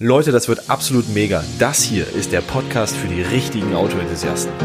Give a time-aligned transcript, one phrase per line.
[0.00, 1.42] Leute, das wird absolut mega.
[1.58, 4.52] Das hier ist der Podcast für die richtigen Autoenthusiasten.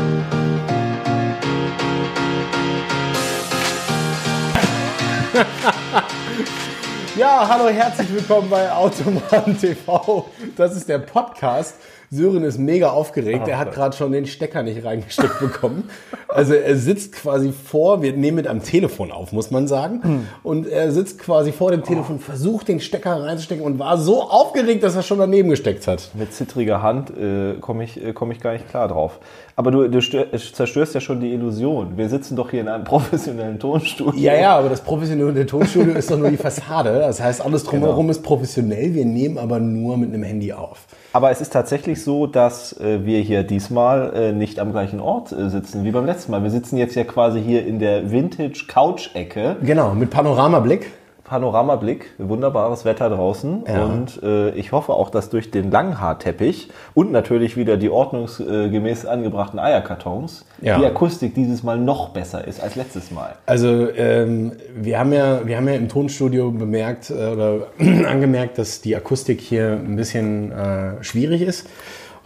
[7.16, 10.32] Ja, hallo, herzlich willkommen bei Automan TV.
[10.56, 11.76] Das ist der Podcast.
[12.14, 13.48] Sören ist mega aufgeregt.
[13.48, 15.90] er hat gerade schon den Stecker nicht reingesteckt bekommen.
[16.28, 20.28] Also er sitzt quasi vor, wir nehmen mit am Telefon auf, muss man sagen.
[20.44, 24.84] Und er sitzt quasi vor dem Telefon, versucht den Stecker reinzustecken und war so aufgeregt,
[24.84, 26.12] dass er schon daneben gesteckt hat.
[26.14, 29.20] Mit zittriger Hand äh, komme ich, äh, komm ich gar nicht klar drauf.
[29.56, 31.98] Aber du, du stör, zerstörst ja schon die Illusion.
[31.98, 34.20] Wir sitzen doch hier in einem professionellen Tonstudio.
[34.20, 37.00] Ja, ja, aber das professionelle Tonstudio ist doch nur die Fassade.
[37.00, 38.94] Das heißt, alles drumherum ist professionell.
[38.94, 40.88] Wir nehmen aber nur mit einem Handy auf.
[41.14, 45.32] Aber es ist tatsächlich so, dass äh, wir hier diesmal äh, nicht am gleichen Ort
[45.32, 46.42] äh, sitzen wie beim letzten Mal.
[46.42, 49.58] Wir sitzen jetzt ja quasi hier in der Vintage-Couch-Ecke.
[49.62, 50.92] Genau, mit Panoramablick.
[51.24, 53.86] Panoramablick, wunderbares Wetter draußen Ja.
[53.86, 59.58] und äh, ich hoffe auch, dass durch den Langhaarteppich und natürlich wieder die ordnungsgemäß angebrachten
[59.60, 60.78] Eierkartons Ja.
[60.80, 63.36] die Akustik dieses Mal noch besser ist als letztes Mal.
[63.46, 67.68] Also ähm, wir, haben ja, wir haben ja im Tonstudio bemerkt äh, oder
[68.08, 71.68] angemerkt, dass die Akustik hier ein bisschen äh, schwierig ist.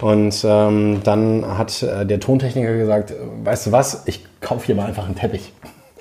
[0.01, 4.85] Und ähm, dann hat äh, der Tontechniker gesagt, weißt du was, ich kaufe hier mal
[4.85, 5.51] einfach einen Teppich.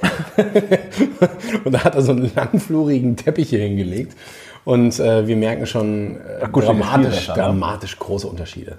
[1.64, 4.16] und da hat er so einen langflurigen Teppich hier hingelegt.
[4.64, 7.34] Und äh, wir merken schon äh, viel dramatisch, ne?
[7.34, 8.77] dramatisch große Unterschiede.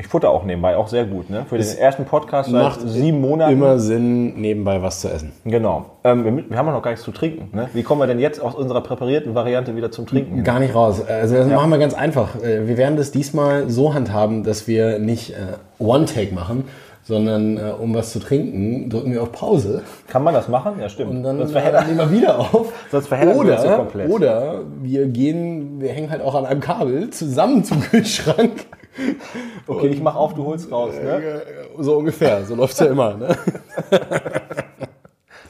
[0.00, 1.28] Ich futter auch nebenbei, auch sehr gut.
[1.28, 1.44] Ne?
[1.48, 3.52] Für den ersten Podcast seit Macht sieben Monaten.
[3.52, 5.32] Immer Sinn, nebenbei was zu essen.
[5.44, 5.86] Genau.
[6.04, 7.56] Ähm, wir, wir haben ja noch gar nichts zu trinken.
[7.56, 7.68] Ne?
[7.74, 10.44] Wie kommen wir denn jetzt aus unserer präparierten Variante wieder zum Trinken?
[10.44, 11.04] Gar nicht raus.
[11.04, 12.36] Also das machen wir ganz einfach.
[12.40, 15.34] Äh, Wir werden das diesmal so handhaben, dass wir nicht äh,
[15.80, 16.64] One-Take machen,
[17.08, 20.74] sondern äh, um was zu trinken, drücken wir auf Pause Kann man das machen?
[20.78, 21.10] Ja, stimmt.
[21.10, 22.70] und dann Sonst äh, nehmen wir wieder auf.
[22.90, 24.10] Sonst verheddern wir uns so oder, komplett.
[24.10, 28.66] oder wir gehen, wir hängen halt auch an einem Kabel zusammen zum Kühlschrank.
[29.66, 30.92] okay, ich mach auf, du holst raus.
[31.02, 31.40] Ne?
[31.78, 33.14] So ungefähr, so läuft's ja immer.
[33.14, 33.28] Ne?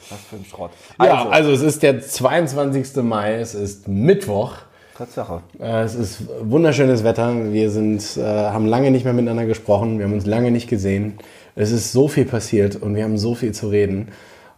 [0.09, 0.71] Was für ein Schrott.
[1.03, 3.03] Ja, also es ist der 22.
[3.03, 4.53] Mai, es ist Mittwoch.
[4.97, 5.41] Tatsache.
[5.59, 7.53] Äh, Es ist wunderschönes Wetter.
[7.53, 9.97] Wir sind, äh, haben lange nicht mehr miteinander gesprochen.
[9.97, 11.19] Wir haben uns lange nicht gesehen.
[11.55, 14.09] Es ist so viel passiert und wir haben so viel zu reden.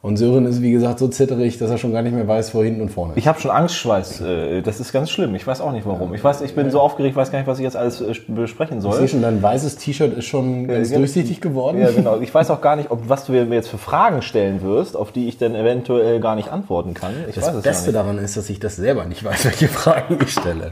[0.03, 2.63] Und Sören ist, wie gesagt, so zitterig, dass er schon gar nicht mehr weiß, wo
[2.63, 3.19] hinten und vorne ist.
[3.19, 4.21] Ich habe schon Angstschweiß.
[4.21, 5.35] äh, Das ist ganz schlimm.
[5.35, 6.15] Ich weiß auch nicht warum.
[6.15, 8.77] Ich weiß, ich bin so aufgeregt, weiß gar nicht, was ich jetzt alles äh, besprechen
[8.77, 9.07] Ich sehe soll.
[9.07, 10.97] schon, dein weißes T-Shirt ist schon ganz ja.
[10.97, 11.79] durchsichtig geworden.
[11.79, 12.17] Ja, genau.
[12.21, 15.11] Ich weiß auch gar nicht, ob was du mir jetzt für Fragen stellen wirst, auf
[15.11, 17.11] die ich dann eventuell gar nicht antworten kann.
[17.29, 20.31] Ich Das es Beste daran ist, dass ich das selber nicht weiß, welche Fragen ich
[20.31, 20.71] stelle.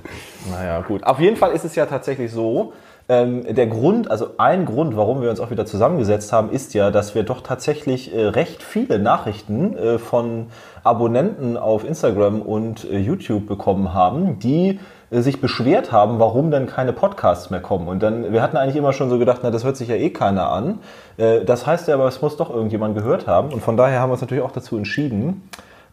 [0.49, 1.03] Naja, gut.
[1.03, 2.73] Auf jeden Fall ist es ja tatsächlich so,
[3.09, 6.91] ähm, der Grund, also ein Grund, warum wir uns auch wieder zusammengesetzt haben, ist ja,
[6.91, 10.47] dass wir doch tatsächlich äh, recht viele Nachrichten äh, von
[10.83, 16.67] Abonnenten auf Instagram und äh, YouTube bekommen haben, die äh, sich beschwert haben, warum denn
[16.67, 17.87] keine Podcasts mehr kommen.
[17.87, 20.11] Und dann, wir hatten eigentlich immer schon so gedacht, na, das hört sich ja eh
[20.11, 20.77] keiner an.
[21.17, 23.51] Äh, das heißt ja aber, es muss doch irgendjemand gehört haben.
[23.51, 25.49] Und von daher haben wir uns natürlich auch dazu entschieden,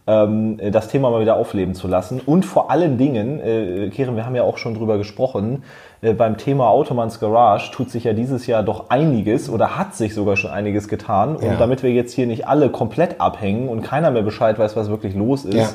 [0.06, 2.20] ähm, das Thema mal wieder aufleben zu lassen.
[2.24, 5.64] Und vor allen Dingen, äh, Keren, wir haben ja auch schon drüber gesprochen,
[6.16, 10.36] beim Thema Automans Garage tut sich ja dieses Jahr doch einiges oder hat sich sogar
[10.36, 11.36] schon einiges getan.
[11.36, 11.56] Und Ja.
[11.56, 15.14] damit wir jetzt hier nicht alle komplett abhängen und keiner mehr Bescheid weiß, was wirklich
[15.14, 15.68] los ist, Ja.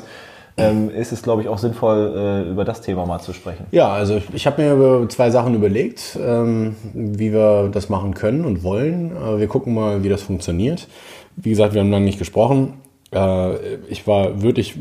[0.56, 3.66] ähm, ist es, glaube ich, auch sinnvoll, äh, über das Thema mal zu sprechen.
[3.72, 8.14] Ja, also ich- ich habe mir über zwei Sachen überlegt, ähm, wie wir das machen
[8.14, 9.12] können und wollen.
[9.16, 10.88] Äh, wir gucken mal, wie das funktioniert.
[11.36, 12.74] Wie gesagt, wir haben lange nicht gesprochen.
[13.12, 13.54] Äh,
[13.88, 14.76] ich war wirklich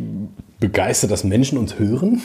[0.59, 2.22] begeistert, dass Menschen uns hören.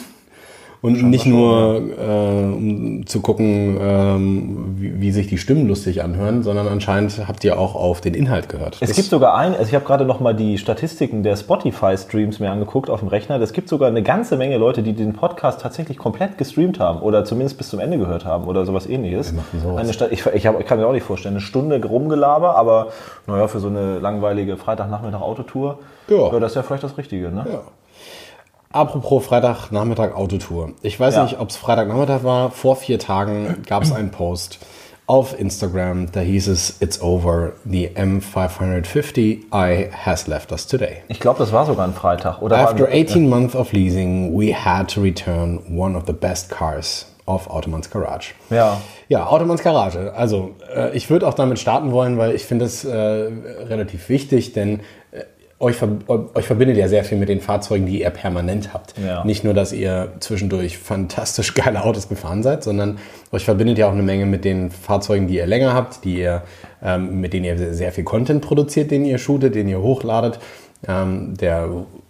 [0.81, 6.43] Und nicht nur, äh, um zu gucken, ähm, wie, wie sich die Stimmen lustig anhören,
[6.43, 8.75] sondern anscheinend habt ihr auch auf den Inhalt gehört.
[8.79, 12.39] Es Das- gibt sogar ein, also ich habe gerade noch mal die Statistiken der Spotify-Streams
[12.39, 13.41] mir angeguckt auf dem Rechner.
[13.41, 17.25] Es gibt sogar eine ganze Menge Leute, die den Podcast tatsächlich komplett gestreamt haben oder
[17.25, 19.33] zumindest bis zum Ende gehört haben oder sowas ähnliches.
[19.63, 20.01] Sowas?
[20.11, 22.87] Ich, ich, hab, ich kann mir auch nicht vorstellen, eine Stunde rumgelaber, aber
[23.25, 26.31] naja, für so eine langweilige Freitagnachmittag Autotour, Ja.
[26.31, 27.29] ja, das ist ja vielleicht das Richtige.
[27.31, 27.45] Ne?
[27.51, 27.61] Ja.
[28.77, 30.69] Apropos Freitagnachmittag Autotour.
[30.83, 31.23] Ich weiß Ja.
[31.23, 32.51] nicht, ob es Freitagnachmittag war.
[32.51, 34.59] Vor vier Tagen gab es einen Post
[35.07, 36.11] auf Instagram.
[36.11, 37.53] Da hieß es, It's over.
[37.65, 40.97] The M550i has left us today.
[41.07, 42.41] Ich glaube, das war sogar ein Freitag.
[42.41, 46.49] Oder After war, 18 months of leasing, we had to return one of the best
[46.51, 48.33] cars of Automans Garage.
[48.49, 48.77] Ja.
[49.09, 50.13] Ja, Automans Garage.
[50.15, 54.53] Also, äh, ich würde auch damit starten wollen, weil ich finde es äh, relativ wichtig,
[54.53, 54.81] denn
[55.59, 55.77] euch,
[56.07, 58.93] euch verbindet ja sehr viel mit den Fahrzeugen, die ihr permanent habt.
[59.03, 59.23] Ja.
[59.25, 62.99] Nicht nur, dass ihr zwischendurch fantastisch geile Autos gefahren seid, sondern
[63.31, 66.43] euch verbindet ja auch eine Menge mit den Fahrzeugen, die ihr länger habt, die ihr,
[66.83, 70.39] ähm, mit denen ihr sehr viel Content produziert, den ihr shootet, den ihr hochladet.
[70.87, 71.69] Ähm, der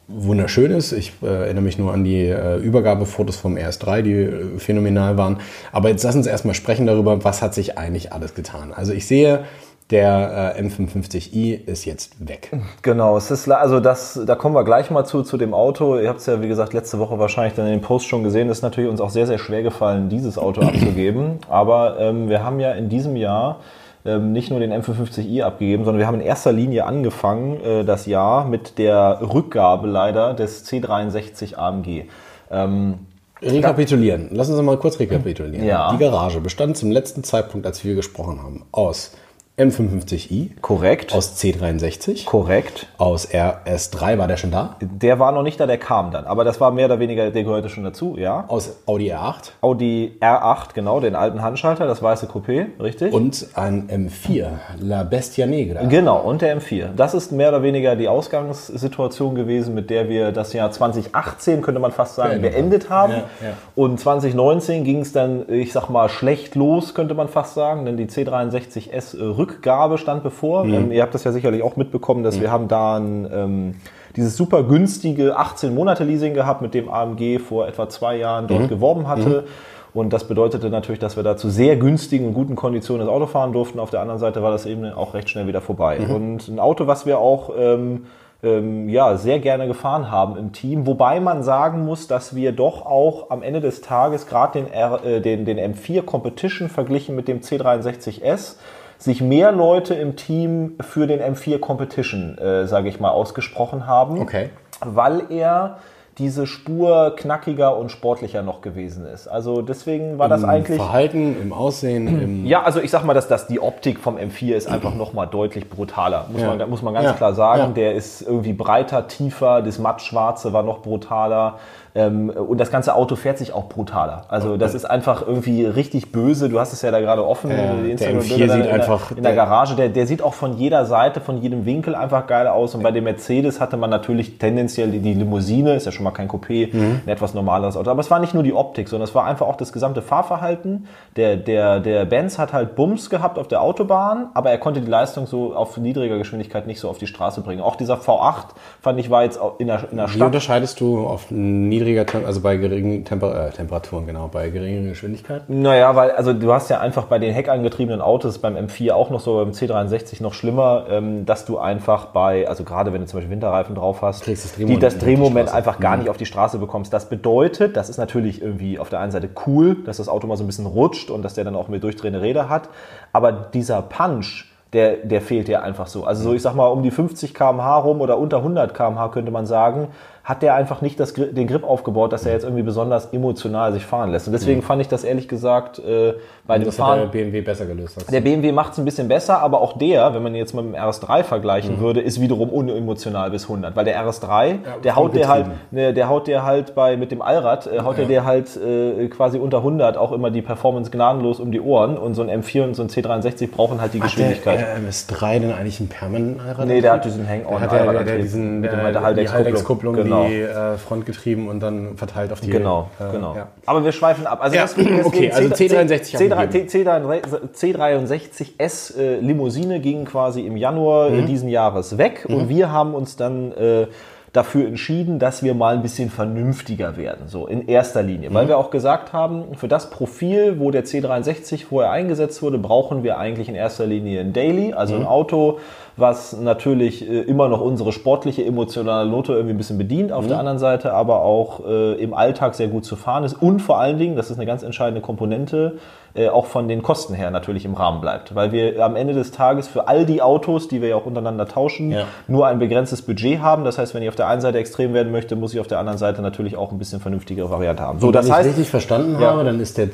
[0.09, 0.91] wunderschön ist.
[0.91, 5.39] Ich äh, erinnere mich nur an die äh, Übergabefotos vom RS3, die äh, phänomenal waren.
[5.71, 8.73] Aber jetzt lass uns erstmal sprechen darüber, was hat sich eigentlich alles getan.
[8.73, 9.45] Also ich sehe,
[9.89, 12.51] der äh, M55i ist jetzt weg.
[12.81, 15.97] Genau, es ist also das, da kommen wir gleich mal zu zu dem Auto.
[15.97, 18.49] Ihr habt es ja wie gesagt letzte Woche wahrscheinlich dann in den Post schon gesehen.
[18.49, 21.39] Es ist natürlich uns auch sehr sehr schwer gefallen, dieses Auto abzugeben.
[21.49, 23.61] Aber ähm, wir haben ja in diesem Jahr
[24.05, 28.07] ähm, nicht nur den M55i abgegeben, sondern wir haben in erster Linie angefangen äh, das
[28.07, 32.05] Jahr mit der Rückgabe leider des C63 AMG.
[32.51, 32.95] Ähm,
[33.41, 34.29] Rekapitulieren.
[34.31, 35.65] Lass uns mal kurz rekapitulieren.
[35.65, 35.91] Ja.
[35.91, 39.11] Die Garage bestand zum letzten Zeitpunkt, als wir gesprochen haben, aus
[39.59, 41.15] M55i, korrekt.
[41.15, 42.85] aus C63, korrekt.
[42.99, 44.75] aus RS3, war der schon da?
[44.79, 46.25] Der war noch nicht da, der kam dann.
[46.25, 48.45] Aber das war mehr oder weniger, der gehörte schon dazu, ja.
[48.49, 53.11] Aus Audi R8 Audi R8, genau, den alten Handschalter, das weiße Coupé, richtig?
[53.11, 54.49] und ein M4,
[54.79, 55.85] La Bestia Negra.
[55.85, 56.89] Genau, und der M4.
[56.95, 61.79] Das ist mehr oder weniger die Ausgangssituation gewesen, mit der wir das Jahr 2018, könnte
[61.79, 63.13] man fast sagen, Beendet beendet haben.
[63.13, 63.53] Ja, ja.
[63.73, 67.97] Und 2019 ging es dann, ich sag mal, schlecht los, könnte man fast sagen, denn
[67.97, 70.65] die C63S äh, Rückgabe stand bevor.
[70.65, 73.75] Ähm, ihr habt das ja sicherlich auch mitbekommen, dass wir haben da ein, ähm,
[74.15, 78.69] dieses super günstige 18 Monate Leasing gehabt, mit dem AMG vor etwa zwei Jahren dort
[78.69, 79.45] geworben hatte.
[79.93, 83.25] Und das bedeutete natürlich, dass wir da zu sehr günstigen und guten Konditionen das Auto
[83.25, 83.79] fahren durften.
[83.79, 85.99] Auf der anderen Seite war das eben auch recht schnell wieder vorbei.
[85.99, 88.05] Und ein Auto, was wir auch ähm,
[88.43, 90.85] ähm, ja, sehr gerne gefahren haben im Team.
[90.85, 95.21] Wobei man sagen muss, dass wir doch auch am Ende des Tages gerade den, äh,
[95.21, 98.57] den, den M4 Competition verglichen mit dem C63S
[98.97, 104.19] sich mehr Leute im Team für den M4 Competition, äh, sage ich mal, ausgesprochen haben
[104.21, 104.49] Okay.
[104.85, 105.77] weil er
[106.17, 109.27] diese Spur knackiger und sportlicher noch gewesen ist.
[109.27, 110.77] Also deswegen war das Im eigentlich.
[110.81, 114.55] Verhalten, im Aussehen, im Ja, also ich sag mal, dass, dass die Optik vom M4
[114.55, 116.25] ist einfach noch mal deutlich brutaler.
[116.31, 116.55] Muss, Ja.
[116.55, 117.13] man, muss man ganz Ja.
[117.13, 117.61] klar sagen.
[117.61, 117.67] Ja.
[117.67, 121.59] Der ist irgendwie breiter, tiefer, das mattschwarze war noch brutaler.
[121.97, 124.25] Ähm, und das ganze Auto fährt sich auch brutaler.
[124.29, 126.47] Also das ist einfach irgendwie richtig böse.
[126.47, 127.49] Du hast es ja da gerade offen.
[127.49, 130.21] Die der Instagram-Bilder M4 dann sieht in einfach- Der, in der Garage, der, der sieht
[130.21, 132.75] auch von jeder Seite, von jedem Winkel einfach geil aus.
[132.75, 136.11] Und bei dem Mercedes hatte man natürlich tendenziell die, die Limousine, ist ja schon mal
[136.11, 137.01] kein Coupé, Mhm.
[137.05, 137.89] ein etwas normaleres Auto.
[137.89, 140.87] Aber es war nicht nur die Optik, sondern es war einfach auch das gesamte Fahrverhalten.
[141.15, 144.89] Der, der, der Benz hat halt Bums gehabt auf der Autobahn, aber er konnte die
[144.91, 147.61] Leistung so auf niedriger Geschwindigkeit nicht so auf die Straße bringen.
[147.61, 148.47] Auch dieser V8
[148.81, 150.25] fand ich war jetzt in der, in der Wie Stadt.
[150.27, 155.43] unterscheidest du auf niedriger, Tem also bei geringen Temper äh, Temperaturen, genau, bei geringer Geschwindigkeit?
[155.47, 159.19] Naja, weil also du hast ja einfach bei den heckangetriebenen Autos beim M4 auch noch
[159.19, 163.17] so, beim C63 noch schlimmer, ähm, dass du einfach bei, also gerade wenn du zum
[163.17, 165.57] Beispiel Winterreifen drauf hast, Kriegst das die, Drehmoment das die Drehmoment Straße.
[165.57, 166.93] einfach gar nicht auf die Straße bekommst.
[166.93, 170.37] Das bedeutet, das ist natürlich irgendwie auf der einen Seite cool, dass das Auto mal
[170.37, 172.69] so ein bisschen rutscht und dass der dann auch mit durchdrehende Räder hat,
[173.13, 176.03] aber dieser Punch, der, der fehlt dir einfach so.
[176.03, 179.31] Also so, ich sag mal, um die 50 km/h rum oder unter 100 km/h könnte
[179.31, 179.87] man sagen,
[180.29, 183.85] hat der einfach nicht das, den Grip aufgebaut, dass er jetzt irgendwie besonders emotional sich
[183.85, 184.27] fahren lässt.
[184.27, 186.15] Und deswegen fand ich das ehrlich gesagt äh,
[186.45, 187.11] bei dem Das hat der Fahren.
[187.11, 188.01] BMW besser gelöst.
[188.05, 188.11] du?
[188.11, 190.75] Der BMW macht es ein bisschen besser, aber auch der, wenn man jetzt mit dem
[190.75, 193.77] RS3 vergleichen würde, ist wiederum unemotional bis 100.
[193.77, 197.21] Weil der RS3, der haut der halt, ne, der haut der halt bei, mit dem
[197.21, 201.39] Allrad, äh, haut der dir halt äh, quasi unter 100 auch immer die Performance gnadenlos
[201.39, 201.97] um die Ohren.
[201.97, 204.59] Und so ein M4 und so ein C63 brauchen halt die Geschwindigkeit.
[204.59, 206.67] Hat der äh, MS3 denn eigentlich einen Permanent-Allrad?
[206.67, 208.93] Nee, der hat diesen Hang-on Der hat ja der, der diesen mit dem- äh, mit
[208.95, 209.95] der die Halbdeckskupplung.
[209.95, 210.27] Halbdeckskupplung, Genau.
[210.29, 212.49] die äh, Frontgetrieben und dann verteilt auf die.
[212.49, 213.35] Genau, äh, genau.
[213.35, 213.47] Ja.
[213.65, 214.39] Aber wir schweifen ab.
[214.41, 217.21] Also Ja, deswegen, okay, also C63 haben wir C63,
[217.55, 221.19] C63S äh, Limousine ging quasi im Januar Mhm.
[221.19, 223.87] äh, diesen Jahres weg und wir haben uns dann äh,
[224.33, 228.29] dafür entschieden, dass wir mal ein bisschen vernünftiger werden, so in erster Linie.
[228.29, 228.33] Mhm.
[228.35, 233.03] Weil wir auch gesagt haben, für das Profil, wo der C63 vorher eingesetzt wurde, brauchen
[233.03, 235.01] wir eigentlich in erster Linie ein Daily, also Mhm.
[235.01, 235.59] ein Auto,
[235.97, 240.29] was natürlich äh, immer noch unsere sportliche, emotionale Note irgendwie ein bisschen bedient, auf Mhm.
[240.29, 243.79] der anderen Seite aber auch äh, im Alltag sehr gut zu fahren ist und vor
[243.79, 245.77] allen Dingen, das ist eine ganz entscheidende Komponente,
[246.17, 248.35] äh, auch von den Kosten her natürlich im Rahmen bleibt.
[248.35, 251.47] Weil wir am Ende des Tages für all die Autos, die wir ja auch untereinander
[251.47, 252.05] tauschen, Ja.
[252.27, 253.63] nur ein begrenztes Budget haben.
[253.63, 255.79] Das heißt, wenn ich auf der einen Seite extrem werden möchte, muss ich auf der
[255.79, 257.99] anderen Seite natürlich auch ein bisschen vernünftigere Variante haben.
[257.99, 259.31] So, Wenn das ich heißt, richtig verstanden Ja.
[259.31, 259.91] habe, dann ist der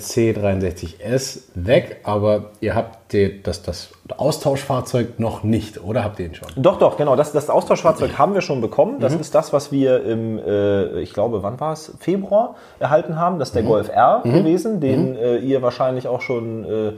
[0.57, 6.35] C63S weg, aber ihr habt die, das, das Austauschfahrzeug noch nicht, oder habt ihr ihn
[6.35, 6.47] schon?
[6.55, 7.15] Doch, doch, genau.
[7.15, 8.95] Das, das Austauschfahrzeug haben wir schon bekommen.
[8.97, 8.99] Mhm.
[9.01, 11.93] Das ist das, was wir im, äh, ich glaube, wann war es?
[11.99, 13.39] Februar erhalten haben.
[13.39, 13.59] Das ist Mhm.
[13.59, 16.93] der Golf R gewesen, den äh, ihr wahrscheinlich auch schon äh,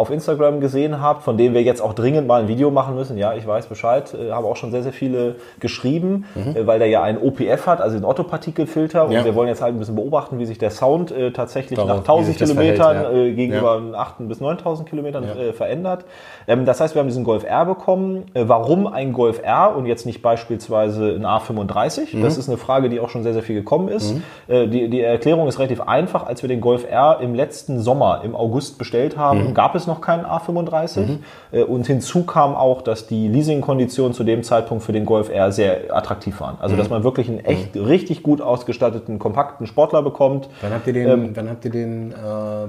[0.00, 3.18] auf Instagram gesehen habt, von dem wir jetzt auch dringend mal ein Video machen müssen.
[3.18, 6.88] Ja, ich weiß Bescheid, äh, haben auch schon sehr, sehr viele geschrieben, äh, weil der
[6.88, 9.04] ja einen OPF hat, also den Otto-Partikelfilter.
[9.04, 9.24] Und Ja.
[9.24, 11.96] wir wollen jetzt halt ein bisschen beobachten, wie sich der Sound äh, tatsächlich Darauf, nach
[11.98, 13.20] wie 1000 sich das Kilometern verhält, ja.
[13.30, 13.98] äh, gegenüber Ja.
[14.00, 16.04] 8.000 bis 9.000 Kilometern äh, verändert.
[16.48, 18.24] Ähm, das heißt, wir haben diesen Golf R bekommen.
[18.34, 22.16] Äh, warum ein Golf R und jetzt nicht beispielsweise ein A35?
[22.16, 22.22] Mhm.
[22.22, 24.14] Das ist eine Frage, die auch schon sehr, sehr viel gekommen ist.
[24.48, 26.26] Äh, die, die Erklärung ist relativ einfach.
[26.26, 29.54] Als wir den Golf R im letzten Sommer, im August bestellt haben, Mhm.
[29.54, 31.18] gab es noch keinen A35.
[31.52, 35.52] Äh, und hinzu kam auch, dass die Leasingkonditionen zu dem Zeitpunkt für den Golf R
[35.52, 36.54] sehr attraktiv waren.
[36.56, 36.62] Mhm.
[36.62, 40.48] Also, dass man wirklich einen echt richtig gut ausgestatteten, kompakten Sportler bekommt.
[40.62, 42.14] Wann habt ihr den, wann habt ihr den äh,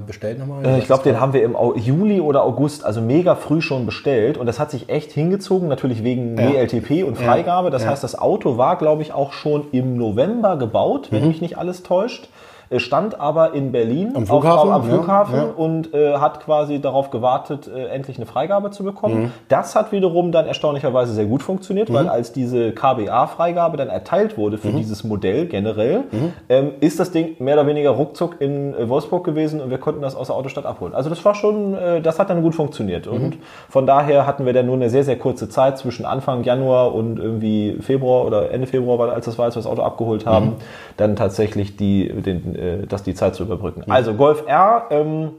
[0.06, 0.64] bestellt nochmal?
[0.66, 4.36] Äh, Ich glaube, den haben wir im Juli oder August, also mega früh schon bestellt.
[4.38, 6.52] Und das hat sich echt hingezogen, natürlich wegen Ja.
[6.52, 7.70] WLTP und Freigabe.
[7.70, 7.90] Das Ja.
[7.90, 11.16] heißt, das Auto war, glaube ich, auch schon im November gebaut, Mhm.
[11.16, 12.28] wenn mich nicht alles täuscht.
[12.72, 15.44] Äh, Stand aber in Berlin Am Flughafen, auf, am ja, Flughafen ja.
[15.56, 19.22] und äh, hat quasi darauf gewartet, äh, endlich eine Freigabe zu bekommen.
[19.24, 19.32] Mhm.
[19.48, 24.56] Das hat wiederum dann erstaunlicherweise sehr gut funktioniert, weil als diese KBA-Freigabe dann erteilt wurde
[24.56, 24.60] Mhm.
[24.60, 26.04] für dieses Modell generell,
[26.48, 30.02] ähm, ist das Ding mehr oder weniger ruckzuck in äh, Wolfsburg gewesen und wir konnten
[30.02, 30.94] das aus der Autostadt abholen.
[30.94, 33.06] Also das war schon, äh, das hat dann gut funktioniert.
[33.06, 33.12] Mhm.
[33.12, 33.38] Und
[33.68, 37.18] von daher hatten wir dann nur eine sehr, sehr kurze Zeit zwischen Anfang Januar und
[37.18, 40.52] irgendwie Februar oder Ende Februar, als das war, als wir das Auto abgeholt haben, Mhm.
[40.96, 43.84] dann tatsächlich die, den, äh, das die Zeit zu überbrücken.
[43.90, 45.30] Also Golf R, ähm,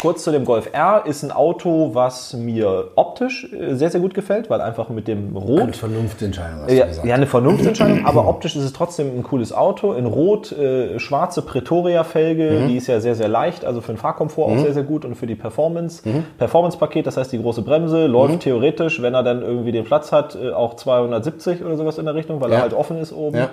[0.00, 4.14] Kurz zu dem Golf R ist ein Auto, was mir optisch äh, sehr, sehr gut
[4.14, 7.08] gefällt, weil einfach mit dem Eine Rot Vernunftentscheidung, hast ja, du gesagt.
[7.08, 9.92] ja, eine Vernunftentscheidung, aber optisch ist es trotzdem ein cooles Auto.
[9.94, 14.44] In Rot, äh, schwarze Pretoria-Felge, die ist ja sehr, sehr leicht, also für den Fahrkomfort
[14.52, 16.04] auch sehr, sehr gut und für die Performance.
[16.38, 20.36] Performance-Paket, das heißt die große Bremse, läuft theoretisch, wenn er dann irgendwie den Platz hat,
[20.40, 22.56] äh, auch 270 oder sowas in der Richtung, weil Ja.
[22.58, 23.38] er halt offen ist oben.
[23.38, 23.50] Ja.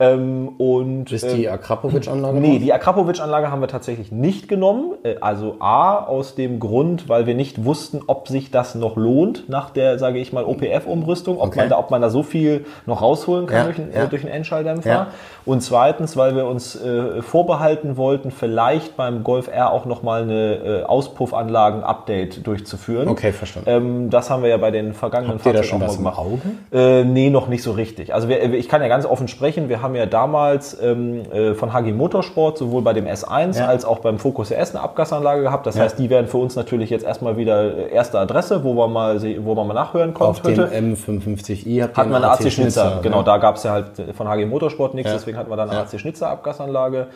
[0.00, 4.94] Ähm, und Ist ähm, die Akrapovic-Anlage Nee, die Akrapovic-Anlage haben wir tatsächlich nicht genommen.
[5.02, 9.48] Äh, Also A, aus dem Grund, weil wir nicht wussten, ob sich das noch lohnt
[9.48, 11.58] nach der, sage ich mal, OPF-Umrüstung, ob, Okay.
[11.60, 14.06] man da, ob man da so viel noch rausholen kann Ja, durch, einen, ja.
[14.06, 14.88] durch einen Endschalldämpfer.
[14.88, 15.06] Ja.
[15.44, 20.54] Und zweitens, weil wir uns äh, vorbehalten wollten, vielleicht beim Golf R auch nochmal eine
[20.54, 23.08] äh, Auspuffanlagen-Update durchzuführen.
[23.08, 23.68] Okay, verstanden.
[23.70, 26.10] Ähm, das haben wir ja bei den vergangenen Habt ihr da Fahrzeugen schon was mal
[26.10, 26.42] im gemacht.
[26.72, 27.00] Auge?
[27.00, 28.14] Äh, nee, noch nicht so richtig.
[28.14, 29.68] Also wir, ich kann ja ganz offen sprechen.
[29.68, 33.66] Wir haben ja damals ähm, äh, von HG Motorsport sowohl bei dem S1 Ja.
[33.66, 35.66] als auch beim Focus RS eine Abgasanlage gehabt.
[35.66, 35.82] Das Ja.
[35.82, 39.20] heißt, die wären für uns natürlich jetzt erstmal wieder äh, erste Adresse, wo man mal,
[39.44, 40.66] wo man mal nachhören Auf konnte.
[40.68, 43.24] dem M55i habt ihr Hatten wir eine AC Schnitzer, Schnitzer, genau, ne?
[43.24, 45.16] da gab es ja halt von HG Motorsport nichts, Ja.
[45.16, 45.84] deswegen hatten wir dann eine Ja.
[45.84, 47.06] AC Schnitzer Abgasanlage.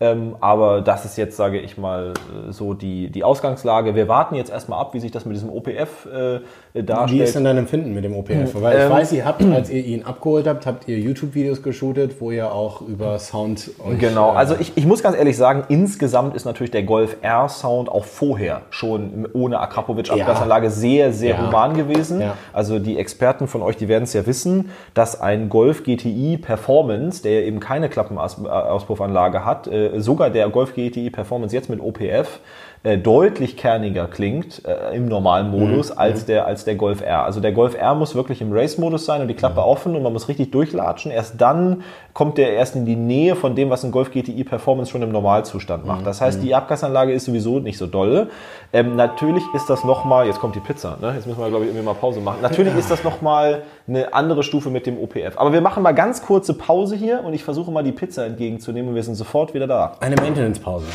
[0.00, 2.12] Ähm, aber das ist jetzt, sage ich mal,
[2.48, 3.96] äh, so die, die Ausgangslage.
[3.96, 6.38] Wir warten jetzt erstmal ab, wie sich das mit diesem OPF äh,
[6.72, 7.22] Wie darstellt.
[7.22, 8.54] ist denn dein Empfinden mit dem OPF?
[8.62, 12.20] Weil ich Ähm, weiß, ihr habt, als ihr ihn abgeholt habt, habt ihr YouTube-Videos geshootet,
[12.20, 15.64] wo ihr auch über Sound euch, Genau, äh, also ich, ich muss ganz ehrlich sagen,
[15.68, 21.46] insgesamt ist natürlich der Golf R Sound auch vorher schon ohne Akrapovic-Abgasanlage sehr, sehr Ja.
[21.46, 22.20] human gewesen.
[22.20, 22.34] Ja.
[22.52, 27.20] Also die Experten von euch, die werden es ja wissen, dass ein Golf GTI Performance,
[27.24, 32.40] der eben keine Klappenauspuffanlage hat, äh, sogar der Golf GTI Performance jetzt mit OPF,
[32.84, 37.24] äh, deutlich kerniger klingt äh, im normalen Modus als, der, als der Golf R.
[37.24, 40.12] Also der Golf R muss wirklich im Race-Modus sein und die Klappe offen und man
[40.12, 41.10] muss richtig durchlatschen.
[41.10, 41.82] Erst dann
[42.14, 45.10] kommt der erst in die Nähe von dem, was ein Golf GTI Performance schon im
[45.10, 46.06] Normalzustand macht.
[46.06, 48.28] Das heißt, die Abgasanlage ist sowieso nicht so dolle.
[48.72, 51.14] Ähm, natürlich ist das nochmal, jetzt kommt die Pizza, ne?
[51.14, 52.38] jetzt müssen wir glaube ich irgendwie mal Pause machen.
[52.42, 55.36] Natürlich ist das nochmal eine andere Stufe mit dem OPF.
[55.36, 58.90] Aber wir machen mal ganz kurze Pause hier und ich versuche mal die Pizza entgegenzunehmen
[58.90, 59.96] und wir sind sofort wieder da.
[60.00, 60.86] eine Maintenance-Pause.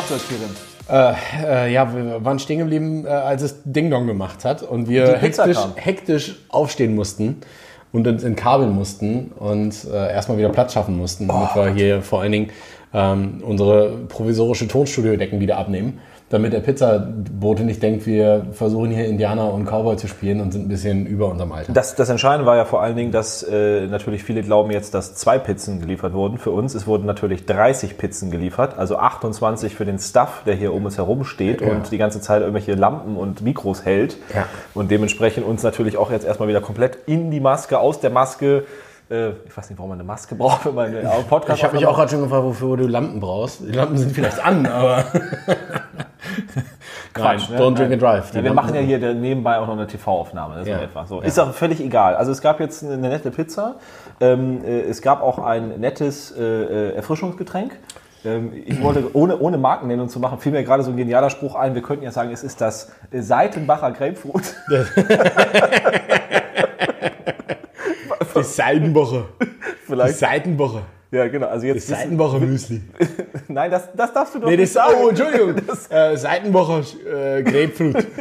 [0.00, 0.56] Wir aufgehört, Kirin?
[0.88, 4.88] Äh, äh, ja, wir waren stehen geblieben, äh, als es Ding Dong gemacht hat und
[4.88, 5.72] wir hektisch, kam.
[5.76, 7.36] hektisch aufstehen mussten
[7.92, 12.22] und uns entkabeln mussten und äh, erstmal wieder Platz schaffen mussten, damit wir hier vor
[12.22, 12.50] allen Dingen
[12.94, 19.52] ähm, unsere provisorische Tonstudio-Decken wieder abnehmen, damit der Pizzabote nicht denkt, wir versuchen hier Indianer
[19.52, 21.72] und Cowboy zu spielen und sind ein bisschen über unserem Alter.
[21.72, 25.16] Das, das Entscheidende war ja vor allen Dingen, dass äh, natürlich viele glauben jetzt, dass
[25.16, 26.38] zwei Pizzen geliefert wurden.
[26.38, 30.72] Für uns, es wurden natürlich 30 Pizzen geliefert, also 28 für den Stuff, der hier
[30.72, 31.68] um uns herum steht Ja.
[31.72, 34.16] und die ganze Zeit irgendwelche Lampen und Mikros hält.
[34.32, 34.46] Ja.
[34.72, 38.62] Und dementsprechend uns natürlich auch jetzt erstmal wieder komplett in die Maske, aus der Maske.
[39.10, 41.74] Äh, ich weiß nicht, warum man eine Maske braucht, wenn man einen Podcast ich habe
[41.74, 43.62] mich auch gerade schon gefragt, wofür du Lampen brauchst.
[43.66, 45.06] Die Lampen sind vielleicht an, aber
[47.14, 47.64] Quatsch, Nein, ne?
[47.64, 48.30] don't drink and drive.
[48.30, 50.56] Die Ja, wir machen ja hier nebenbei auch noch eine TV-Aufnahme.
[50.56, 50.78] Das Ja.
[50.80, 51.20] etwa so.
[51.20, 51.26] Ja.
[51.26, 52.16] Ist auch völlig egal.
[52.16, 53.76] Also es gab jetzt eine nette Pizza.
[54.20, 57.76] Ähm, äh, es gab auch ein nettes äh, äh, Erfrischungsgetränk.
[58.24, 61.54] Ähm, ich wollte, ohne, ohne Markennennung zu machen, fiel mir gerade so ein genialer Spruch
[61.54, 61.74] ein.
[61.74, 64.54] Wir könnten ja sagen, es ist das Seitenbacher Grapefruit.
[68.36, 69.24] Die Seitenwoche.
[69.40, 69.46] Die
[69.86, 70.18] Vielleicht.
[70.18, 70.82] Seitenwoche.
[71.12, 71.48] Ja, genau.
[71.48, 72.82] Also jetzt wissen- Seitenwoche Müsli.
[73.48, 74.94] Nein, das, das darfst du doch Nee, nicht das sagen.
[75.02, 75.54] oh, Entschuldigung.
[75.90, 78.06] äh, Seitenwoche äh, Grapefruit.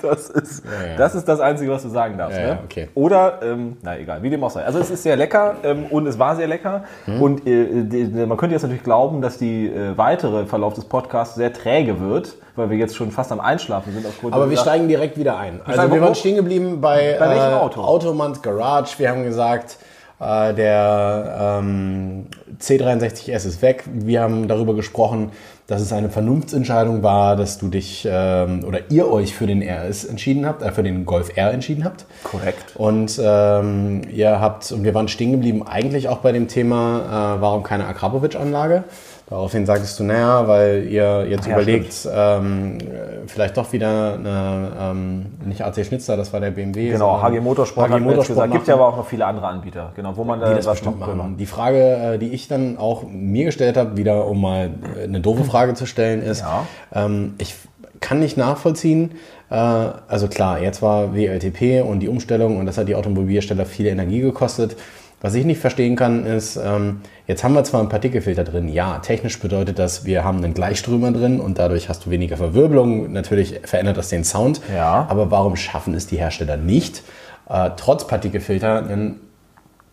[0.00, 0.96] Das ist, ja.
[0.98, 2.36] das ist das Einzige, was du sagen darfst.
[2.38, 2.48] Ja, ne?
[2.50, 2.88] ja, okay.
[2.94, 4.62] Oder, ähm, na egal, wie dem auch sei.
[4.62, 6.84] Also es ist sehr lecker ähm, und es war sehr lecker.
[7.06, 7.22] Mhm.
[7.22, 11.36] Und äh, die, man könnte jetzt natürlich glauben, dass die äh, weitere Verlauf des Podcasts
[11.36, 14.06] sehr träge wird, weil wir jetzt schon fast am Einschlafen sind.
[14.06, 15.60] Aufgrund Aber wir steigen direkt wieder ein.
[15.64, 17.80] Also wir waren stehen geblieben bei, Bei welchem äh, Auto?
[17.82, 18.98] Automanns Garage.
[18.98, 19.78] Wir haben gesagt,
[20.24, 22.26] äh, der ähm,
[22.60, 23.84] C63S ist weg.
[23.92, 25.30] Wir haben darüber gesprochen,
[25.66, 30.04] dass es eine Vernunftsentscheidung war, dass du dich ähm, oder ihr euch für den RS
[30.04, 32.04] entschieden habt, äh, für den Golf R entschieden habt.
[32.22, 32.76] Korrekt.
[32.76, 37.40] Und ähm, ihr habt, und wir waren stehen geblieben, eigentlich auch bei dem Thema, äh,
[37.40, 38.84] warum keine Akrapovic-Anlage.
[39.26, 44.72] Daraufhin sagtest du, naja, weil ihr jetzt Ja, überlegt, ähm, äh, vielleicht doch wieder eine,
[44.78, 46.90] ähm, nicht AC Schnitzer, das war der BMW.
[46.90, 48.52] Genau, HG Motorsport, HG Motorsport gesagt.
[48.52, 50.74] Gibt ja aber auch noch viele andere Anbieter, genau, wo man da die das was
[50.80, 51.36] bestimmt machen machen.
[51.38, 51.78] Die Frage,
[52.14, 55.72] äh, die ich dann auch mir gestellt habe, wieder um mal äh, eine doofe Frage
[55.72, 56.66] zu stellen, ist, Ja.
[56.94, 57.54] ähm, ich
[58.00, 59.12] kann nicht nachvollziehen,
[59.50, 63.86] äh, also klar, jetzt war WLTP und die Umstellung und das hat die Automobilhersteller viel
[63.86, 64.76] Energie gekostet.
[65.24, 68.98] Was ich nicht verstehen kann, ist, ähm, jetzt haben wir zwar einen Partikelfilter drin, ja,
[68.98, 73.10] technisch bedeutet das, wir haben einen Gleichströmer drin und dadurch hast du weniger Verwirbelung.
[73.10, 74.60] Natürlich verändert das den Sound.
[74.70, 75.06] Ja.
[75.08, 77.04] Aber warum schaffen es die Hersteller nicht,
[77.48, 79.18] äh, trotz Partikelfilter einen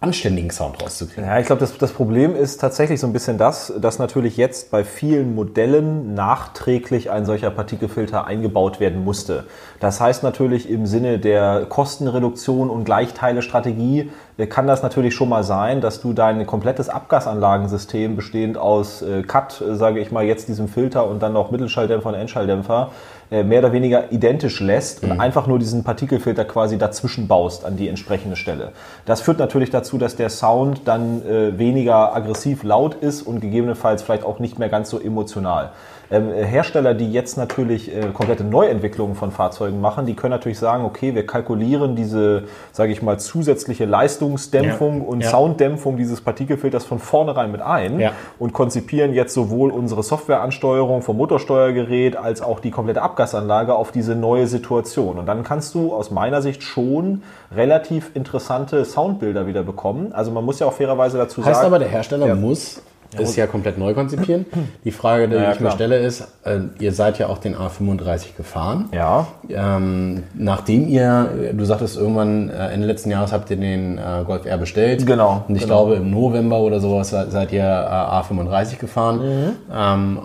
[0.01, 1.25] anständigen Sound rauszukriegen?
[1.25, 4.71] Ja, ich glaube, das, das Problem ist tatsächlich so ein bisschen das, dass natürlich jetzt
[4.71, 9.45] bei vielen Modellen nachträglich ein solcher Partikelfilter eingebaut werden musste.
[9.79, 15.43] Das heißt natürlich im Sinne der Kostenreduktion und Gleichteile-Strategie äh, kann das natürlich schon mal
[15.43, 20.47] sein, dass du dein komplettes Abgasanlagensystem bestehend aus äh, Cut, äh, sage ich mal, jetzt
[20.47, 22.91] diesem Filter und dann noch Mittelschalldämpfer und Endschalldämpfer
[23.31, 27.87] mehr oder weniger identisch lässt und einfach nur diesen Partikelfilter quasi dazwischen baust an die
[27.87, 28.73] entsprechende Stelle.
[29.05, 34.03] Das führt natürlich dazu, dass der Sound dann äh, weniger aggressiv laut ist und gegebenenfalls
[34.03, 35.71] vielleicht auch nicht mehr ganz so emotional.
[36.11, 40.59] Ähm, äh, Hersteller, die jetzt natürlich äh, komplette Neuentwicklungen von Fahrzeugen machen, die können natürlich
[40.59, 45.07] sagen, okay, wir kalkulieren diese, sage ich mal, zusätzliche Leistungsdämpfung Ja.
[45.07, 45.29] und Ja.
[45.29, 48.11] Sounddämpfung dieses Partikelfilters von vornherein mit ein Ja.
[48.39, 54.15] und konzipieren jetzt sowohl unsere Softwareansteuerung vom Motorsteuergerät als auch die komplette Abgasanlage auf diese
[54.15, 55.17] neue Situation.
[55.17, 57.23] Und dann kannst du aus meiner Sicht schon
[57.55, 60.11] relativ interessante Soundbilder wieder bekommen.
[60.13, 61.67] Also man muss ja auch fairerweise dazu Heißt sagen.
[61.67, 62.81] aber, der Hersteller muss
[63.17, 64.45] es ja komplett neu konzipieren.
[64.83, 68.35] Die Frage, die Ja, ich mir stelle, ist, äh, ihr seid ja auch den A35
[68.37, 68.89] gefahren.
[68.93, 74.23] ja, Ähm, nachdem ihr, du sagtest irgendwann äh, Ende letzten Jahres habt ihr den äh,
[74.25, 75.05] Golf R bestellt.
[75.05, 75.83] Genau, Und ich genau.
[75.85, 79.17] glaube im November oder sowas seid ihr äh, A35 gefahren.
[79.19, 79.51] Mhm.
[79.73, 80.19] Ähm,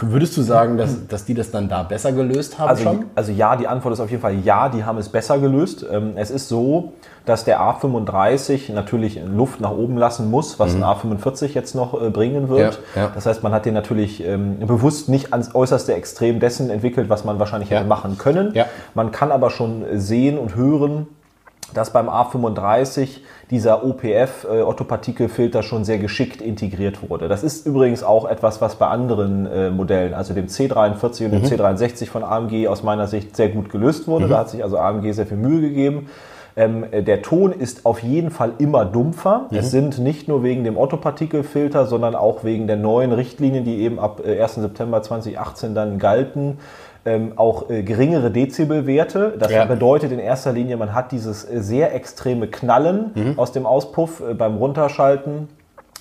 [0.00, 3.04] würdest du sagen, dass, dass die das dann da besser gelöst haben Also, schon?
[3.14, 5.84] also ja, die Antwort ist auf jeden Fall ja, die haben es besser gelöst.
[5.90, 6.92] Ähm, Es ist so,
[7.26, 12.10] dass der A35 natürlich Luft nach oben lassen muss, was ein A45 jetzt noch äh,
[12.10, 12.80] bringen wird.
[12.94, 13.10] Ja, ja.
[13.14, 17.24] Das heißt, man hat den natürlich ähm, bewusst nicht ans äußerste Extrem dessen entwickelt, was
[17.24, 17.78] man wahrscheinlich Ja.
[17.78, 18.52] hätte machen können.
[18.54, 18.66] Ja.
[18.94, 21.06] Man kann aber schon sehen und hören,
[21.72, 27.28] dass beim A35 dieser OPF äh, Otto-Partikelfilter schon sehr geschickt integriert wurde.
[27.28, 31.42] Das ist übrigens auch etwas, was bei anderen äh, Modellen, also dem C43 und dem
[31.42, 34.28] C63 von AMG aus meiner Sicht sehr gut gelöst wurde.
[34.28, 36.08] Da hat sich also AMG sehr viel Mühe gegeben.
[36.56, 39.46] Ähm, äh, der Ton ist auf jeden Fall immer dumpfer.
[39.50, 43.98] Es sind nicht nur wegen dem Otto-Partikelfilter, sondern auch wegen der neuen Richtlinien, die eben
[43.98, 44.54] ab äh, 1.
[44.56, 46.58] September 2018 dann galten,
[47.06, 49.34] ähm, auch äh, geringere Dezibelwerte.
[49.38, 49.64] Das Ja.
[49.66, 53.38] bedeutet in erster Linie, man hat dieses äh, sehr extreme Knallen Mhm.
[53.38, 55.48] aus dem Auspuff äh, beim Runterschalten.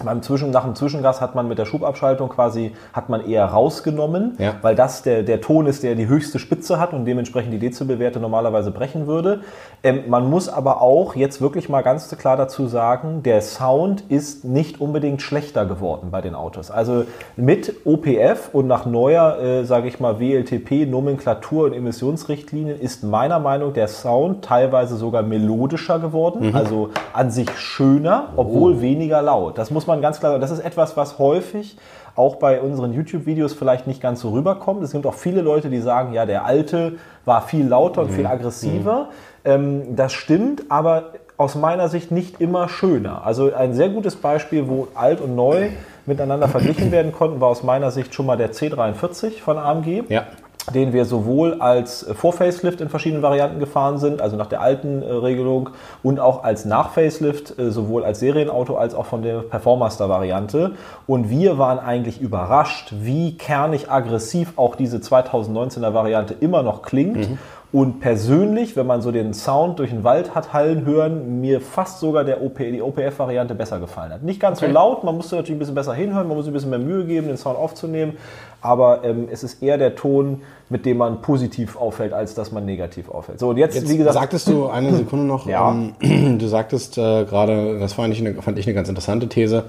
[0.04, 4.36] Beim Zwischen, nach dem Zwischengas hat man mit der Schubabschaltung quasi, hat man eher rausgenommen,
[4.40, 4.56] Ja.
[4.64, 8.20] weil das der, der Ton ist, der die höchste Spitze hat und dementsprechend die Dezibelwerte
[8.20, 9.42] normalerweise brechen würde.
[9.84, 14.44] Ähm, man muss aber auch jetzt wirklich mal ganz klar dazu sagen, der Sound ist
[14.46, 16.72] nicht unbedingt schlechter geworden bei den Autos.
[16.72, 17.04] Also
[17.36, 23.68] mit OPF und nach neuer, äh, sage ich mal, WLTP-Nomenklatur und Emissionsrichtlinien ist meiner Meinung
[23.70, 29.58] nach der Sound teilweise sogar melodischer geworden, also an sich schöner, obwohl weniger laut.
[29.58, 30.42] Das muss man ganz klar sagen.
[30.42, 31.78] Das ist etwas, was häufig
[32.16, 34.84] auch bei unseren YouTube-Videos vielleicht nicht ganz so rüberkommt.
[34.84, 36.94] Es gibt auch viele Leute, die sagen, ja, der alte
[37.26, 39.10] war viel lauter und viel aggressiver.
[39.46, 43.26] Ähm, das stimmt, aber aus meiner Sicht nicht immer schöner.
[43.26, 45.70] Also ein sehr gutes Beispiel, wo alt und neu
[46.06, 50.04] miteinander verglichen werden konnten, war aus meiner Sicht schon mal der C43 von AMG.
[50.10, 50.28] Ja.
[50.74, 55.12] Den wir sowohl als Vor-Facelift in verschiedenen Varianten gefahren sind, also nach der alten äh,
[55.12, 55.72] Regelung,
[56.02, 60.72] und auch als Nach-Facelift, äh, sowohl als Serienauto als auch von der Performaster-Variante.
[61.06, 67.30] Und wir waren eigentlich überrascht, wie kernig aggressiv auch diese 2019er Variante immer noch klingt.
[67.30, 67.38] Mhm.
[67.74, 72.00] Und persönlich, wenn man so den Sound durch den Wald hat hallen hören, mir fast
[72.00, 74.22] sogar der OP, die OPF-Variante besser gefallen hat.
[74.22, 74.68] Nicht ganz okay.
[74.68, 77.04] so laut, man musste natürlich ein bisschen besser hinhören, man muss ein bisschen mehr Mühe
[77.04, 78.18] geben, den Sound aufzunehmen.
[78.62, 82.64] Aber ähm, es ist eher der Ton, mit dem man positiv auffällt, als dass man
[82.64, 83.40] negativ auffällt.
[83.40, 84.14] So, und jetzt, jetzt wie gesagt.
[84.14, 85.72] Sagtest du eine Sekunde noch, ja.
[85.72, 89.64] Ähm, du sagtest äh, gerade, das fand ich, eine, fand ich eine ganz interessante These,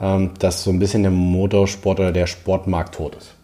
[0.00, 3.34] ähm, dass so ein bisschen der Motorsport oder der Sportmarkt tot ist.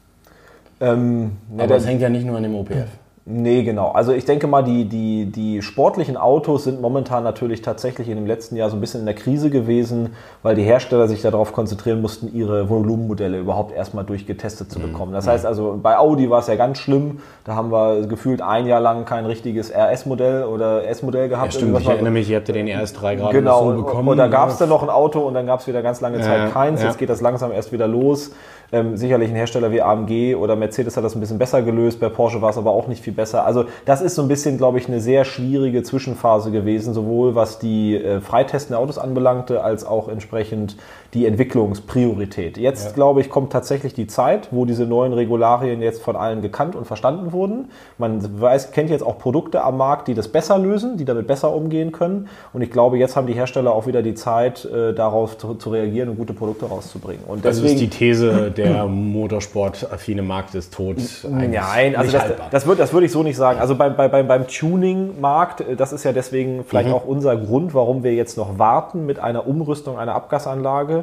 [0.81, 2.89] Ähm, Aber das hängt ja nicht nur an dem OPF.
[3.29, 3.89] Nee, genau.
[3.89, 8.27] Also ich denke mal, die, die, die sportlichen Autos sind momentan natürlich tatsächlich in dem
[8.27, 12.01] letzten Jahr so ein bisschen in der Krise gewesen, weil die Hersteller sich darauf konzentrieren
[12.01, 14.93] mussten, ihre Volumenmodelle überhaupt erstmal durchgetestet zu mhm.
[14.93, 15.13] bekommen.
[15.13, 17.19] Das heißt also, bei Audi war es ja ganz schlimm.
[17.43, 21.53] Da haben wir gefühlt ein Jahr lang kein richtiges RS-Modell oder S-Modell gehabt.
[21.53, 24.09] Ja, stimmt, ich erinnere mich, ihr habt ja den RS3 gerade genau, so bekommen.
[24.09, 26.21] Und da gab es dann noch ein Auto und dann gab es wieder ganz lange
[26.21, 26.81] Zeit ja, keins.
[26.81, 26.87] Ja.
[26.87, 28.31] Jetzt geht das langsam erst wieder los.
[28.73, 32.01] Ähm, sicherlich ein Hersteller wie AMG oder Mercedes hat das ein bisschen besser gelöst.
[32.01, 33.45] Bei Porsche war es aber auch nicht viel besser.
[33.45, 37.59] Also das ist so ein bisschen, glaube ich, eine sehr schwierige Zwischenphase gewesen, sowohl was
[37.59, 40.77] die äh, Freitesten der Autos anbelangte, als auch entsprechend
[41.15, 42.59] die Entwicklungspriorität.
[42.59, 42.93] Jetzt, ja.
[42.93, 46.87] glaube ich, kommt tatsächlich die Zeit, wo diese neuen Regularien jetzt von allen gekannt und
[46.87, 47.71] verstanden wurden.
[47.99, 51.53] Man weiß, kennt jetzt auch Produkte am Markt, die das besser lösen, die damit besser
[51.53, 52.29] umgehen können.
[52.53, 55.71] Und ich glaube, jetzt haben die Hersteller auch wieder die Zeit, äh, darauf zu, zu,
[55.71, 57.25] reagieren und gute Produkte rauszubringen.
[57.27, 60.97] Und deswegen, also ist die These, der Motorsport-affine Markt ist tot.
[61.29, 63.61] Nein, also das, das, würde das würd ich so nicht sagen.
[63.61, 66.95] Also beim, beim, beim Tuning-Markt, äh, das ist ja deswegen vielleicht mhm.
[66.95, 70.96] auch unser Grund, warum wir jetzt noch warten mit einer Umrüstung einer Abgasanlage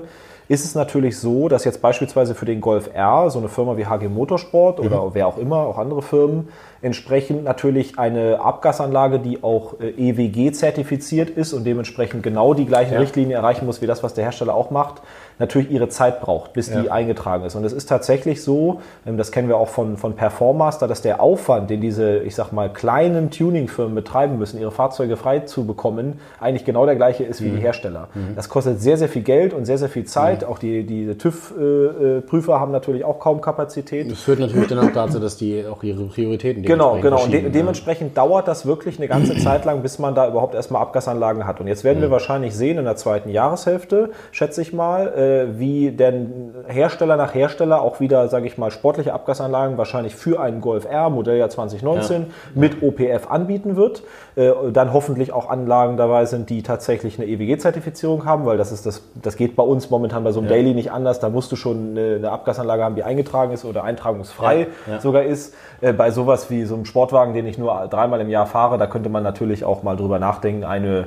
[0.48, 3.86] ist es natürlich so, dass jetzt beispielsweise für den Golf R so eine Firma wie
[3.86, 5.10] HG Motorsport oder mhm.
[5.14, 6.50] wer auch immer, auch andere Firmen,
[6.82, 12.94] entsprechend natürlich eine Abgasanlage, die auch äh, EWG zertifiziert ist und dementsprechend genau die gleichen
[12.94, 13.00] ja.
[13.00, 15.02] Richtlinien erreichen muss wie das, was der Hersteller auch macht,
[15.40, 16.82] natürlich ihre Zeit braucht, bis ja.
[16.82, 17.56] die eingetragen ist.
[17.56, 21.22] Und es ist tatsächlich so, ähm, das kennen wir auch von, von Performaster, dass der
[21.22, 26.20] Aufwand, den diese, ich sag mal, kleinen Tuningfirmen betreiben müssen, ihre Fahrzeuge frei zu bekommen,
[26.40, 27.56] eigentlich genau der gleiche ist wie mhm.
[27.58, 28.10] die Hersteller.
[28.14, 28.36] Mhm.
[28.36, 30.42] Das kostet sehr, sehr viel Geld und sehr, sehr viel Zeit.
[30.42, 30.48] Mhm.
[30.48, 34.12] Auch die, die TÜV-Prüfer haben natürlich auch kaum Kapazität.
[34.12, 37.24] Das führt natürlich dann auch dazu, dass die auch ihre Prioritäten Genau, genau.
[37.24, 40.82] Und de dementsprechend dauert das wirklich eine ganze Zeit lang, bis man da überhaupt erstmal
[40.82, 41.60] Abgasanlagen hat.
[41.60, 42.14] Und jetzt werden wir mhm.
[42.14, 45.14] wahrscheinlich sehen in der zweiten Jahreshälfte, schätze ich mal,
[45.58, 50.62] wie denn Hersteller nach Hersteller auch wieder, sage ich mal, sportliche Abgasanlagen wahrscheinlich für einen
[50.62, 52.28] Golf R, Modelljahr 2019, ja.
[52.56, 54.04] mit OPF anbieten wird.
[54.36, 58.86] Äh, dann hoffentlich auch Anlagen dabei sind, die tatsächlich eine EWG-Zertifizierung haben, weil das ist
[58.86, 60.56] das, das geht bei uns momentan bei so einem ja.
[60.56, 61.20] Daily nicht anders.
[61.20, 65.00] Da musst du schon eine, eine, Abgasanlage haben, die eingetragen ist oder eintragungsfrei ja.
[65.00, 65.54] sogar ist.
[65.82, 68.88] Äh, bei sowas wie so einem Sportwagen, den ich nur dreimal im Jahr fahre, da
[68.88, 71.06] könnte man natürlich auch mal drüber nachdenken, eine äh,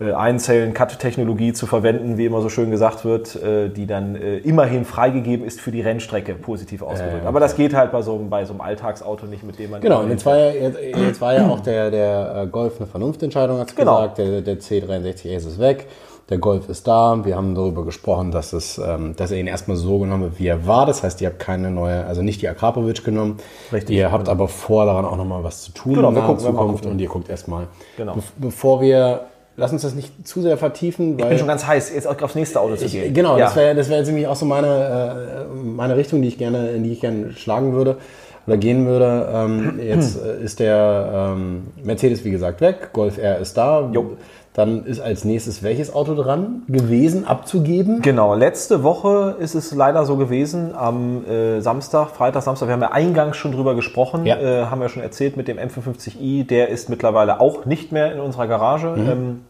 [0.00, 5.46] Einzellen-Cut-Technologie zu verwenden, wie immer so schön gesagt wird, äh, die dann äh, immerhin freigegeben
[5.46, 7.18] ist für die Rennstrecke, positiv ausgedrückt.
[7.18, 7.28] Okay.
[7.28, 9.80] Aber das geht halt bei so, bei so einem Alltagsauto nicht, mit dem man...
[9.80, 13.58] Genau, und jetzt war, ja, jetzt, jetzt war ja auch der, der Golf eine Vernunftentscheidung,
[13.58, 14.00] hat genau.
[14.00, 15.86] gesagt, der, der C63 Ace ist weg.
[16.30, 17.22] Der Golf ist da.
[17.24, 20.46] Wir haben darüber gesprochen, dass, es, ähm, dass er ihn erstmal so genommen hat, wie
[20.46, 20.86] er war.
[20.86, 23.36] Das heißt, ihr habt keine neue, also nicht die Akrapovic genommen.
[23.70, 23.94] Richtig.
[23.94, 26.98] Ihr habt aber vor, daran auch nochmal was zu tun genau, in der Zukunft und
[26.98, 27.66] ihr guckt erstmal.
[27.98, 28.14] Genau.
[28.14, 31.16] Be bevor wir Lass uns das nicht zu sehr vertiefen.
[31.18, 33.06] ich bin schon ganz heiß, jetzt aufs nächste Auto zu gehen.
[33.06, 33.44] Ich, genau, ja.
[33.44, 36.70] das wäre das wär jetzt nämlich auch so meine, äh, meine Richtung, die ich gerne,
[36.70, 37.98] in die ich gerne schlagen würde
[38.46, 39.28] oder gehen würde.
[39.32, 43.88] Ähm, jetzt äh, ist der ähm, Mercedes, wie gesagt, weg, Golf R ist da.
[43.92, 44.16] Jo.
[44.54, 48.02] Dann ist als nächstes welches Auto dran gewesen, abzugeben?
[48.02, 52.82] Genau, letzte Woche ist es leider so gewesen, am äh, Samstag, Freitag, Samstag, wir haben
[52.82, 54.36] ja eingangs schon drüber gesprochen, ja.
[54.36, 58.20] äh, haben wir schon erzählt mit dem M55i, der ist mittlerweile auch nicht mehr in
[58.20, 59.10] unserer Garage, mhm.
[59.10, 59.40] ähm,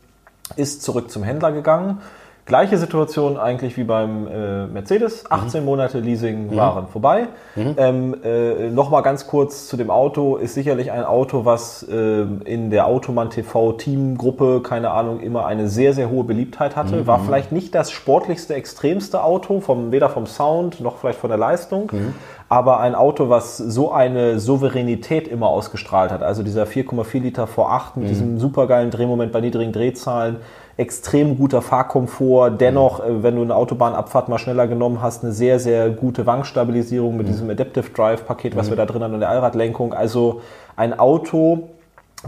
[0.57, 2.01] ist zurück zum Händler gegangen
[2.47, 5.31] Gleiche Situation eigentlich wie beim äh, Mercedes.
[5.31, 5.67] 18 mhm.
[5.67, 6.57] Monate Leasing mhm.
[6.57, 7.29] waren vorbei.
[7.57, 7.75] Mhm.
[7.79, 10.37] Ähm, äh, Nochmal ganz kurz zu dem Auto.
[10.37, 15.69] Ist sicherlich ein Auto, was äh, in der Automann TV Teamgruppe, keine Ahnung, immer eine
[15.69, 16.97] sehr, sehr hohe Beliebtheit hatte.
[16.97, 17.07] Mhm.
[17.07, 21.39] War vielleicht nicht das sportlichste, extremste Auto, vom, weder vom Sound noch vielleicht von der
[21.39, 21.91] Leistung.
[21.93, 22.15] Mhm.
[22.51, 26.23] Aber ein Auto, was so eine Souveränität immer ausgestrahlt hat.
[26.23, 28.09] Also dieser 4,4 Liter V8 mit mhm.
[28.09, 30.37] diesem supergeilen Drehmoment bei niedrigen Drehzahlen
[30.77, 32.51] extrem guter Fahrkomfort.
[32.61, 33.23] Dennoch, mhm.
[33.23, 37.33] wenn du eine Autobahnabfahrt mal schneller genommen hast, eine sehr, sehr gute Wankstabilisierung mit mhm.
[37.33, 38.71] diesem Adaptive Drive Paket, was mhm.
[38.73, 39.95] wir da drin haben und der Allradlenkung.
[39.95, 40.41] Also
[40.77, 41.71] ein Auto,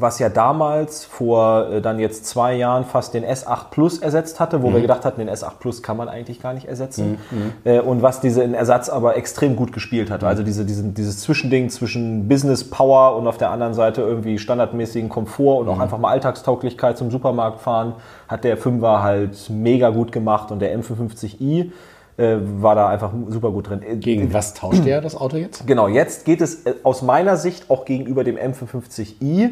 [0.01, 4.63] was ja damals vor äh, dann jetzt zwei Jahren fast den S8 Plus ersetzt hatte,
[4.63, 7.19] wo wir gedacht hatten, den S8 Plus kann man eigentlich gar nicht ersetzen.
[7.65, 10.25] Äh, und was diesen Ersatz aber extrem gut gespielt hat.
[10.25, 15.09] Also diese, diesen, dieses Zwischending zwischen Business Power und auf der anderen Seite irgendwie standardmäßigen
[15.09, 17.95] Komfort und auch einfach mal Alltagstauglichkeit zum Supermarkt fahren,
[18.29, 21.71] hat der 5er halt mega gut gemacht und der M55i
[22.17, 23.83] äh, war da einfach super gut drin.
[23.83, 25.67] Äh, Gegen was tauscht der das Auto jetzt?
[25.67, 29.51] Genau, jetzt geht es äh, aus meiner Sicht auch gegenüber dem M55i äh,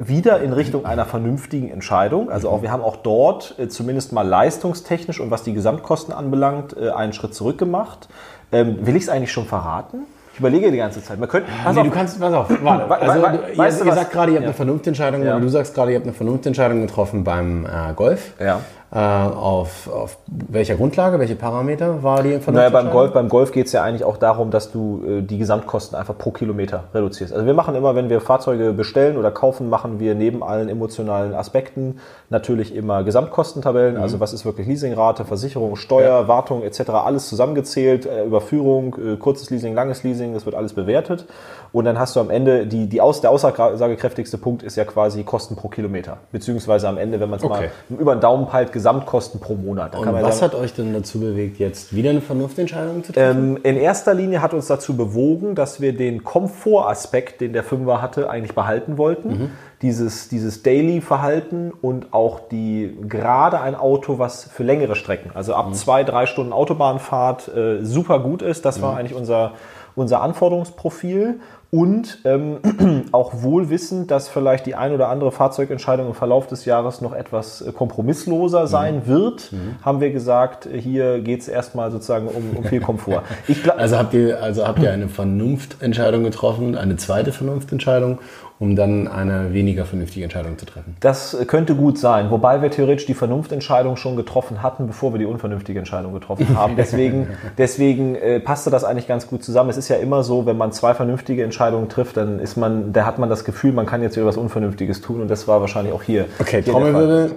[0.00, 2.30] wieder in Richtung einer vernünftigen Entscheidung.
[2.30, 6.76] Also auch, wir haben auch dort äh, zumindest mal leistungstechnisch und was die Gesamtkosten anbelangt,
[6.76, 8.08] äh, einen Schritt zurück gemacht.
[8.52, 10.00] Ähm, will ich es eigentlich schon verraten?
[10.34, 11.18] Ich überlege die ganze Zeit.
[11.18, 12.90] Man könnte, pass Nee, auf, du kannst, pass auf, warte.
[13.00, 14.48] Also, we- du, weißt ihr, du ihr sagt gerade, ihr habt Ja.
[14.48, 15.40] eine Vernunftentscheidung, Ja.
[15.40, 18.34] du sagst gerade, ihr habt eine Vernunftentscheidung getroffen beim äh, Golf.
[18.38, 18.60] Ja.
[18.92, 22.72] Äh, auf, auf welcher Grundlage, welche Parameter war die Naja, Vernunftentscheidung?
[22.72, 25.98] beim Golf, beim Golf geht es ja eigentlich auch darum, dass du äh, die Gesamtkosten
[25.98, 27.32] einfach pro Kilometer reduzierst.
[27.32, 31.34] Also wir machen immer, wenn wir Fahrzeuge bestellen oder kaufen, machen wir neben allen emotionalen
[31.34, 31.98] Aspekten
[32.30, 33.96] natürlich immer Gesamtkostentabellen.
[33.96, 36.90] Also was ist wirklich Leasingrate, Versicherung, Steuer, Wartung etc.
[36.90, 41.26] Alles zusammengezählt, äh, Überführung, äh, kurzes Leasing, langes Leasing, das wird alles bewertet.
[41.72, 45.24] Und dann hast du am Ende, die, die aus, der aussagekräftigste Punkt ist ja quasi
[45.24, 46.18] Kosten pro Kilometer.
[46.32, 47.70] Beziehungsweise am Ende, wenn man es Okay.
[47.90, 49.94] mal über den Daumen peilt, Gesamtkosten pro Monat.
[49.94, 53.56] Was sagen, hat euch denn dazu bewegt, jetzt wieder eine Vernunftentscheidung zu treffen?
[53.56, 58.02] ähm, in erster Linie hat uns dazu bewogen, dass wir den Komfortaspekt, den der Fünfer
[58.02, 59.50] hatte, eigentlich behalten wollten.
[59.82, 65.74] Dieses, dieses Daily-Verhalten und auch die gerade ein Auto, was für längere Strecken, also ab
[65.74, 68.64] zwei, drei Stunden Autobahnfahrt äh, super gut ist.
[68.64, 69.52] Das war eigentlich unser,
[69.94, 71.40] unser Anforderungsprofil.
[71.70, 72.58] Und ähm,
[73.12, 77.60] auch wohlwissend, dass vielleicht die ein oder andere Fahrzeugentscheidung im Verlauf des Jahres noch etwas
[77.60, 79.50] äh, kompromissloser sein wird,
[79.82, 83.22] haben wir gesagt, äh, hier geht es erstmal sozusagen um, um viel Komfort.
[83.76, 88.18] Also habt ihr, also habt ihr eine Vernunftentscheidung getroffen, eine zweite Vernunftentscheidung,
[88.58, 90.96] um dann eine weniger vernünftige Entscheidung zu treffen?
[91.00, 95.18] Das äh, könnte gut sein, wobei wir theoretisch die Vernunftentscheidung schon getroffen hatten, bevor wir
[95.18, 96.76] die unvernünftige Entscheidung getroffen haben.
[96.76, 99.70] Deswegen, deswegen äh, passte das eigentlich ganz gut zusammen.
[99.70, 103.04] Es ist ja immer so, wenn man zwei vernünftige Entscheidungen trifft, dann ist man, da
[103.04, 105.92] hat man das Gefühl, man kann jetzt wieder was Unvernünftiges tun und das war wahrscheinlich
[105.92, 106.26] auch hier.
[106.38, 107.32] Okay, hier Trommelwirbel.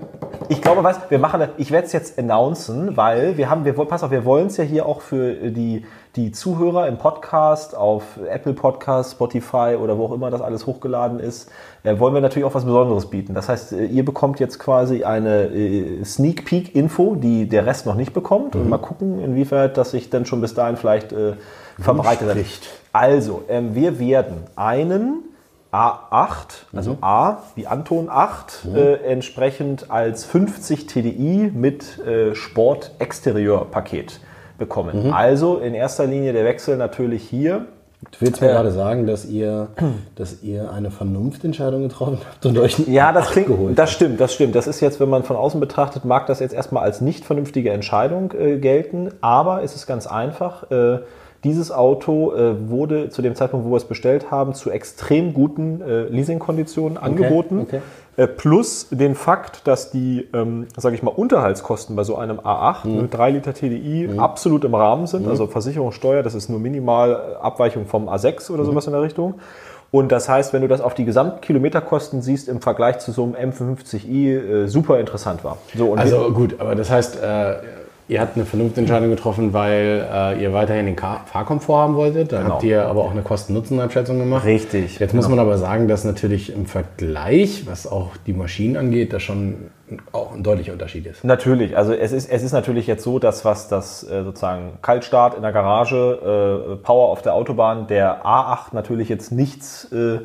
[0.48, 4.04] Ich glaube, was wir machen, ich werde es jetzt announcen, weil wir haben, wir pass
[4.04, 8.54] auf, wir wollen es ja hier auch für die die Zuhörer im Podcast auf Apple
[8.54, 11.52] Podcast, Spotify oder wo auch immer das alles hochgeladen ist,
[11.84, 13.36] äh, wollen wir natürlich auch was Besonderes bieten.
[13.36, 17.86] Das heißt, äh, ihr bekommt jetzt quasi eine äh, Sneak Peek Info, die der Rest
[17.86, 18.56] noch nicht bekommt.
[18.56, 21.34] Und mal gucken, inwieweit das sich dann schon bis dahin vielleicht äh,
[21.80, 22.38] verbreitet hat.
[22.92, 25.24] Also, ähm, wir werden einen
[25.72, 34.20] A8, also A wie Anton 8, äh, entsprechend als 50 TDI mit äh, Sport-Exterieur-Paket
[34.60, 35.12] bekommen.
[35.14, 37.66] Also in erster Linie der Wechsel natürlich hier.
[38.12, 38.54] Du willst mir Äh.
[38.54, 39.68] gerade sagen, dass ihr,
[40.16, 44.34] dass ihr eine Vernunftentscheidung getroffen habt und euch Ja, das klingt, geholt das stimmt, das
[44.34, 44.56] stimmt.
[44.56, 47.72] Das ist jetzt, wenn man von außen betrachtet, mag das jetzt erstmal als nicht vernünftige
[47.72, 50.72] Entscheidung äh, gelten, aber es ist ganz einfach.
[50.72, 51.00] Äh,
[51.44, 55.82] dieses Auto äh, wurde zu dem Zeitpunkt, wo wir es bestellt haben, zu extrem guten
[55.82, 57.60] äh, Leasingkonditionen angeboten.
[57.60, 57.82] okay.
[58.20, 62.86] Äh, plus den Fakt, dass die, ähm, sage ich mal, Unterhaltskosten bei so einem A8
[62.86, 63.02] Mhm.
[63.04, 65.26] mit 3 Liter TDI absolut im Rahmen sind.
[65.26, 68.56] Also Versicherung, Steuer, das ist nur minimal Abweichung vom A6 Mhm.
[68.56, 69.36] oder sowas in der Richtung.
[69.92, 73.36] Und das heißt, wenn du das auf die Gesamtkilometerkosten siehst, im Vergleich zu so einem
[73.36, 75.58] M55i, äh, super interessant war.
[75.74, 77.54] So, Also gut, aber das heißt, äh,
[78.10, 82.32] ihr habt eine Vernunftentscheidung getroffen, weil äh, ihr weiterhin den Ka- Fahrkomfort haben wolltet.
[82.34, 84.46] Da habt ihr aber auch eine Kosten-Nutzen-Abschätzung gemacht.
[84.46, 89.14] Richtig, Jetzt muss man aber sagen, dass natürlich im Vergleich, was auch die Maschinen angeht,
[89.14, 89.70] da schon
[90.12, 91.24] auch ein deutlicher Unterschied ist.
[91.24, 95.36] Natürlich, also es ist, es ist natürlich jetzt so, dass was das äh, sozusagen Kaltstart
[95.36, 100.20] in der Garage, äh, Power auf der Autobahn, der A8 natürlich jetzt nichts äh,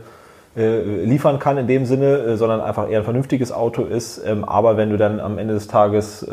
[0.58, 4.22] äh, liefern kann in dem Sinne, sondern einfach eher ein vernünftiges Auto ist.
[4.26, 6.26] Ähm, aber wenn du dann am Ende des Tages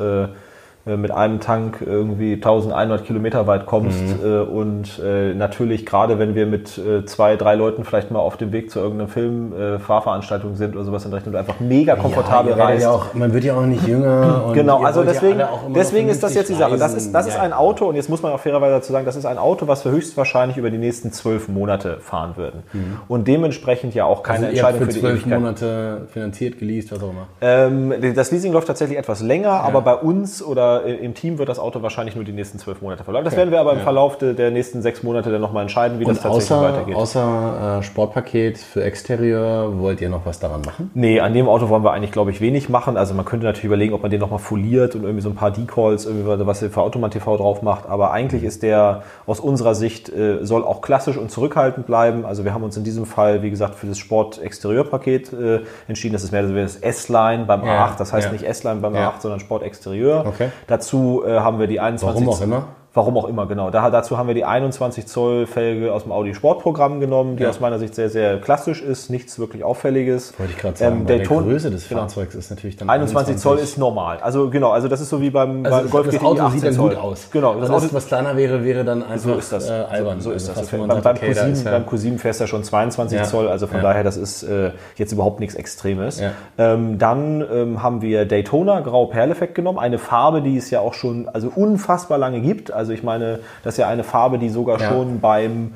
[0.97, 6.45] mit einem Tank irgendwie 1100 Kilometer weit kommst äh, und äh, natürlich gerade wenn wir
[6.45, 10.55] mit äh, zwei, drei Leuten vielleicht mal auf dem Weg zu irgendeinem Film, äh, Fahrveranstaltung
[10.55, 12.83] sind oder sowas in der Richtung, einfach mega komfortabel werdet reist.
[12.83, 14.45] ja auch, man wird ja auch nicht jünger.
[14.47, 15.41] Und Genau, also wollt ja deswegen,
[15.75, 16.77] deswegen ist das jetzt die Sache.
[16.77, 19.15] Das ist, das ist ein Auto und jetzt muss man auch fairerweise dazu sagen, das
[19.15, 22.63] ist ein Auto, was wir höchstwahrscheinlich über die nächsten zwölf Monate fahren würden.
[23.07, 24.45] Und dementsprechend ja auch keine Mhm.
[24.45, 25.25] also Entscheidung für für die zwölf.
[25.25, 27.27] Monate finanziert, geleast, was auch immer.
[27.41, 31.37] Ähm, das Leasing läuft tatsächlich etwas länger, aber bei uns oder aber äh, im Team
[31.37, 33.25] wird das Auto wahrscheinlich nur die nächsten zwölf Monate verlaufen.
[33.25, 36.05] Das werden wir aber im Verlauf de, der nächsten sechs Monate dann nochmal entscheiden, wie
[36.05, 36.95] das Und tatsächlich außer, weitergeht.
[36.95, 40.91] außer äh, Sportpaket für Exterieur, wollt ihr noch was daran machen?
[40.93, 42.97] Nee, an dem Auto wollen wir eigentlich, glaube ich, wenig machen.
[42.97, 45.51] Also man könnte natürlich überlegen, ob man den nochmal foliert und irgendwie so ein paar
[45.51, 47.87] Decals, irgendwie was für Automat TV drauf macht.
[47.87, 52.25] Aber eigentlich ist der aus unserer Sicht, äh, soll auch klassisch und zurückhaltend bleiben.
[52.25, 56.13] Also wir haben uns in diesem Fall, wie gesagt, für das Sport-Exterieur-Paket äh, entschieden.
[56.13, 57.97] Das ist mehr so wie das S-Line beim Ja, A8.
[57.97, 58.33] Das heißt ja.
[58.33, 59.09] nicht S-Line beim Ja.
[59.09, 60.25] A8, sondern Sport-Exterieur.
[60.27, 60.49] Okay.
[60.67, 62.67] Dazu äh, haben wir die 21 Warum auch immer?
[62.93, 63.69] Warum auch immer, genau.
[63.69, 67.49] Da, dazu haben wir die 21 Zoll Felge aus dem Audi Sportprogramm genommen, die Ja.
[67.49, 70.37] aus meiner Sicht sehr, sehr klassisch ist, nichts wirklich Auffälliges.
[70.37, 72.01] Wollte ich gerade sagen, Ähm, der Größe des genau.
[72.01, 74.17] Fahrzeugs ist natürlich dann 21 Zoll ist normal.
[74.21, 76.59] Also genau, also das ist so wie beim, also beim Golf das GTI Auto 18
[76.59, 76.89] sieht dann Zoll.
[76.89, 77.27] gut aus.
[77.31, 79.69] Genau, das Alles, Auto, was kleiner wäre, wäre dann einfach so ist das.
[79.69, 80.19] Äh, albern.
[80.19, 80.71] So, so ist Also das.
[80.71, 83.23] beim, sagt, okay, da Q7, ist ja- beim Q7 fährst du ja schon 22 Ja.
[83.23, 83.83] Zoll, also von Ja.
[83.83, 86.21] daher, das ist äh, jetzt überhaupt nichts Extremes.
[86.57, 90.93] Ähm, dann ähm, haben wir Daytona Grau Perleffekt genommen, eine Farbe, die es ja auch
[90.93, 92.73] schon also unfassbar lange gibt.
[92.81, 94.89] Also ich meine, das ist ja eine Farbe, die sogar Ja.
[94.89, 95.73] schon beim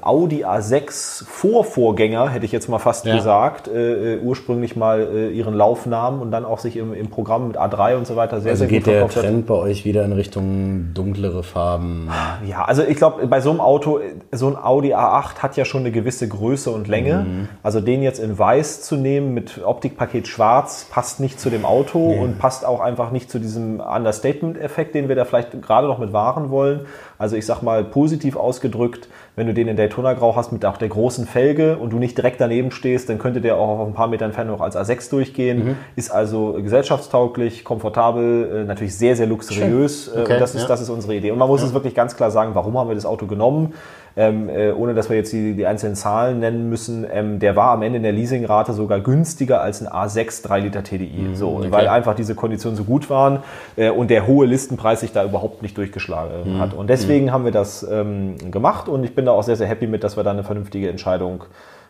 [0.00, 3.16] Audi A6 Vorvorgänger, hätte ich jetzt mal fast Ja.
[3.16, 7.08] gesagt, äh, äh, ursprünglich mal äh, ihren Lauf nahmen und dann auch sich im, im
[7.08, 9.08] Programm mit A3 und so weiter sehr, Also sehr geht gut der.
[9.08, 12.08] Trend bei euch wieder in Richtung dunklere Farben?
[12.46, 14.00] Ja, also ich glaube, bei so einem Auto,
[14.32, 17.26] so ein Audi A8 hat ja schon eine gewisse Größe und Länge.
[17.62, 21.98] Also den jetzt in weiß zu nehmen mit Optikpaket schwarz passt nicht zu dem Auto
[21.98, 26.12] und passt auch einfach nicht zu diesem Understatement-Effekt, den wir da vielleicht gerade noch mit
[26.12, 26.86] wahren wollen.
[27.24, 30.76] Also ich sag mal positiv ausgedrückt, wenn du den in Daytona Grau hast mit auch
[30.76, 33.94] der großen Felge und du nicht direkt daneben stehst, dann könnte der auch auf ein
[33.94, 35.78] paar Meter Entfernung noch als A6 durchgehen.
[35.96, 40.08] Ist also gesellschaftstauglich, komfortabel, äh, natürlich sehr, sehr luxuriös.
[40.08, 40.68] Äh, Okay, und das ist, ja.
[40.68, 41.30] das ist unsere Idee.
[41.30, 43.72] Und man muss es wirklich ganz klar sagen, warum haben wir das Auto genommen?
[44.16, 47.04] Ähm, äh, ohne dass wir jetzt die, die einzelnen Zahlen nennen müssen.
[47.10, 50.84] Ähm, der war am Ende in der Leasingrate sogar günstiger als ein A6 3 Liter
[50.84, 51.30] TDI.
[51.34, 51.72] so, okay.
[51.72, 53.40] Weil einfach diese Konditionen so gut waren
[53.74, 56.74] äh, und der hohe Listenpreis sich da überhaupt nicht durchgeschlagen hat.
[56.74, 59.88] Und deswegen haben wir das ähm, gemacht und ich bin da auch sehr, sehr happy
[59.88, 61.44] mit, dass wir da eine vernünftige Entscheidung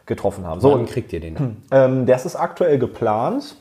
[0.07, 0.61] getroffen haben.
[0.61, 1.59] So, Wann kriegt ihr den?
[1.71, 3.57] ähm, das ist aktuell geplant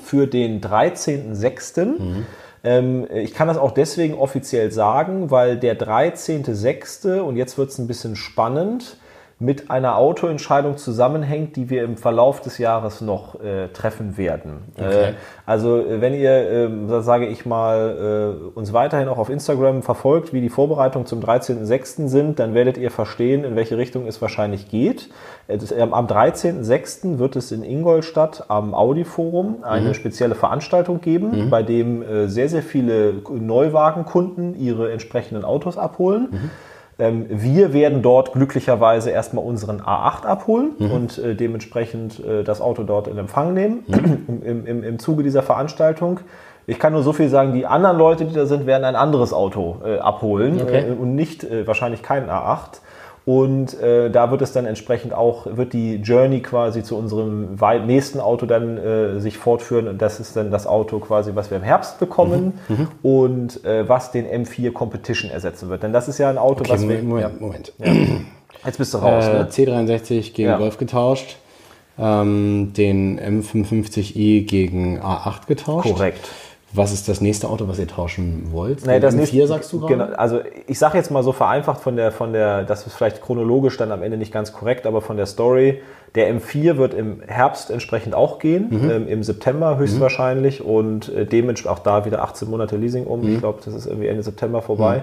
[0.00, 1.80] für den 13.06.
[1.80, 2.26] Ähm,
[2.64, 7.20] ich kann das auch deswegen offiziell sagen, weil der 13.06.
[7.20, 8.96] und jetzt wird es ein bisschen spannend,
[9.38, 14.62] mit einer Autoentscheidung zusammenhängt, die wir im Verlauf des Jahres noch äh, treffen werden.
[14.76, 15.10] Okay.
[15.10, 15.12] Äh,
[15.46, 20.32] also äh, wenn ihr, da sage ich mal, äh, uns weiterhin auch auf Instagram verfolgt,
[20.32, 22.08] wie die Vorbereitungen zum 13.06.
[22.08, 25.10] sind, dann werdet ihr verstehen, in welche Richtung es wahrscheinlich geht.
[25.48, 27.18] Äh, das, ähm, am 13.06.
[27.18, 32.62] wird es in Ingolstadt am Audi-Forum eine spezielle Veranstaltung geben, bei dem äh, sehr, sehr
[32.62, 36.50] viele Neuwagenkunden ihre entsprechenden Autos abholen.
[36.98, 42.84] Ähm, wir werden dort glücklicherweise erstmal unseren A8 abholen und äh, dementsprechend äh, das Auto
[42.84, 43.84] dort in Empfang nehmen
[44.28, 46.20] im, im, im, im Zuge dieser Veranstaltung.
[46.66, 49.32] Ich kann nur so viel sagen, die anderen Leute, die da sind, werden ein anderes
[49.32, 50.84] Auto äh, abholen Okay.
[50.88, 52.80] äh, und nicht äh, wahrscheinlich kein A8.
[53.26, 57.56] Und äh, da wird es dann entsprechend auch, wird die Journey quasi zu unserem
[57.86, 59.88] nächsten Auto dann äh, sich fortführen.
[59.88, 62.58] Und das ist dann das Auto quasi, was wir im Herbst bekommen
[63.02, 65.82] und äh, was den M4 Competition ersetzen wird.
[65.82, 67.02] Denn das ist ja ein Auto, Okay, was wir.
[67.02, 67.72] Moment, Moment.
[68.64, 69.48] Jetzt bist du raus, Äh, ne?
[69.50, 70.58] C63 gegen Ja.
[70.58, 71.36] Golf getauscht,
[71.98, 75.88] ähm, den M55i gegen A8 getauscht.
[75.88, 76.28] Korrekt.
[76.76, 78.84] Was ist das nächste Auto, was ihr tauschen wollt?
[78.84, 79.92] Nee, das M4 nächste- sagst du gerade?
[79.94, 83.22] Genau, also ich sage jetzt mal so vereinfacht von der, von der, das ist vielleicht
[83.22, 85.80] chronologisch dann am Ende nicht ganz korrekt, aber von der Story,
[86.16, 88.90] der M4 wird im Herbst entsprechend auch gehen, Mhm.
[88.90, 93.20] ähm, im September höchstwahrscheinlich und äh, dementsprechend auch da wieder 18 Monate Leasing um.
[93.22, 93.34] Mhm.
[93.34, 94.96] Ich glaube, das ist irgendwie Ende September vorbei.
[94.96, 95.02] Ähm,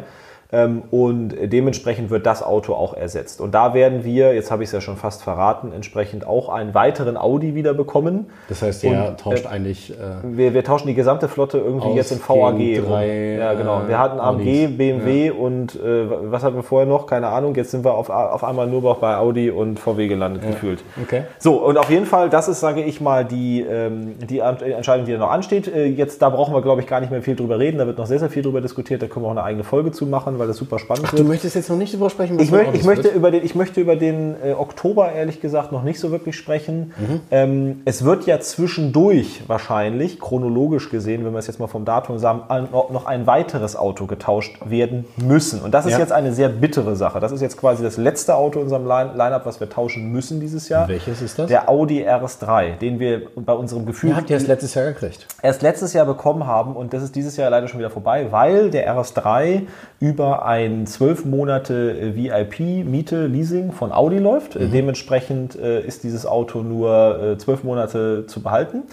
[0.91, 3.39] und äh, dementsprechend wird das Auto auch ersetzt.
[3.39, 6.73] Und da werden wir, jetzt habe ich es ja schon fast verraten, entsprechend auch einen
[6.73, 8.29] weiteren Audi wieder bekommen.
[8.49, 9.91] Das heißt, ihr Und, tauscht eigentlich.
[9.91, 9.95] Äh,
[10.37, 12.83] Wir, wir tauschen die gesamte Flotte irgendwie jetzt in VAG.
[12.85, 13.83] drei, ja, genau.
[13.87, 14.77] Wir äh, hatten AMG, Audis.
[14.77, 17.07] BMW und äh, was hatten wir vorher noch?
[17.07, 17.55] Keine Ahnung.
[17.55, 20.83] Jetzt sind wir auf, auf einmal nur noch bei Audi und VW gelandet gefühlt.
[21.01, 21.23] okay.
[21.39, 25.13] So, und auf jeden Fall, das ist, sage ich mal, die, ähm, die Entscheidung, die
[25.13, 25.73] da noch ansteht.
[25.73, 27.77] Äh, Jetzt, da brauchen wir, glaube ich, gar nicht mehr viel drüber reden.
[27.77, 29.01] Da wird noch sehr, sehr viel drüber diskutiert.
[29.01, 31.21] Da können wir auch eine eigene Folge zu machen, weil das super spannend Ach, wird.
[31.23, 33.15] du möchtest jetzt noch nicht darüber sprechen, was Ich, möcht, ich, möchte wird?
[33.15, 36.93] über den, ich möchte über den äh, Oktober ehrlich gesagt noch nicht so wirklich sprechen.
[36.97, 37.19] Mhm.
[37.31, 42.17] Ähm, es wird ja zwischendurch wahrscheinlich, chronologisch gesehen, wenn wir es jetzt mal vom Datum
[42.19, 45.61] sagen, an- noch ein weiteres Auto getauscht werden müssen.
[45.61, 45.99] Und das ist Ja.
[45.99, 47.19] jetzt eine sehr bittere Sache.
[47.19, 50.39] Das ist jetzt quasi das letzte Auto in unserem Line- Line-Up, was wir tauschen müssen
[50.39, 50.87] dieses Jahr.
[50.87, 51.47] Welches ist das?
[51.47, 55.27] Der Audi RS3, den wir bei unserem Gefühl Den habt ihr erst letztes Jahr gekriegt.
[55.43, 58.71] erst letztes Jahr bekommen haben und das ist dieses Jahr leider schon wieder vorbei, weil
[58.71, 59.63] der RS3
[59.99, 64.55] über ein zwölf Monate äh, VIP-Miete, Leasing von Audi läuft.
[64.55, 68.83] Äh, Dementsprechend äh, ist dieses Auto nur äh, zwölf Monate zu behalten.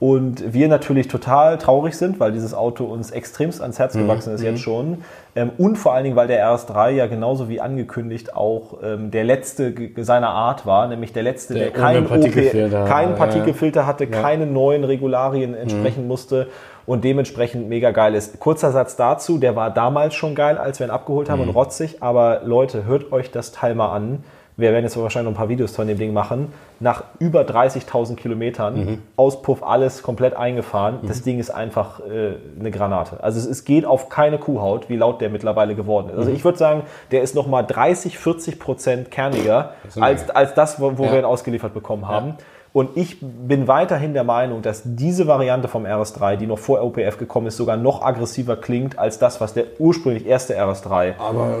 [0.00, 4.42] Und wir natürlich total traurig sind, weil dieses Auto uns extremst ans Herz gewachsen ist
[4.42, 5.02] jetzt schon.
[5.36, 9.24] Ähm, und vor allen Dingen, weil der RS3 ja genauso wie angekündigt auch ähm, der
[9.24, 13.16] letzte seiner Art war, nämlich der letzte, der, Der keinen Partikelfilter, ja.
[13.16, 16.48] Partikelfilter hatte, keine neuen Regularien entsprechen musste
[16.86, 18.40] und dementsprechend mega geil ist.
[18.40, 22.02] Kurzer Satz dazu, der war damals schon geil, als wir ihn abgeholt haben und rotzig,
[22.02, 24.24] aber Leute, hört euch das Teil mal an.
[24.60, 26.52] Wir werden jetzt wahrscheinlich noch ein paar Videos von dem Ding machen.
[26.80, 30.98] Nach über 30.000 Kilometern, Auspuff, alles komplett eingefahren.
[31.06, 33.22] Das Ding ist einfach äh, eine Granate.
[33.22, 36.18] Also es, es geht auf keine Kuhhaut, wie laut der mittlerweile geworden ist.
[36.18, 40.96] Also ich würde sagen, der ist nochmal 30, 40 Prozent kerniger als, als das, wo,
[40.98, 41.12] wo Ja.
[41.12, 42.34] wir ihn ausgeliefert bekommen haben.
[42.72, 47.18] Und ich bin weiterhin der Meinung, dass diese Variante vom RS3, die noch vor OPF
[47.18, 51.14] gekommen ist, sogar noch aggressiver klingt als das, was der ursprünglich erste RS3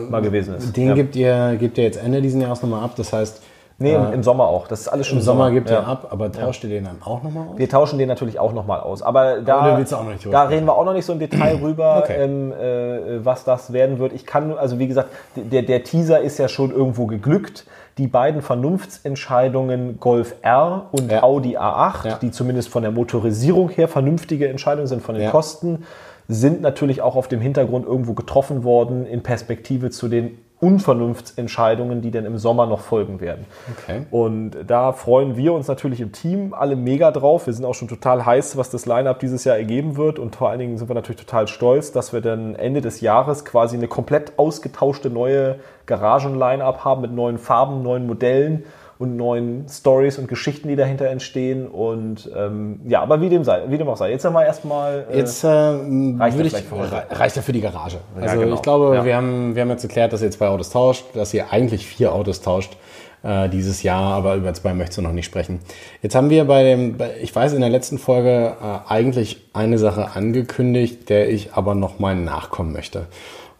[0.08, 0.76] mal gewesen ist.
[0.76, 0.94] Den ja.
[0.94, 2.92] gibt, ihr, gibt ihr jetzt Ende diesen Jahres nochmal ab.
[2.96, 3.42] Das heißt,
[3.82, 4.68] Nee, im, im Sommer auch.
[4.68, 5.80] Das ist alles schon im Sommer gibt ja.
[5.80, 7.56] ihr ab, aber tauscht ihr den dann auch nochmal aus?
[7.58, 9.00] Wir tauschen den natürlich auch nochmal aus.
[9.02, 12.16] Aber da, drüber da reden wir auch noch nicht so im Detail rüber, Okay.
[12.22, 14.12] ähm, äh, was das werden wird.
[14.12, 17.64] Ich kann, nur- also wie gesagt, der, der Teaser ist ja schon irgendwo geglückt.
[17.96, 21.22] Die beiden Vernunftsentscheidungen Golf R und Ja.
[21.22, 22.18] Audi A8, Ja.
[22.20, 25.30] die zumindest von der Motorisierung her vernünftige Entscheidungen sind, von den Ja.
[25.30, 25.84] Kosten,
[26.28, 32.10] sind natürlich auch auf dem Hintergrund irgendwo getroffen worden in Perspektive zu den Unvernunftsentscheidungen, die
[32.10, 33.46] dann im Sommer noch folgen werden.
[33.78, 34.02] Okay.
[34.10, 37.46] Und da freuen wir uns natürlich im Team alle mega drauf.
[37.46, 40.18] Wir sind auch schon total heiß, was das Line-Up dieses Jahr ergeben wird.
[40.18, 43.44] Und vor allen Dingen sind wir natürlich total stolz, dass wir dann Ende des Jahres
[43.44, 48.64] quasi eine komplett ausgetauschte neue Garagen-Line-Up haben mit neuen Farben, neuen Modellen
[49.00, 51.66] und neuen Stories und Geschichten, die dahinter entstehen.
[51.66, 54.10] Und ähm, ja, aber wie dem, sei, wie dem auch sei.
[54.10, 55.06] Jetzt haben wir erstmal.
[55.10, 57.96] Äh, Jetzt äh, Reicht ich, reicht ja für die Garage.
[58.20, 58.54] Also genau.
[58.54, 59.04] ich glaube, Ja.
[59.06, 62.12] wir, haben, wir haben jetzt geklärt, dass ihr zwei Autos tauscht, dass ihr eigentlich vier
[62.14, 62.76] Autos tauscht
[63.22, 65.60] äh, dieses Jahr, aber über zwei möchtest du noch nicht sprechen.
[66.02, 70.10] Jetzt haben wir bei dem, ich weiß, in der letzten Folge äh, eigentlich eine Sache
[70.14, 73.06] angekündigt, der ich aber noch mal nachkommen möchte.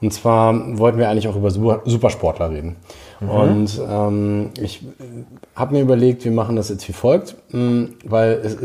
[0.02, 2.76] Und zwar wollten wir eigentlich auch über Super, Supersportler reden.
[3.20, 4.82] Und ähm, ich
[5.54, 8.56] habe mir überlegt, wir machen das jetzt wie folgt, mh, weil es,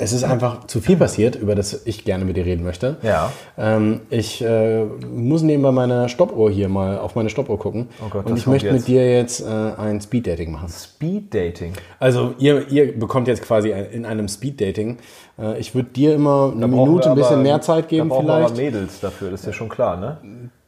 [0.00, 2.98] es ist einfach zu viel passiert, über das ich gerne mit dir reden möchte.
[3.02, 3.32] Ja.
[3.56, 7.88] Ähm, ich äh, muss nebenbei meine Stoppuhr hier mal auf meine Stoppuhr gucken.
[8.04, 10.68] Oh Gott, und ich möchte mit dir jetzt äh, ein Speed-Dating machen.
[10.68, 11.72] Speed Dating.
[11.98, 14.98] Also ihr, ihr bekommt jetzt quasi ein- in einem Speed-Dating.
[15.36, 18.50] Äh, ich würde dir immer eine Da Minute ein bisschen mehr Zeit geben da vielleicht.
[18.52, 20.18] aber Mädels dafür, das ist ja schon klar, ne?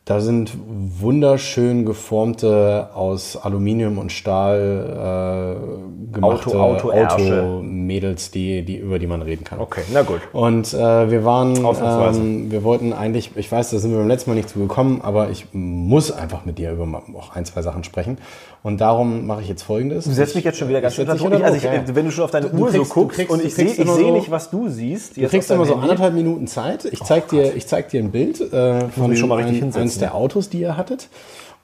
[0.06, 0.52] Da sind
[0.98, 6.90] wunderschön geformte, aus Aluminium und Stahl äh, gemachte Auto-.
[6.90, 9.60] Auto-Mädels, die, die, über die man reden kann.
[9.60, 10.20] Okay, na gut.
[10.32, 14.30] Und äh, wir waren, ähm, wir wollten eigentlich, ich weiß, da sind wir beim letzten
[14.30, 17.84] Mal nicht zu gekommen, aber ich muss einfach mit dir über auch ein, zwei Sachen
[17.84, 18.18] sprechen.
[18.62, 20.04] Und darum mache ich jetzt Folgendes.
[20.04, 21.42] Du setzt mich jetzt schon wieder ganz Ich schön unter Druck.
[21.42, 21.72] Also ich, ja.
[21.94, 23.68] wenn du schon auf deine Du- du Uhr kriegst- so guckst kriegst- und ich sehe
[23.86, 25.16] so- nicht, was du siehst.
[25.16, 26.84] Du kriegst immer so anderthalb Minuten Zeit.
[26.84, 29.74] Ich zeig dir, ich zeig dir ein Bild äh, von mich schon mal richtig ein,
[29.74, 31.08] eines der Autos, die ihr hattet.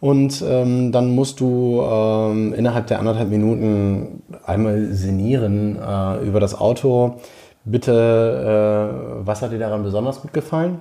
[0.01, 6.59] Und ähm, dann musst du ähm, innerhalb der anderthalb Minuten einmal sinnieren äh, über das
[6.59, 7.17] Auto.
[7.65, 7.93] Bitte,
[9.21, 10.81] äh, was hat dir daran besonders gut gefallen?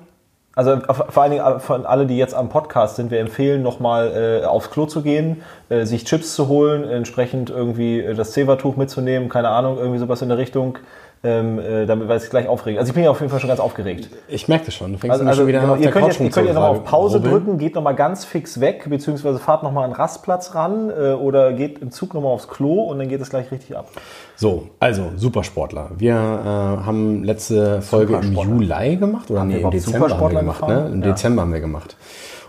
[0.56, 3.62] Also auf- vor allen Dingen äh, von alle, die jetzt am Podcast sind, wir empfehlen
[3.62, 8.32] nochmal äh, aufs Klo zu gehen, äh, sich Chips zu holen, entsprechend irgendwie äh, das
[8.32, 10.78] Zevertuch mitzunehmen, keine Ahnung, irgendwie sowas in der Richtung,
[11.26, 12.78] ähm, äh, damit, weil es gleich aufregt.
[12.78, 14.10] Also ich bin ja auf jeden Fall schon ganz aufgeregt.
[14.28, 14.94] Ich merke das schon.
[14.94, 16.56] Du fängst Also, also schon wieder genau, an, auf ihr könnt jetzt, ihr könnt jetzt
[16.56, 17.46] nochmal auf Pause rumzurubbeln.
[17.46, 21.54] drücken, geht nochmal ganz fix weg, beziehungsweise fahrt nochmal an den Rastplatz ran äh, oder
[21.54, 23.90] geht im Zug nochmal aufs Klo und dann geht es gleich richtig ab.
[24.36, 25.92] So, also Supersportler.
[25.98, 28.34] Wir äh, haben letzte Folge im.
[28.34, 30.68] Juli gemacht oder Haben wir nee, im Dezember haben wir gemacht.
[30.68, 30.90] Ne?
[30.94, 31.08] Im Ja.
[31.10, 31.96] Dezember haben wir gemacht.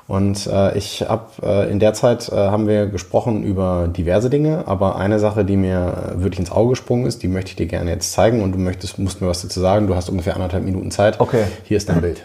[0.08, 4.62] Und äh, ich habe äh, in der Zeit äh, haben wir gesprochen über diverse Dinge,
[4.66, 7.66] aber eine Sache, die mir äh, wirklich ins Auge gesprungen ist, die möchte ich dir
[7.66, 9.88] gerne jetzt zeigen und du möchtest, musst mir was dazu sagen.
[9.88, 11.18] Du hast ungefähr anderthalb Minuten Zeit.
[11.18, 11.44] Okay.
[11.64, 12.22] Hier ist dein Bild.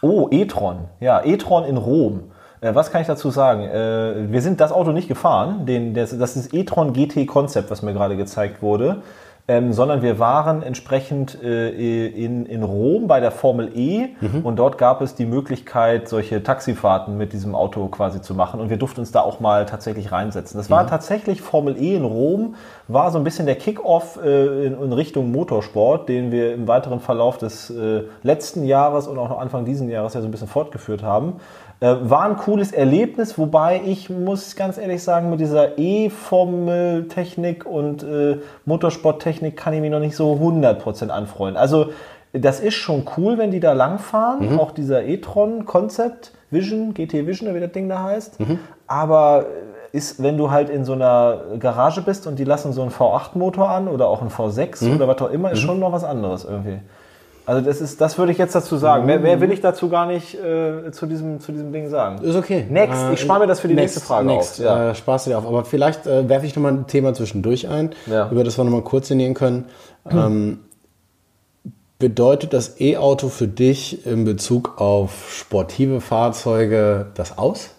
[0.00, 0.80] Oh, e-tron.
[1.00, 2.24] Ja, e-tron in Rom.
[2.62, 3.62] Äh, was kann ich dazu sagen?
[3.62, 5.66] Äh, wir sind das Auto nicht gefahren.
[5.66, 9.02] Den, das, das ist e-tron GT Concept, was mir gerade gezeigt wurde.
[9.46, 14.08] Ähm, sondern wir waren entsprechend äh, in, in Rom bei der Formel E
[14.42, 18.70] und dort gab es die Möglichkeit, solche Taxifahrten mit diesem Auto quasi zu machen und
[18.70, 20.56] wir durften uns da auch mal tatsächlich reinsetzen.
[20.56, 22.54] Das war tatsächlich Formel E in Rom,
[22.88, 27.00] war so ein bisschen der Kick-Off äh, in, in Richtung Motorsport, den wir im weiteren
[27.00, 30.48] Verlauf des äh, letzten Jahres und auch noch Anfang diesen Jahres ja so ein bisschen
[30.48, 31.34] fortgeführt haben.
[31.84, 38.02] Äh, war ein cooles Erlebnis, wobei ich muss ganz ehrlich sagen, mit dieser E-Formel-Technik und
[38.02, 41.58] äh, Motorsporttechnik kann ich mich noch nicht so 100% anfreunden.
[41.58, 41.90] Also
[42.32, 47.54] das ist schon cool, wenn die da langfahren, auch dieser e-tron Concept Vision, GT Vision,
[47.54, 48.38] wie das Ding da heißt.
[48.86, 49.44] Aber
[49.92, 53.68] ist, wenn du halt in so einer Garage bist und die lassen so einen V8-Motor
[53.68, 56.78] an oder auch einen V6 oder was auch immer, ist schon noch was anderes irgendwie.
[57.46, 59.04] Also das ist, das würde ich jetzt dazu sagen.
[59.04, 62.22] Mehr, mehr will ich dazu gar nicht äh, zu, diesem, zu diesem Ding sagen.
[62.22, 62.66] Ist okay.
[62.70, 64.64] Next, ich spare mir das für die next, nächste Frage next, auf.
[64.64, 64.90] Ja.
[64.90, 65.46] Äh, sparst du dir auf.
[65.46, 68.30] Aber vielleicht äh, werfe ich nochmal ein Thema zwischendurch ein, Ja.
[68.30, 69.66] über das wir nochmal kurz sinnieren können.
[70.10, 70.60] Ähm,
[71.98, 77.70] bedeutet das E-Auto für dich in Bezug auf sportive Fahrzeuge das aus?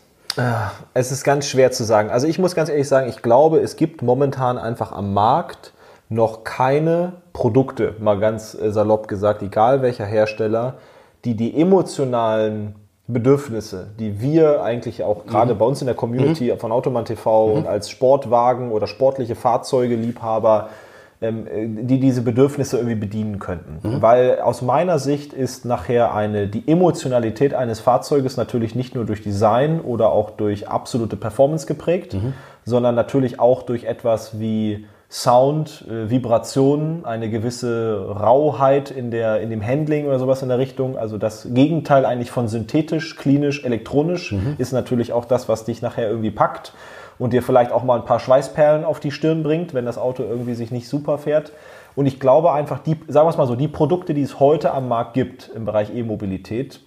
[0.94, 2.10] Es ist ganz schwer zu sagen.
[2.10, 5.74] Also ich muss ganz ehrlich sagen, ich glaube, es gibt momentan einfach am Markt
[6.10, 10.76] noch keine Produkte, mal ganz äh, salopp gesagt, egal welcher Hersteller,
[11.26, 12.76] die die emotionalen
[13.08, 17.68] Bedürfnisse, die wir eigentlich auch gerade bei uns in der Community von Automan TV und
[17.68, 20.70] als Sportwagen oder sportliche Fahrzeuge Liebhaber,
[21.22, 23.80] ähm, äh, die diese Bedürfnisse irgendwie bedienen könnten.
[24.02, 29.22] Weil aus meiner Sicht ist nachher eine, die Emotionalität eines Fahrzeuges natürlich nicht nur durch
[29.22, 32.16] Design oder auch durch absolute Performance geprägt,
[32.64, 39.50] sondern natürlich auch durch etwas wie Sound, äh, Vibrationen, eine gewisse Rauheit in, der, in
[39.50, 40.98] dem Handling oder sowas in der Richtung.
[40.98, 46.10] Also das Gegenteil eigentlich von synthetisch, klinisch, elektronisch ist natürlich auch das, was dich nachher
[46.10, 46.74] irgendwie packt
[47.20, 50.24] und dir vielleicht auch mal ein paar Schweißperlen auf die Stirn bringt, wenn das Auto
[50.24, 51.52] irgendwie sich nicht super fährt.
[51.96, 54.74] Und ich glaube einfach, die, sagen wir es mal so, die Produkte, die es heute
[54.74, 56.82] am Markt gibt im Bereich E-Mobilität,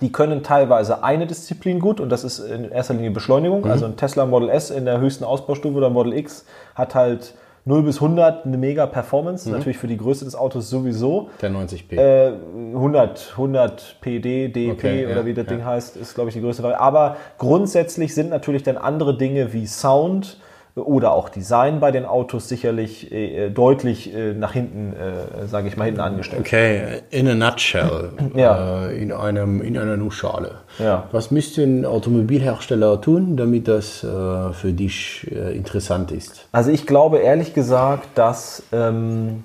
[0.00, 3.66] die können teilweise eine Disziplin gut und das ist in erster Linie Beschleunigung.
[3.66, 7.34] Also ein Tesla Model S in der höchsten Ausbaustufe oder Model X hat halt
[7.66, 11.28] 0 bis 100 eine mega Performance, natürlich für die Größe des Autos sowieso.
[11.42, 11.96] Der 90p.
[11.96, 12.32] Äh,
[12.74, 15.52] 100, 100 PD, DEP Okay, ja, oder wie das ja.
[15.52, 16.82] Ding heißt, ist glaube ich die größte Variante.
[16.82, 20.38] Aber grundsätzlich sind natürlich dann andere Dinge wie Sound
[20.74, 25.76] oder auch Design bei den Autos sicherlich äh, deutlich äh, nach hinten, äh, sage ich
[25.76, 26.40] mal, hinten angestellt.
[26.40, 28.86] Okay, in a nutshell, Ja.
[28.88, 30.56] äh, in, einem, in einer Nussschale.
[30.78, 31.04] Ja.
[31.12, 36.46] Was müsste ein Automobilhersteller tun, damit das äh, für dich äh, interessant ist?
[36.52, 39.44] Also ich glaube ehrlich gesagt, dass ähm,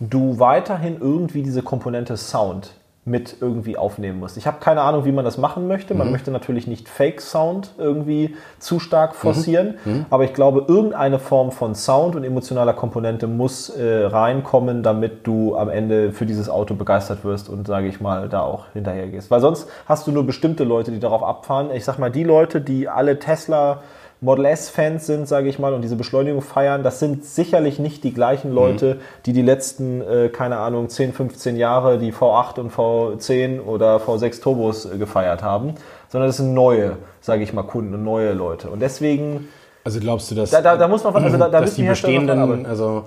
[0.00, 2.72] du weiterhin irgendwie diese Komponente Sound
[3.06, 4.38] mit irgendwie aufnehmen musst.
[4.38, 5.94] Ich habe keine Ahnung, wie man das machen möchte.
[5.94, 9.74] Man möchte natürlich nicht Fake Sound irgendwie zu stark forcieren,
[10.08, 15.54] aber ich glaube, irgendeine Form von Sound und emotionaler Komponente muss äh, reinkommen, damit du
[15.56, 19.30] am Ende für dieses Auto begeistert wirst und sage ich mal da auch hinterher gehst.
[19.30, 21.70] Weil sonst hast du nur bestimmte Leute, die darauf abfahren.
[21.74, 23.82] Ich sag mal, die Leute, die alle Tesla
[24.24, 28.14] Model S-Fans sind, sage ich mal, und diese Beschleunigung feiern, das sind sicherlich nicht die
[28.14, 33.60] gleichen Leute, die die letzten, äh, keine Ahnung, 10, 15 Jahre die V8 und V10
[33.60, 35.74] oder V6 Turbos äh, gefeiert haben,
[36.08, 38.70] sondern das sind neue, sage ich mal, Kunden und neue Leute.
[38.70, 39.48] Und deswegen,
[39.84, 42.64] Also glaubst du, dass, da, da, da muss noch also da, da dass die bestehenden,
[42.66, 43.04] also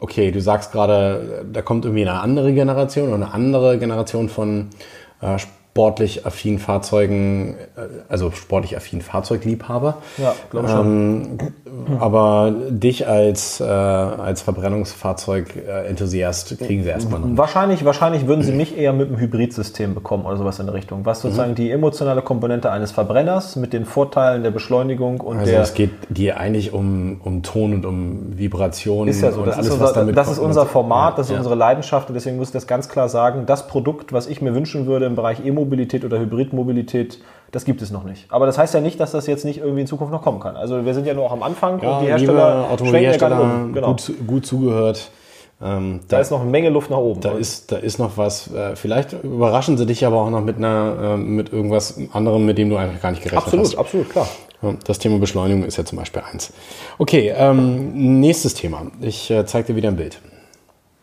[0.00, 4.70] okay, du sagst gerade, da kommt irgendwie eine andere Generation oder eine andere Generation von
[5.20, 5.38] äh,
[5.72, 9.96] sportlich affinen Fahrzeugen, äh, also sportlich affinen Fahrzeugliebhaber.
[10.18, 10.86] Ja, glaube schon.
[10.86, 11.38] Ähm,
[11.98, 17.38] aber dich als, äh, als Verbrennungsfahrzeug-Enthusiast kriegen sie erstmal noch.
[17.38, 21.06] Wahrscheinlich, wahrscheinlich würden sie mich eher mit einem Hybridsystem bekommen oder sowas in der Richtung.
[21.06, 25.62] Was sozusagen die emotionale Komponente eines Verbrenners mit den Vorteilen der Beschleunigung und Also der
[25.62, 29.56] es geht dir eigentlich um, um Ton und um Vibration Ist ja so, und das,
[29.56, 31.38] alles, ist, was unser, damit das ist unser Format, das ist Ja.
[31.38, 34.54] unsere Leidenschaft und deswegen muss ich das ganz klar sagen, das Produkt, was ich mir
[34.54, 37.18] wünschen würde im Bereich E-Mobilität oder Hybridmobilität,
[37.50, 38.26] das gibt es noch nicht.
[38.30, 40.56] Aber das heißt ja nicht, dass das jetzt nicht irgendwie in Zukunft noch kommen kann.
[40.56, 43.72] Also wir sind ja nur auch am Anfang Ja, und die Hersteller Automobilhersteller, um.
[43.72, 43.88] Genau.
[43.88, 45.10] gut, gut zugehört.
[45.62, 47.20] Ähm, da ist noch eine Menge Luft nach oben.
[47.20, 48.52] Da ist, da ist noch was.
[48.52, 52.58] Äh, vielleicht überraschen sie dich aber auch noch mit einer, äh, mit irgendwas anderem, mit
[52.58, 53.76] dem du einfach gar nicht gerechnet absolut, hast.
[53.76, 54.28] absolut, klar.
[54.62, 56.52] Ja, Das Thema Beschleunigung ist ja zum Beispiel eins.
[56.98, 58.86] Okay, ähm, nächstes Thema.
[59.00, 60.20] Ich äh, zeige dir wieder ein Bild.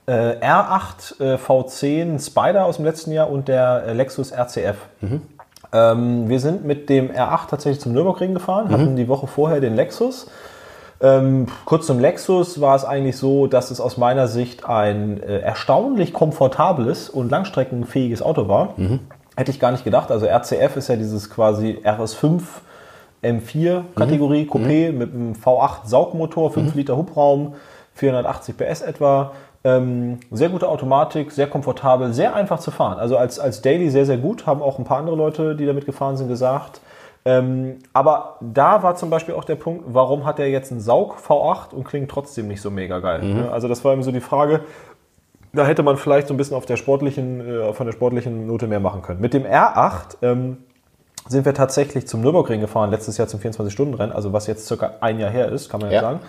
[0.10, 4.78] Äh, R8 äh, V10 Spider aus dem letzten Jahr und der äh, Lexus RCF.
[5.72, 9.76] Ähm, wir sind mit dem R8 tatsächlich zum Nürburgring gefahren, hatten die Woche vorher den
[9.76, 10.26] Lexus.
[11.00, 15.42] Ähm, kurz zum Lexus war es eigentlich so, dass es aus meiner Sicht ein äh,
[15.42, 18.74] erstaunlich komfortables und langstreckenfähiges Auto war.
[19.36, 20.10] Hätte ich gar nicht gedacht.
[20.10, 22.42] Also RCF ist ja dieses quasi RS5
[23.24, 27.54] M4 Kategorie Coupé mit einem V8 Saugmotor, 5 Liter Hubraum,
[27.94, 29.34] 480 PS etwa.
[29.64, 32.98] Ähm, sehr gute Automatik, sehr komfortabel, sehr einfach zu fahren.
[32.98, 35.86] Also als, als Daily sehr, sehr gut, haben auch ein paar andere Leute, die damit
[35.86, 36.80] gefahren sind, gesagt.
[37.26, 41.18] Ähm, aber da war zum Beispiel auch der Punkt, warum hat er jetzt einen Saug
[41.18, 43.22] V8 und klingt trotzdem nicht so mega geil?
[43.22, 43.52] Ne?
[43.52, 44.62] Also das war eben so die Frage,
[45.52, 48.68] da hätte man vielleicht so ein bisschen auf der sportlichen, äh, von der sportlichen Note
[48.68, 49.20] mehr machen können.
[49.20, 50.58] Mit dem R8 ähm,
[51.28, 55.20] sind wir tatsächlich zum Nürburgring gefahren, letztes Jahr zum 24-Stunden-Rennen, also was jetzt circa ein
[55.20, 56.02] Jahr her ist, kann man ja, Ja.
[56.02, 56.20] sagen.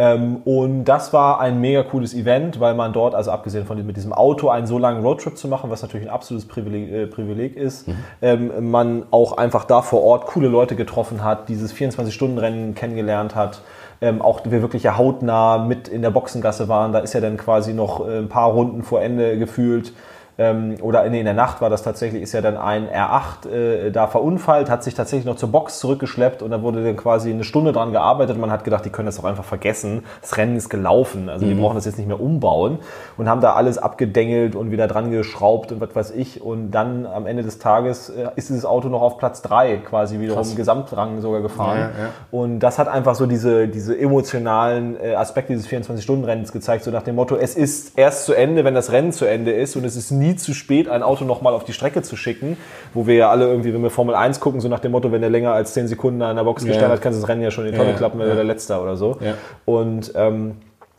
[0.00, 3.98] Ähm, und das war ein mega cooles Event, weil man dort, also abgesehen von mit
[3.98, 7.54] diesem Auto, einen so langen Roadtrip zu machen, was natürlich ein absolutes Privileg, äh, Privileg
[7.54, 7.96] ist, mhm.
[8.22, 13.60] ähm, man auch einfach da vor Ort coole Leute getroffen hat, dieses 24-Stunden-Rennen kennengelernt hat.
[14.00, 16.94] Ähm, auch wir wirklich ja hautnah mit in der Boxengasse waren.
[16.94, 19.92] Da ist ja dann quasi noch äh, ein paar Runden vor Ende gefühlt
[20.40, 23.90] ähm, oder nee, in der Nacht war das tatsächlich, ist ja dann ein R8 äh,
[23.90, 27.44] da verunfallt, hat sich tatsächlich noch zur Box zurückgeschleppt und da wurde dann quasi eine
[27.44, 30.02] Stunde dran gearbeitet und man hat gedacht, die können das auch einfach vergessen.
[30.22, 31.50] Das Rennen ist gelaufen, also mhm.
[31.50, 32.78] die brauchen das jetzt nicht mehr umbauen
[33.18, 37.04] und haben da alles abgedengelt und wieder dran geschraubt und was weiß ich und dann
[37.04, 40.56] am Ende des Tages äh, ist dieses Auto noch auf Platz 3 quasi wiederum Krass.
[40.56, 42.10] Gesamtrang sogar gefahren ja, ja.
[42.30, 47.02] und das hat einfach so diese, diese emotionalen äh, Aspekte dieses 24-Stunden-Rennens gezeigt, so nach
[47.02, 49.96] dem Motto, es ist erst zu Ende, wenn das Rennen zu Ende ist und es
[49.96, 52.56] ist nie zu spät, ein Auto nochmal auf die Strecke zu schicken,
[52.94, 55.20] wo wir ja alle irgendwie, wenn wir Formel 1 gucken, so nach dem Motto, wenn
[55.20, 56.68] der länger als 10 Sekunden an der Box ja.
[56.68, 58.34] gestellt hat, kannst du das Rennen ja schon in die Tonne ja, klappen, wenn ja.
[58.34, 59.18] der Letzter oder so.
[59.20, 59.34] Ja.
[59.64, 60.56] Und ähm,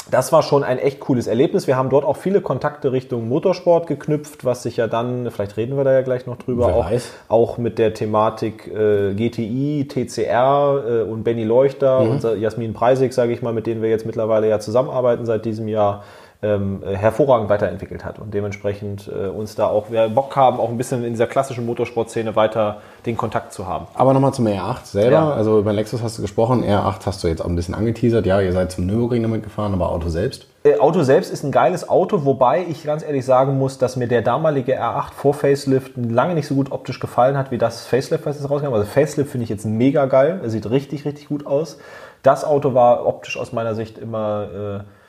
[0.09, 1.67] das war schon ein echt cooles Erlebnis.
[1.67, 5.77] Wir haben dort auch viele Kontakte Richtung Motorsport geknüpft, was sich ja dann, vielleicht reden
[5.77, 6.91] wir da ja gleich noch drüber, auch,
[7.27, 12.11] auch, mit der Thematik äh, GTI, TCR äh, und Benny Leuchter mhm.
[12.11, 15.67] und Jasmin Preisig, sage ich mal, mit denen wir jetzt mittlerweile ja zusammenarbeiten seit diesem
[15.67, 16.03] Jahr
[16.43, 20.77] ähm, hervorragend weiterentwickelt hat und dementsprechend äh, uns da auch wir Bock haben, auch ein
[20.77, 23.85] bisschen in dieser klassischen Motorsportszene weiter den Kontakt zu haben.
[23.93, 25.11] Aber nochmal zum R8 selber.
[25.11, 25.31] Ja.
[25.31, 28.25] Also über Lexus hast du gesprochen, R8 hast du jetzt auch ein bisschen angeteasert.
[28.25, 30.47] Ja, ihr seid zum Nürburgring damit gefahren, aber Auto selbst?
[30.63, 34.07] Äh, Auto selbst ist ein geiles Auto, wobei ich ganz ehrlich sagen muss, dass mir
[34.07, 38.25] der damalige R8 vor Facelift lange nicht so gut optisch gefallen hat, wie das Facelift,
[38.25, 38.73] was jetzt rauskam.
[38.73, 40.39] Also Facelift finde ich jetzt mega geil.
[40.41, 41.77] Er sieht richtig, richtig gut aus.
[42.23, 44.83] Das Auto war optisch aus meiner Sicht immer...
[44.87, 45.00] Äh,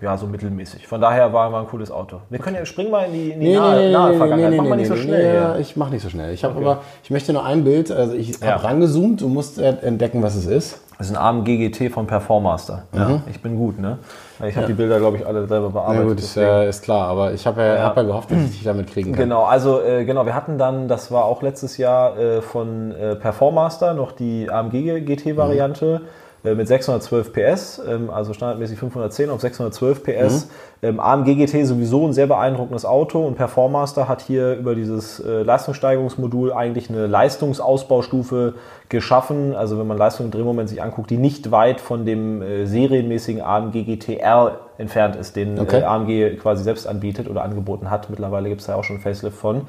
[0.00, 0.86] ja, so mittelmäßig.
[0.86, 2.20] Von daher war, war ein cooles Auto.
[2.28, 4.50] Wir können ja springen mal in die, in die nee, nahe, nee, nahe Vergangenheit.
[4.50, 5.34] Nee, mach mal nicht so schnell.
[5.34, 6.32] Ja, ich mach nicht so schnell.
[6.34, 6.64] Ich habe okay.
[6.64, 8.52] aber, ich möchte nur ein Bild, also ich ja.
[8.52, 10.80] habe rangezoomt, du musst entdecken, was es ist.
[10.98, 12.84] Das ist ein AMG GT von Performaster.
[12.92, 13.22] Ja, mhm.
[13.28, 13.98] Ich bin gut, ne?
[14.46, 14.66] Ich habe ja.
[14.66, 16.02] die Bilder, glaube ich, alle selber bearbeitet.
[16.02, 17.82] Ja, gut, ist, äh, ist, klar, aber ich habe ja, ja.
[17.82, 19.24] Hab ja gehofft, dass ich dich damit kriegen kann.
[19.24, 23.16] Genau, also äh, genau, wir hatten dann, das war auch letztes Jahr äh, von äh,
[23.16, 26.00] Performaster noch die AMG GT-Variante.
[26.02, 30.44] Mhm äh, mit 612 PS, ähm, also standardmäßig 510 auf 612 PS.
[30.44, 30.50] Mhm.
[30.82, 35.42] Ähm, AMG GT sowieso ein sehr beeindruckendes Auto und Performaster hat hier über dieses äh,
[35.42, 38.54] Leistungssteigerungsmodul eigentlich eine Leistungsausbaustufe
[38.90, 39.56] geschaffen.
[39.56, 43.40] Also wenn man Leistung im Drehmoment sich anguckt, die nicht weit von dem äh, serienmäßigen
[43.40, 45.82] AMG GTR entfernt ist, den okay.
[45.82, 48.10] AMG quasi selbst anbietet oder angeboten hat.
[48.10, 49.62] Mittlerweile gibt es da auch schon Facelift von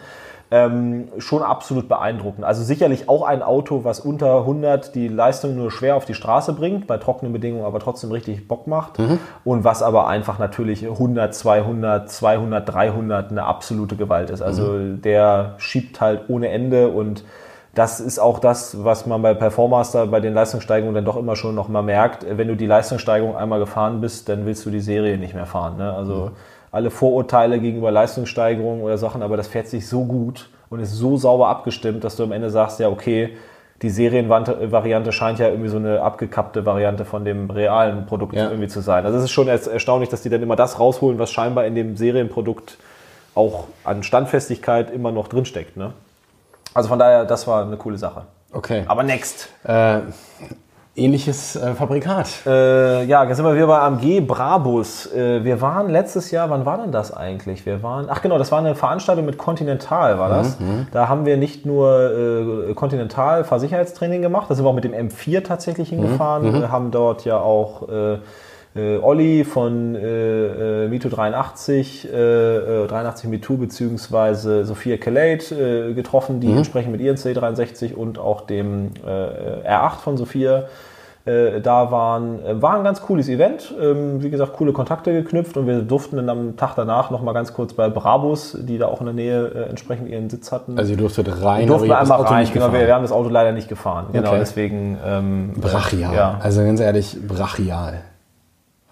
[0.51, 2.45] ähm, schon absolut beeindruckend.
[2.45, 6.53] Also sicherlich auch ein Auto, was unter 100 die Leistung nur schwer auf die Straße
[6.53, 9.19] bringt, bei trockenen Bedingungen aber trotzdem richtig Bock macht mhm.
[9.43, 14.41] und was aber einfach natürlich 100, 200, 200, 300 eine absolute Gewalt ist.
[14.41, 15.01] Also mhm.
[15.01, 17.23] der schiebt halt ohne Ende und
[17.73, 21.55] das ist auch das, was man bei Performaster bei den Leistungssteigerungen dann doch immer schon
[21.55, 22.25] noch mal merkt.
[22.29, 25.75] Wenn du die Leistungssteigerung einmal gefahren bist, dann willst du die Serie nicht mehr fahren.
[25.77, 25.91] Ne?
[25.91, 26.31] Also mhm
[26.75, 31.15] alle Vorurteile gegenüber Leistungssteigerungen oder Sachen, aber das fährt sich so gut und ist so
[31.15, 33.37] sauber abgestimmt, dass du am Ende sagst, ja, okay,
[33.81, 38.49] die Serienvariante scheint ja irgendwie so eine abgekappte Variante von dem realen Produkt ja.
[38.49, 39.05] irgendwie zu sein.
[39.05, 41.95] Also es ist schon erstaunlich, dass die dann immer das rausholen, was scheinbar in dem
[41.95, 42.77] Serienprodukt
[43.35, 45.77] auch an Standfestigkeit immer noch drinsteckt.
[45.77, 45.93] Ne?
[46.73, 48.23] Also von daher, das war eine coole Sache.
[48.51, 48.83] Okay.
[48.87, 49.49] Aber next.
[49.63, 49.99] Äh,
[50.95, 52.45] ähnliches äh, Fabrikat.
[52.45, 55.11] Äh, ja, jetzt sind wir wieder bei AMG Brabus.
[55.11, 57.65] Äh, wir waren letztes Jahr, wann war denn das eigentlich?
[57.65, 60.59] Wir waren, ach genau, das war eine Veranstaltung mit Continental, war das.
[60.59, 60.67] Mhm.
[60.67, 60.87] mhm.
[60.91, 64.93] Da haben wir nicht nur äh, Continental Fahrsicherheitstraining gemacht, da sind wir auch mit dem
[64.93, 66.59] M4 tatsächlich hingefahren, mhm.
[66.59, 66.71] mhm.
[66.71, 67.87] haben dort ja auch
[68.75, 75.93] äh, äh, Olli von äh, äh, Mito 83, äh, 83 Mito beziehungsweise Sophia Kalate äh,
[75.93, 76.57] getroffen, die mhm.
[76.57, 80.65] entsprechend mit ihren C63 und auch dem äh, R8 von Sophia
[81.23, 82.45] äh, da waren.
[82.45, 83.73] Äh, war ein ganz cooles Event.
[83.81, 87.33] Ähm, wie gesagt, coole Kontakte geknüpft und wir durften dann am Tag danach noch mal
[87.33, 90.77] ganz kurz bei Brabus, die da auch in der Nähe äh, entsprechend ihren Sitz hatten.
[90.77, 92.47] Also ihr durftet rein, wir durften einmal rein.
[92.53, 94.07] Genau, wir, wir, haben das Auto leider nicht gefahren.
[94.11, 94.39] Genau, okay.
[94.39, 94.97] deswegen.
[95.03, 96.13] Ähm, brachial.
[96.13, 96.39] Ja.
[96.41, 98.03] Also ganz ehrlich, brachial.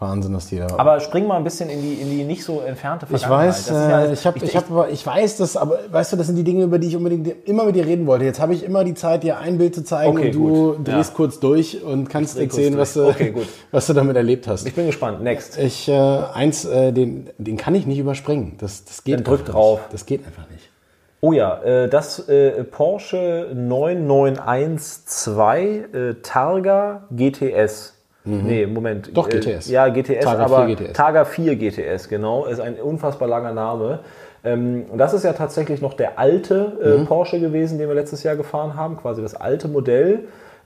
[0.04, 0.68] Wahnsinn, dass die da.
[0.78, 3.56] Aber spring mal ein bisschen in die, in die nicht so entfernte Vergangenheit.
[3.58, 6.28] Ich weiß, ja, ich, hab, ich, ich, hab, ich weiß das, aber weißt du, das
[6.28, 8.26] sind die Dinge, über die ich unbedingt immer mit dir reden wollte.
[8.26, 10.88] Jetzt habe ich immer die Zeit, dir ein Bild zu zeigen okay, und du gut.
[10.88, 11.16] drehst ja.
[11.16, 13.34] kurz durch und kannst erzählen, was du, okay,
[13.72, 14.68] was du damit erlebt hast.
[14.68, 15.24] Ich bin gespannt.
[15.24, 15.58] Next.
[15.58, 18.58] Ich, äh, eins, äh, den, den kann ich nicht überspringen.
[18.60, 19.80] Das, das geht Dann drück drauf.
[19.80, 19.94] Nicht.
[19.94, 20.70] Das geht einfach nicht.
[21.26, 27.94] Oh ja, äh, das äh, Porsche 9912 äh, Targa GTS.
[28.26, 28.44] Mhm.
[28.44, 29.16] Nee, Moment.
[29.16, 29.70] Doch, GTS.
[29.70, 30.94] Ja, GTS, Targa aber 4 GTS.
[30.94, 32.46] Targa 4 GTS, genau.
[32.46, 34.00] Ist ein unfassbar langer Name.
[34.44, 37.06] Ähm, und das ist ja tatsächlich noch der alte äh, mhm.
[37.06, 40.26] Porsche gewesen, den wir letztes Jahr gefahren haben, quasi das alte Modell.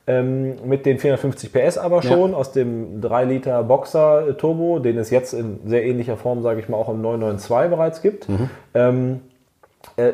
[0.09, 4.97] Ähm, mit den 450 PS aber schon aus dem 3 Liter Boxer äh, Turbo, den
[4.97, 8.27] es jetzt in sehr ähnlicher Form, sage ich mal, auch im 992 bereits gibt.
[8.73, 9.26] Ähm, äh,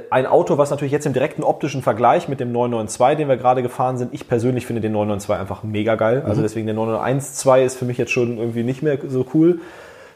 [0.09, 3.61] ein Auto, was natürlich jetzt im direkten optischen Vergleich mit dem 992, den wir gerade
[3.61, 6.23] gefahren sind, ich persönlich finde den 992 einfach mega geil.
[6.25, 9.59] Also deswegen der 912 ist für mich jetzt schon irgendwie nicht mehr so cool.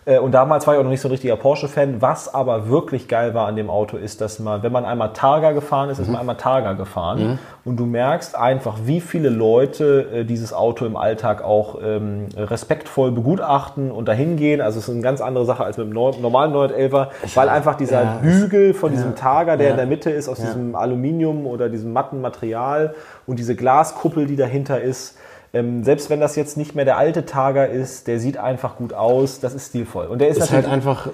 [0.07, 2.01] Äh, Und damals war ich auch noch nicht so ein richtiger Porsche-Fan.
[2.01, 5.51] Was aber wirklich geil war an dem Auto, ist, dass man, wenn man einmal Targa
[5.51, 7.39] gefahren ist, ist man einmal Targa gefahren.
[7.65, 13.11] Und du merkst einfach, wie viele Leute äh, dieses Auto im Alltag auch ähm, respektvoll
[13.11, 14.61] begutachten und dahin gehen.
[14.61, 18.01] Also es ist eine ganz andere Sache als mit dem normalen 911er, weil einfach dieser
[18.03, 19.71] ja, Hügel von diesem Targa, der ja.
[19.71, 20.45] in der Mitte ist, aus Ja.
[20.45, 22.95] diesem Aluminium oder diesem matten Material
[23.25, 25.17] und diese Glaskuppel, die dahinter ist,
[25.57, 28.93] ähm, selbst wenn das jetzt nicht mehr der alte Targa ist, der sieht einfach gut
[28.93, 30.05] aus, das ist stilvoll.
[30.07, 31.09] Und der ist, Ist halt einfach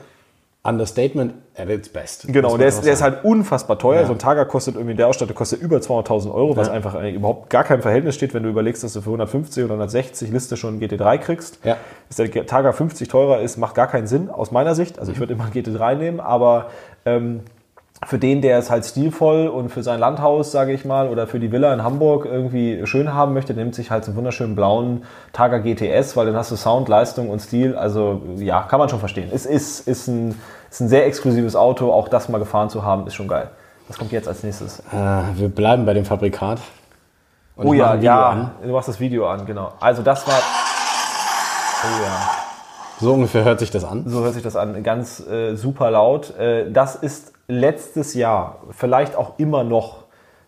[0.66, 2.26] Understatement at its best.
[2.28, 4.02] Genau, der ist, der ist halt unfassbar teuer.
[4.02, 4.08] Ja.
[4.08, 6.74] So ein Targa kostet irgendwie, der Ausstatter kostet über 200.000 Euro, was Ja.
[6.74, 10.32] einfach überhaupt gar kein Verhältnis steht, wenn du überlegst, dass du für 150 oder 160
[10.32, 11.60] Liste schon einen GT3 kriegst.
[11.66, 11.76] Ja.
[12.08, 14.96] Dass der Targa 50 teurer ist, macht gar keinen Sinn aus meiner Sicht.
[14.96, 15.00] Mhm.
[15.02, 16.68] Also ich würde immer einen GT3 nehmen, aber
[17.06, 17.42] ähm,
[18.06, 21.40] für den, der es halt stilvoll und für sein Landhaus, sage ich mal, oder für
[21.40, 25.04] die Villa in Hamburg irgendwie schön haben möchte, nimmt sich halt so einen wunderschönen blauen
[25.32, 27.76] Targa GTS, weil dann hast du Sound, Leistung und Stil.
[27.76, 29.30] Also ja, kann man schon verstehen.
[29.34, 30.40] Es ist, ist, ein,
[30.70, 31.92] ist ein sehr exklusives Auto.
[31.92, 33.50] Auch das mal gefahren zu haben, ist schon geil.
[33.88, 34.80] Was kommt jetzt als nächstes?
[34.92, 34.94] Äh,
[35.36, 36.60] wir bleiben bei dem Fabrikat.
[37.56, 38.52] Und Oh ja, ja, an.
[38.64, 39.74] du machst das Video an, genau.
[39.80, 40.40] Also das war...
[41.84, 42.43] Oh ja.
[43.00, 44.04] So ungefähr hört sich das an.
[44.08, 46.38] So hört sich das an, ganz äh, super laut.
[46.38, 50.04] Äh, das ist letztes Jahr, vielleicht auch immer noch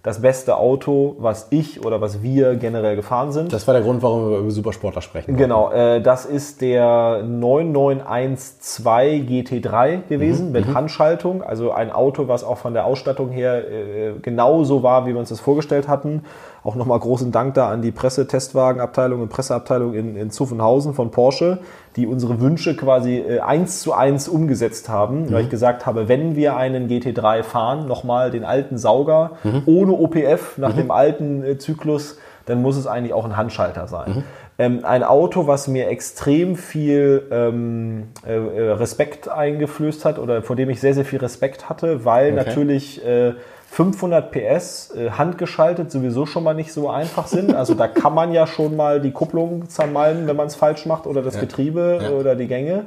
[0.06, 3.52] das beste Auto, was ich oder was wir generell gefahren sind.
[3.52, 5.36] Das war der Grund, warum wir über Supersportler sprechen.
[5.36, 11.42] Genau, äh, das ist der 9912 GT3 gewesen mit Handschaltung.
[11.42, 15.30] Also ein Auto, was auch von der Ausstattung her äh, genauso war, wie wir uns
[15.30, 16.22] das vorgestellt hatten.
[16.66, 21.60] Auch nochmal großen Dank da an die Pressetestwagenabteilung und Presseabteilung in, in Zuffenhausen von Porsche,
[21.96, 25.32] die unsere Wünsche quasi äh, eins zu eins umgesetzt haben.
[25.32, 29.34] Weil ich gesagt habe, wenn wir einen GT3 fahren, nochmal den alten Sauger
[29.68, 34.24] ohne OPF nach dem alten äh, Zyklus, dann muss es eigentlich auch ein Handschalter sein.
[34.58, 40.56] Ähm, ein Auto, was mir extrem viel ähm, äh, äh, Respekt eingeflößt hat oder vor
[40.56, 42.46] dem ich sehr, sehr viel Respekt hatte, weil Okay.
[42.46, 43.34] natürlich äh,
[43.76, 47.54] 500 PS äh, handgeschaltet sowieso schon mal nicht so einfach sind.
[47.54, 51.06] Also da kann man ja schon mal die Kupplung zermalmen, wenn man es falsch macht
[51.06, 52.10] oder das Getriebe Ja.
[52.12, 52.86] oder die Gänge.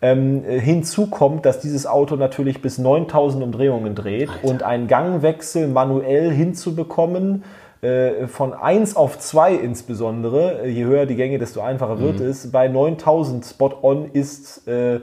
[0.00, 5.66] Ähm, äh, hinzu kommt, dass dieses Auto natürlich bis 9000 Umdrehungen dreht und einen Gangwechsel
[5.66, 7.42] manuell hinzubekommen,
[7.82, 12.52] äh, von 1 auf 2 insbesondere, äh, je höher die Gänge, desto einfacher wird es.
[12.52, 15.00] Bei 9000 Spot-on ist, äh,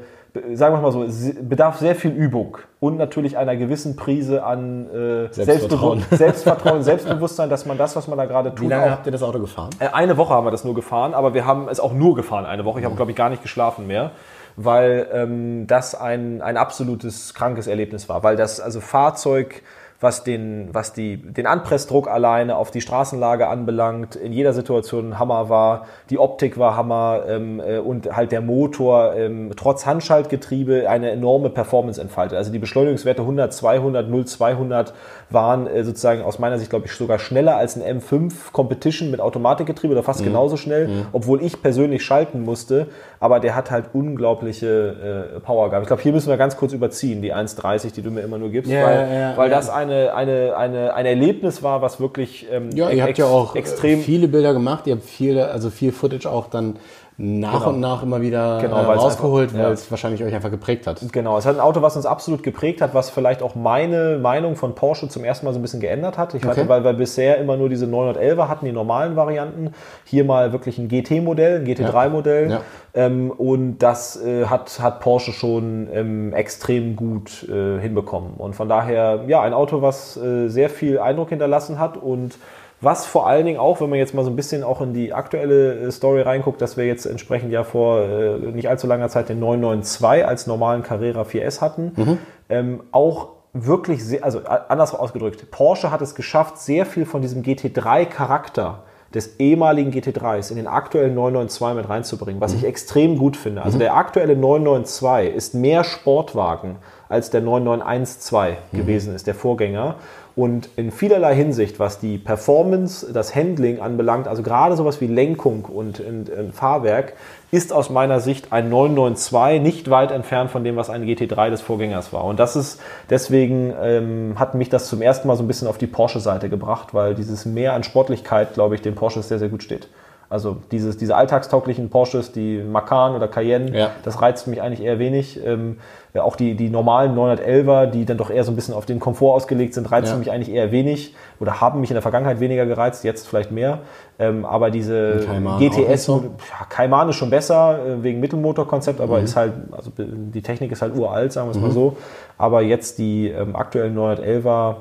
[0.54, 1.06] sagen wir mal so,
[1.42, 6.04] bedarf sehr viel Übung und natürlich einer gewissen Prise an äh, Selbstvertrauen.
[6.12, 9.12] Selbstvertrauen, Selbstbewusstsein, dass man das, was man da gerade Wie tut, lange auch habt ihr
[9.12, 9.70] das Auto gefahren?
[9.80, 12.46] äh, Eine Woche haben wir das nur gefahren, aber wir haben es auch nur gefahren
[12.46, 12.80] eine Woche.
[12.80, 14.12] Ich habe, glaube ich, gar nicht geschlafen mehr,
[14.56, 18.24] weil ähm, das ein, ein absolutes krankes Erlebnis war.
[18.24, 19.64] Weil das also Fahrzeug,
[20.00, 25.20] was den, was die, den Anpressdruck alleine auf die Straßenlage anbelangt, in jeder Situation ein
[25.20, 25.88] Hammer war.
[26.12, 31.50] Die Optik war Hammer ähm, äh, und halt der Motor ähm, trotz Handschaltgetriebe eine enorme
[31.50, 32.38] Performance entfaltet.
[32.38, 34.94] Also die Beschleunigungswerte 100, 200, 0, 200
[35.32, 39.20] waren äh, sozusagen aus meiner Sicht, glaube ich, sogar schneller als ein M5 Competition mit
[39.20, 42.88] Automatikgetriebe oder fast genauso schnell, obwohl ich persönlich schalten musste.
[43.20, 45.84] Aber der hat halt unglaubliche äh, Power gehabt.
[45.84, 48.50] Ich glaube, hier müssen wir ganz kurz überziehen, die 1,30, die du mir immer nur
[48.50, 49.56] gibst, Ja, weil, ja, weil ja.
[49.56, 53.56] das eine, eine, eine, ein Erlebnis war, was wirklich ähm, Ja, ihr habt ja auch
[53.56, 54.88] extrem extrem viele Bilder gemacht.
[54.88, 56.78] Ihr habt viel, also viel Footage auch dann
[57.20, 57.70] nach Genau.
[57.70, 59.64] und nach immer wieder Genau, äh, rausgeholt, ja.
[59.64, 61.02] weil es wahrscheinlich euch einfach geprägt hat.
[61.12, 64.56] Genau, es hat ein Auto, was uns absolut geprägt hat, was vielleicht auch meine Meinung
[64.56, 66.36] von Porsche zum ersten Mal so ein bisschen geändert hat.
[66.36, 66.50] Ich Okay.
[66.60, 69.74] hatte, weil wir bisher immer nur diese 911er hatten, die normalen Varianten.
[70.06, 72.52] Hier mal wirklich ein GT-Modell, ein GT3-Modell.
[72.52, 72.62] Ja.
[72.94, 78.34] Ähm, und das äh, hat, hat Porsche schon ähm, extrem gut äh, hinbekommen.
[78.38, 82.38] Und von daher, ja, ein Auto, was äh, sehr viel Eindruck hinterlassen hat und
[82.80, 85.14] was vor allen Dingen auch, wenn man jetzt mal so ein bisschen auch in die
[85.14, 89.30] aktuelle äh, Story reinguckt, dass wir jetzt entsprechend ja vor äh, nicht allzu langer Zeit
[89.30, 92.20] den 992 als normalen Carrera 4S hatten,
[92.50, 97.42] ähm, auch wirklich sehr, also anders ausgedrückt, Porsche hat es geschafft, sehr viel von diesem
[97.42, 103.64] GT3-Charakter des ehemaligen GT3s in den aktuellen 992 mit reinzubringen, was ich extrem gut finde.
[103.64, 106.76] Also der aktuelle 992 ist mehr Sportwagen
[107.10, 108.78] als der 991.2 mhm.
[108.78, 109.96] gewesen ist, der Vorgänger.
[110.38, 115.66] Und in vielerlei Hinsicht, was die Performance, das Handling anbelangt, also gerade sowas wie Lenkung
[115.66, 117.14] und, und, und Fahrwerk,
[117.50, 121.62] ist aus meiner Sicht ein 992 nicht weit entfernt von dem, was ein GT3 des
[121.62, 122.24] Vorgängers war.
[122.24, 122.80] Und das ist,
[123.10, 126.94] deswegen ähm, hat mich das zum ersten Mal so ein bisschen auf die Porsche-Seite gebracht,
[126.94, 129.88] weil dieses Mehr an Sportlichkeit, glaube ich, dem Porsche sehr, sehr gut steht.
[130.30, 133.92] Also dieses, diese alltagstauglichen Porsches, die Macan oder Cayenne, ja.
[134.04, 135.40] das reizt mich eigentlich eher wenig.
[135.44, 135.78] Ähm,
[136.18, 139.00] ja, auch die, die normalen 911er, die dann doch eher so ein bisschen auf den
[139.00, 140.18] Komfort ausgelegt sind, reizen ja.
[140.18, 143.82] mich eigentlich eher wenig oder haben mich in der Vergangenheit weniger gereizt, jetzt vielleicht mehr.
[144.18, 145.28] Ähm, aber diese
[145.60, 146.24] GTS, so?
[146.50, 149.26] ja, Kaiman ist schon besser äh, wegen Mittelmotorkonzept, aber mhm.
[149.26, 151.64] ist halt, also die Technik ist halt uralt, sagen wir es mhm.
[151.68, 151.98] mal so.
[152.40, 154.78] Aber jetzt die ähm, aktuellen 911er,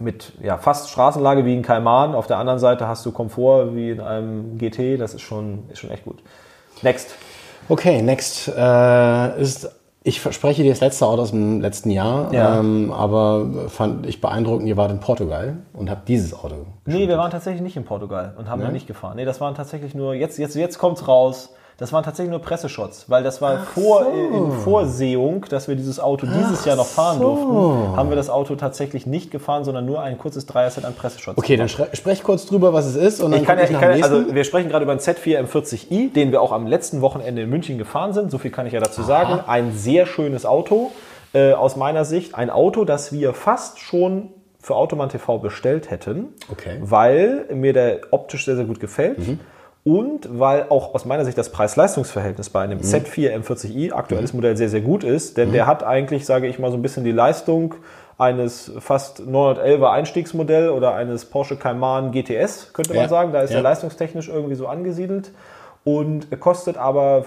[0.00, 2.14] mit ja, fast Straßenlage wie in Kaiman.
[2.14, 5.00] Auf der anderen Seite hast du Komfort wie in einem GT.
[5.00, 6.18] Das ist schon, ist schon echt gut.
[6.82, 7.14] Next.
[7.68, 9.70] Okay, next äh, ist
[10.06, 12.60] ich verspreche dir das letzte Auto aus dem letzten Jahr, ja.
[12.60, 16.66] ähm, aber fand ich beeindruckend, ihr wart in Portugal und habt dieses Auto.
[16.86, 18.66] Nee, wir waren tatsächlich nicht in Portugal und haben nee?
[18.66, 19.16] da nicht gefahren.
[19.16, 21.50] Nee, das waren tatsächlich nur, jetzt, jetzt, jetzt kommt's raus.
[21.78, 24.10] Das waren tatsächlich nur Presseshots, weil das war vor, so.
[24.10, 27.24] in Vorsehung, dass wir dieses Auto dieses Ach Jahr noch fahren so.
[27.24, 31.36] durften, haben wir das Auto tatsächlich nicht gefahren, sondern nur ein kurzes Dreier-Set an Presseshots.
[31.36, 33.20] Okay, dann sprech kurz drüber, was es ist.
[33.20, 36.14] Und dann ich kann ja, ich kann, also wir sprechen gerade über einen Z4 M40i,
[36.14, 38.30] den wir auch am letzten Wochenende in München gefahren sind.
[38.30, 39.06] So viel kann ich ja dazu Aha.
[39.06, 39.40] sagen.
[39.46, 40.92] Ein sehr schönes Auto
[41.34, 42.34] äh, aus meiner Sicht.
[42.34, 44.30] Ein Auto, das wir fast schon
[44.66, 46.78] für Automan TV bestellt hätten, okay.
[46.80, 49.18] weil mir der optisch sehr, sehr gut gefällt.
[49.18, 49.38] Mhm
[49.84, 52.82] und weil auch aus meiner Sicht das Preis-Leistungs-Verhältnis bei einem mhm.
[52.82, 54.38] Z4 M40i, aktuelles mhm.
[54.38, 55.36] Modell, sehr, sehr gut ist.
[55.36, 55.52] Denn mhm.
[55.52, 57.76] der hat eigentlich, sage ich mal, so ein bisschen die Leistung
[58.18, 63.08] eines fast 911er Einstiegsmodell oder eines Porsche Cayman GTS, könnte man ja.
[63.08, 63.32] sagen.
[63.32, 63.58] Da ist ja.
[63.58, 65.30] er leistungstechnisch irgendwie so angesiedelt
[65.86, 67.26] und kostet aber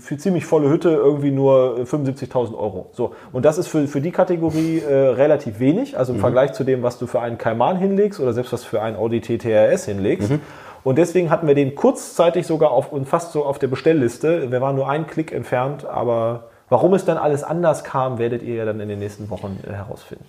[0.00, 2.90] für ziemlich volle Hütte irgendwie nur 75.000 Euro.
[2.90, 3.14] So.
[3.30, 6.22] Und das ist für, für die Kategorie äh, relativ wenig, also im mhm.
[6.22, 9.20] Vergleich zu dem, was du für einen Cayman hinlegst oder selbst was für einen Audi
[9.20, 10.28] TTRS hinlegst.
[10.28, 10.40] Mhm.
[10.82, 14.50] Und deswegen hatten wir den kurzzeitig sogar auf, und fast so auf der Bestellliste.
[14.50, 18.56] Wir waren nur einen Klick entfernt, aber warum es dann alles anders kam, werdet ihr
[18.56, 20.24] ja dann in den nächsten Wochen äh, herausfinden.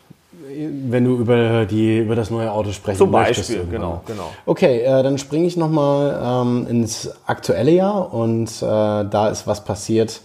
[0.89, 4.31] Wenn du über, die, über das neue Auto sprechen Zum Beispiel, genau, genau.
[4.45, 9.63] Okay, äh, dann springe ich nochmal ähm, ins aktuelle Jahr und äh, da ist was
[9.63, 10.21] passiert,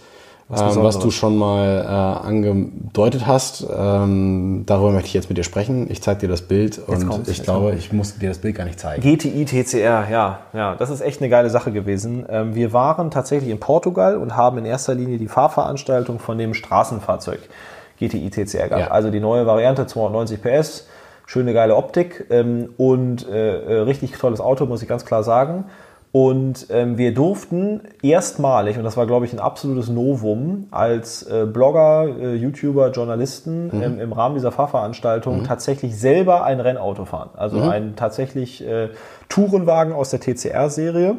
[0.49, 3.65] was, ähm, was du schon mal äh, angedeutet hast.
[3.69, 5.87] Ähm, darüber möchte ich jetzt mit dir sprechen.
[5.91, 8.63] Ich zeige dir das Bild jetzt und ich glaube, ich muss dir das Bild gar
[8.63, 9.01] nicht zeigen.
[9.01, 12.25] GTI TCR, ja, ja, das ist echt eine geile Sache gewesen.
[12.29, 16.53] Ähm, wir waren tatsächlich in Portugal und haben in erster Linie die Fahrveranstaltung von dem
[16.53, 17.39] Straßenfahrzeug
[17.97, 18.87] GTI TCR gehabt.
[18.87, 18.91] Ja.
[18.91, 20.87] Also die neue Variante 290 PS,
[21.25, 25.65] schöne geile Optik ähm, und äh, äh, richtig tolles Auto, muss ich ganz klar sagen.
[26.13, 31.45] Und ähm, wir durften erstmalig, und das war, glaube ich, ein absolutes Novum, als äh,
[31.45, 33.83] Blogger, äh, YouTuber, Journalisten mhm.
[33.83, 35.43] ähm, im Rahmen dieser Fahrveranstaltung mhm.
[35.43, 37.29] tatsächlich selber ein Rennauto fahren.
[37.35, 37.69] Also mhm.
[37.69, 38.89] ein tatsächlich äh,
[39.27, 41.17] Tourenwagen aus der TCR-Serie.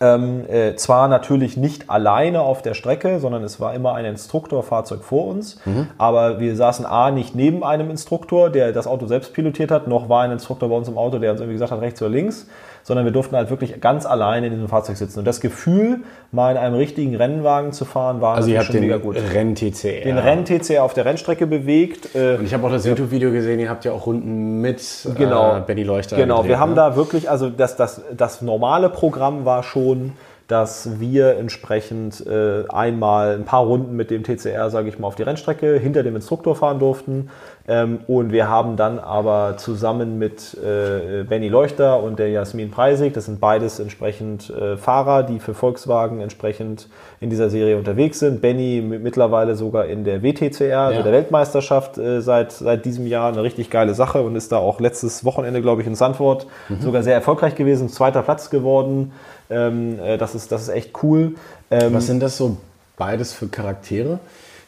[0.00, 5.04] Ähm, äh, zwar natürlich nicht alleine auf der Strecke, sondern es war immer ein Instruktorfahrzeug
[5.04, 5.58] vor uns.
[5.64, 5.88] Mhm.
[5.98, 10.08] Aber wir saßen A nicht neben einem Instruktor, der das Auto selbst pilotiert hat, noch
[10.08, 12.46] war ein Instruktor bei uns im Auto, der uns irgendwie gesagt hat, rechts oder links
[12.84, 15.18] sondern wir durften halt wirklich ganz alleine in diesem Fahrzeug sitzen.
[15.18, 18.74] Und das Gefühl, mal in einem richtigen Rennwagen zu fahren, war also ihr habt schon
[18.74, 19.16] den mega gut.
[19.16, 20.04] Renn-TCR.
[20.04, 22.14] Den Renn-TCR auf der Rennstrecke bewegt.
[22.14, 25.56] Äh, Und ich habe auch das YouTube-Video gesehen, ihr habt ja auch Runden mit genau,
[25.56, 26.16] äh, Benny Leuchter.
[26.16, 26.76] Genau, gedreht, wir haben ne?
[26.76, 30.12] da wirklich, also das, das, das normale Programm war schon
[30.48, 35.14] dass wir entsprechend äh, einmal ein paar Runden mit dem TCR, sage ich mal, auf
[35.14, 37.30] die Rennstrecke hinter dem Instruktor fahren durften.
[37.66, 43.14] Ähm, und wir haben dann aber zusammen mit äh, Benny Leuchter und der Jasmin Preisig,
[43.14, 46.90] das sind beides entsprechend äh, Fahrer, die für Volkswagen entsprechend
[47.20, 48.42] in dieser Serie unterwegs sind.
[48.42, 50.86] Benny mittlerweile sogar in der WTCR, ja.
[50.88, 54.58] also der Weltmeisterschaft äh, seit, seit diesem Jahr, eine richtig geile Sache und ist da
[54.58, 56.82] auch letztes Wochenende, glaube ich, in Sandford mhm.
[56.82, 59.12] sogar sehr erfolgreich gewesen, zweiter Platz geworden.
[59.50, 61.34] Ähm, äh, das, ist, das ist echt cool.
[61.70, 62.56] Ähm, Was sind das so
[62.96, 64.18] beides für Charaktere?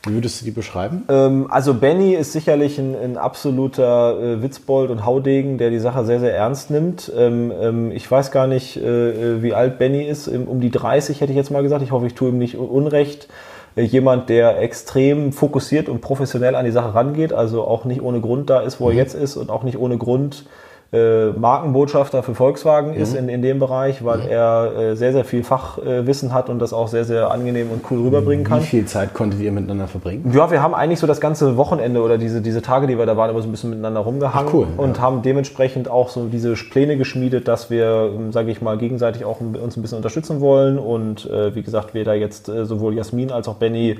[0.07, 1.05] Wie würdest du die beschreiben?
[1.09, 6.05] Ähm, also Benny ist sicherlich ein, ein absoluter äh, Witzbold und Haudegen, der die Sache
[6.05, 7.11] sehr, sehr ernst nimmt.
[7.17, 10.29] Ähm, ähm, ich weiß gar nicht, äh, wie alt Benny ist.
[10.29, 11.83] Um die 30 hätte ich jetzt mal gesagt.
[11.83, 13.29] Ich hoffe, ich tue ihm nicht Unrecht.
[13.77, 18.21] Äh, jemand, der extrem fokussiert und professionell an die Sache rangeht, also auch nicht ohne
[18.21, 18.93] Grund da ist, wo mhm.
[18.93, 20.47] er jetzt ist und auch nicht ohne Grund
[20.93, 23.01] äh, Markenbotschafter für Volkswagen mhm.
[23.01, 24.29] ist in, in dem Bereich, weil mhm.
[24.29, 28.03] er äh, sehr, sehr viel Fachwissen hat und das auch sehr, sehr angenehm und cool
[28.03, 28.61] rüberbringen kann.
[28.61, 30.31] Wie viel Zeit konntet ihr miteinander verbringen?
[30.33, 33.17] Ja, wir haben eigentlich so das ganze Wochenende oder diese, diese Tage, die wir da
[33.17, 35.03] waren, immer so ein bisschen miteinander rumgehangen Ach, cool, und ja.
[35.03, 39.41] haben dementsprechend auch so diese Pläne geschmiedet, dass wir, ähm, sage ich mal, gegenseitig auch
[39.41, 43.33] uns ein bisschen unterstützen wollen und äh, wie gesagt, wir da jetzt äh, sowohl Jasmin
[43.33, 43.97] als auch Benny äh,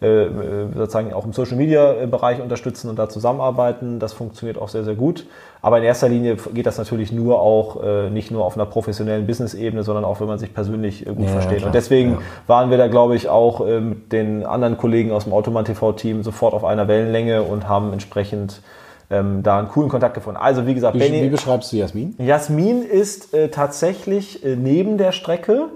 [0.00, 3.98] sozusagen auch im Social Media Bereich unterstützen und da zusammenarbeiten.
[3.98, 5.26] Das funktioniert auch sehr, sehr gut.
[5.62, 9.26] Aber in erster Linie geht das natürlich nur auch äh, nicht nur auf einer professionellen
[9.26, 11.58] Business-Ebene, sondern auch, wenn man sich persönlich äh, gut Ja, versteht.
[11.58, 11.66] klar.
[11.68, 12.18] Und deswegen Ja.
[12.46, 16.22] waren wir da, glaube ich, auch äh, mit den anderen Kollegen aus dem Automan TV-Team
[16.22, 18.62] sofort auf einer Wellenlänge und haben entsprechend
[19.10, 20.40] ähm, da einen coolen Kontakt gefunden.
[20.40, 22.14] Also wie gesagt, Wie, Benny, wie beschreibst du Jasmin?
[22.18, 25.66] Jasmin ist äh, tatsächlich äh, neben der Strecke, äh,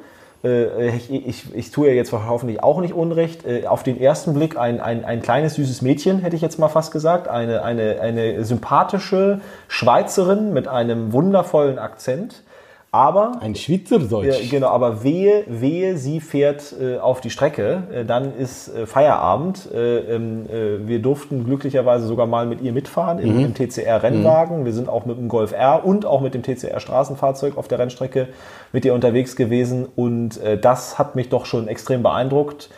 [0.44, 4.58] ich, ich, ich tue ja jetzt hoffentlich auch nicht Unrecht, äh, auf den ersten Blick
[4.58, 8.44] ein, ein, ein kleines süßes Mädchen, hätte ich jetzt mal fast gesagt, eine, eine, eine
[8.44, 12.43] sympathische Schweizerin mit einem wundervollen Akzent.
[12.94, 14.26] Aber Ein Schweizerdeutsch.
[14.26, 18.86] ja, genau, aber wehe, wehe, sie fährt äh, auf die Strecke, äh, dann ist äh,
[18.86, 19.68] Feierabend.
[19.74, 24.64] Äh, ähm, äh, wir durften glücklicherweise sogar mal mit ihr mitfahren im, im TCR-Rennwagen.
[24.64, 28.28] Wir sind auch mit dem Golf R und auch mit dem TCR-Straßenfahrzeug auf der Rennstrecke
[28.70, 32.70] mit ihr unterwegs gewesen und äh, das hat mich doch schon extrem beeindruckt.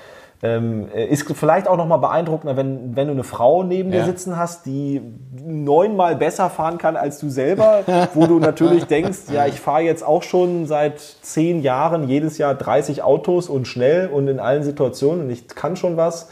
[0.43, 4.05] Ähm, äh, ist vielleicht auch nochmal beeindruckender, wenn, wenn du eine Frau neben dir Ja.
[4.05, 5.01] sitzen hast, die
[5.43, 7.85] neunmal besser fahren kann als du selber,
[8.15, 12.55] wo du natürlich denkst, ja, ich fahre jetzt auch schon seit zehn Jahren jedes Jahr
[12.55, 16.29] 30 Autos und schnell und in allen Situationen und ich kann schon was.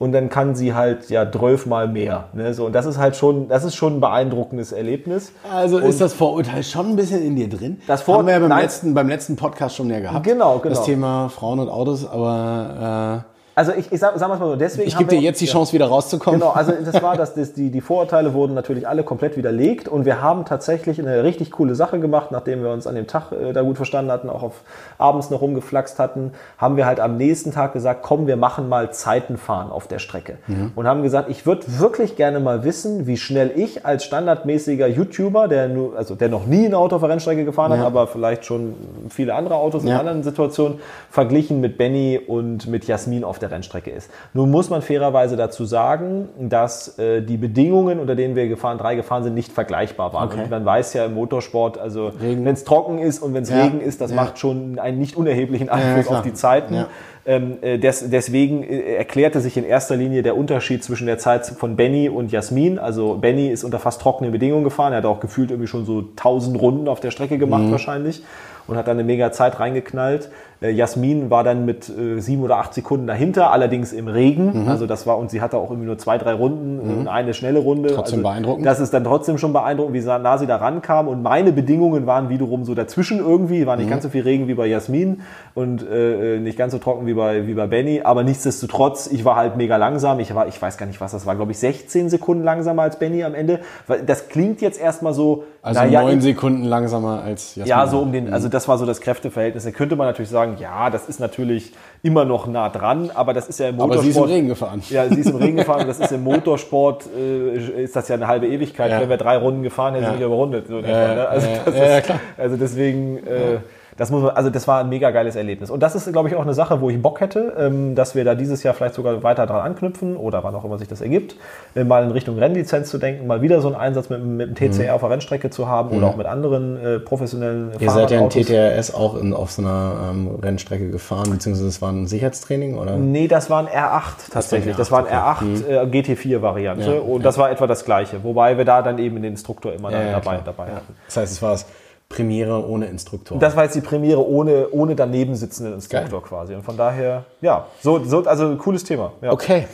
[0.00, 1.26] Und dann kann sie halt ja
[1.66, 2.28] mal mehr.
[2.32, 2.54] Ne?
[2.54, 5.32] So, und das ist halt schon, das ist schon ein beeindruckendes Erlebnis.
[5.52, 7.80] Also ist das Vorurteil schon ein bisschen in dir drin?
[7.88, 8.62] Das Vor- haben wir ja beim Nein.
[8.62, 10.24] letzten, beim letzten Podcast schon ja gehabt.
[10.24, 10.72] Genau, genau.
[10.72, 13.24] Das Thema Frauen und Autos, aber
[13.58, 15.86] Also ich, ich sag, sag mal so, deswegen ich gebe dir jetzt die Chance, wieder
[15.86, 16.38] rauszukommen.
[16.38, 20.04] Genau, also das war, dass das, die, die Vorurteile wurden natürlich alle komplett widerlegt und
[20.04, 23.52] wir haben tatsächlich eine richtig coole Sache gemacht, nachdem wir uns an dem Tag äh,
[23.52, 24.60] da gut verstanden hatten, auch auf
[24.96, 28.92] abends noch rumgeflaxt hatten, haben wir halt am nächsten Tag gesagt, komm, wir machen mal
[28.92, 30.38] Zeitenfahren auf der Strecke.
[30.76, 35.48] Und haben gesagt, ich würde wirklich gerne mal wissen, wie schnell ich als standardmäßiger YouTuber,
[35.48, 37.86] der nur, also der noch nie ein Auto auf der Rennstrecke gefahren hat, Ja.
[37.86, 38.74] aber vielleicht schon
[39.10, 39.98] viele andere Autos in Ja.
[39.98, 40.78] anderen Situationen,
[41.10, 44.10] verglichen mit Benny und mit Jasmin auf der Rennstrecke ist.
[44.34, 48.94] Nun muss man fairerweise dazu sagen, dass äh, die Bedingungen, unter denen wir gefahren, drei
[48.94, 50.28] gefahren sind, nicht vergleichbar waren.
[50.28, 50.42] Okay.
[50.44, 53.62] Und man weiß ja im Motorsport, also wenn es trocken ist und wenn es Ja.
[53.64, 54.16] Regen ist, das Ja.
[54.16, 56.18] macht schon einen nicht unerheblichen ja, Einfluss klar.
[56.20, 56.74] auf die Zeiten.
[56.74, 56.86] Ja.
[57.26, 61.44] Ähm, äh, des, deswegen äh, erklärte sich in erster Linie der Unterschied zwischen der Zeit
[61.46, 62.78] von Benny und Jasmin.
[62.78, 64.92] Also Benny ist unter fast trockenen Bedingungen gefahren.
[64.92, 67.72] Er hat auch gefühlt irgendwie schon so 1000 Runden auf der Strecke gemacht Mhm.
[67.72, 68.22] wahrscheinlich
[68.66, 70.30] und hat dann eine mega Zeit reingeknallt.
[70.60, 74.62] Äh, Jasmin war dann mit äh, sieben oder acht Sekunden dahinter, allerdings im Regen.
[74.64, 74.68] Mhm.
[74.68, 77.60] Also das war und sie hatte auch irgendwie nur zwei, drei Runden und eine schnelle
[77.60, 77.90] Runde.
[77.94, 78.66] Trotzdem also beeindruckend.
[78.66, 81.06] Das ist dann trotzdem schon beeindruckend, wie nah sie da rankam.
[81.08, 83.66] Und meine Bedingungen waren wiederum so dazwischen irgendwie.
[83.66, 83.90] War nicht Mhm.
[83.90, 85.20] ganz so viel Regen wie bei Jasmin
[85.54, 88.00] und äh, nicht ganz so trocken wie bei, wie bei Benny.
[88.02, 90.18] Aber nichtsdestotrotz, ich war halt mega langsam.
[90.20, 92.98] Ich war, ich weiß gar nicht, was das war, glaube ich, 16 Sekunden langsamer als
[92.98, 93.60] Benny am Ende.
[94.06, 97.68] Das klingt jetzt erstmal so, also neun Sekunden langsamer als Jasmin.
[97.68, 99.64] ja, so um den, also das war so das Kräfteverhältnis.
[99.64, 101.72] Da könnte man natürlich sagen, ja, das ist natürlich
[102.02, 104.04] immer noch nah dran, aber das ist ja im Aber Motorsport.
[104.04, 104.82] sie ist im Regen gefahren.
[104.88, 105.80] Ja, sie ist im Regen gefahren.
[105.82, 108.90] und Das ist im Motorsport, äh, ist das ja eine halbe Ewigkeit.
[108.90, 109.00] Ja.
[109.00, 110.10] Wenn wir drei Runden gefahren, hätten Ja.
[110.10, 110.68] sie mich überrundet.
[110.68, 111.28] So Ja, ne?
[111.28, 112.20] also, ja, ja, ja, ist, klar.
[112.36, 113.58] also deswegen, äh,
[113.98, 115.70] das muss man, also das war ein mega geiles Erlebnis.
[115.70, 118.24] Und das ist, glaube ich, auch eine Sache, wo ich Bock hätte, ähm, dass wir
[118.24, 121.36] da dieses Jahr vielleicht sogar weiter dran anknüpfen oder wann auch immer sich das ergibt,
[121.74, 124.72] äh, mal in Richtung Rennlizenz zu denken, mal wieder so einen Einsatz mit, mit dem
[124.72, 128.20] TCR auf der Rennstrecke zu haben oder auch mit anderen äh, professionellen Ihr seid ja
[128.20, 128.30] in.
[128.30, 132.96] TTRS auch in, auf so einer ähm, Rennstrecke gefahren, beziehungsweise es war ein Sicherheitstraining, oder?
[132.96, 134.76] Nee, das war ein R8 tatsächlich.
[134.76, 138.22] Das war ein R8 äh, GT4-Variante Ja, und das war etwa das gleiche.
[138.22, 140.74] Wobei wir da dann eben den Instruktor immer dann dabei, dabei Ja.
[140.76, 140.94] hatten.
[141.06, 141.66] Das heißt, es war es
[142.08, 143.38] Premiere ohne Instruktor.
[143.38, 146.54] Das war jetzt die Premiere ohne, ohne daneben sitzenden Instruktor quasi.
[146.54, 149.12] Und von daher, ja, so, so also cooles Thema.
[149.20, 149.30] Ja.
[149.30, 149.66] okay.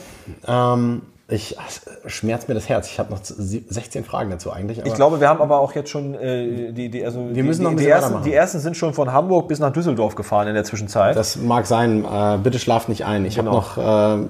[0.45, 1.57] Ähm, ich
[2.05, 2.87] schmerzt mir das Herz.
[2.87, 4.85] Ich habe noch 16 Fragen dazu eigentlich.
[4.85, 7.63] Ich glaube, wir haben aber auch jetzt schon äh, die, die, also wir müssen die,
[7.63, 10.47] noch ein die, bisschen ersten, die ersten sind schon von Hamburg bis nach Düsseldorf gefahren
[10.47, 11.15] in der Zwischenzeit.
[11.15, 12.05] Das mag sein.
[12.05, 13.25] Äh, bitte schlaft nicht ein.
[13.25, 13.63] Ich Genau.
[13.63, 14.27] habe noch äh,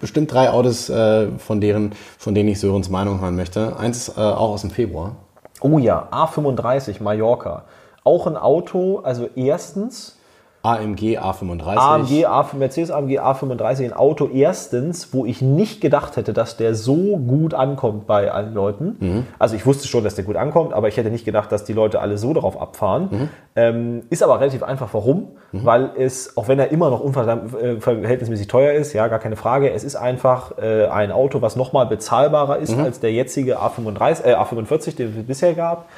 [0.00, 3.76] bestimmt drei Autos, äh, von, deren, von denen ich Sörens Meinung hören möchte.
[3.78, 5.16] Eins äh, auch aus dem Februar.
[5.62, 7.64] Oh ja, A35 Mallorca.
[8.04, 10.18] Auch ein Auto, also erstens
[10.62, 11.76] AMG A35.
[11.76, 16.74] AMG, A, Mercedes AMG A35, ein Auto erstens, wo ich nicht gedacht hätte, dass der
[16.76, 19.26] so gut ankommt bei allen Leuten.
[19.40, 21.72] Also ich wusste schon, dass der gut ankommt, aber ich hätte nicht gedacht, dass die
[21.72, 23.28] Leute alle so darauf abfahren.
[23.56, 24.94] Ähm, ist aber relativ einfach.
[24.94, 25.28] Warum?
[25.50, 29.84] Weil es, auch wenn er immer noch unverhältnismäßig teuer ist, ja, gar keine Frage, es
[29.84, 34.96] ist einfach äh, ein Auto, was nochmal bezahlbarer ist als der jetzige A35, äh, A45,
[34.96, 35.88] den es bisher gab.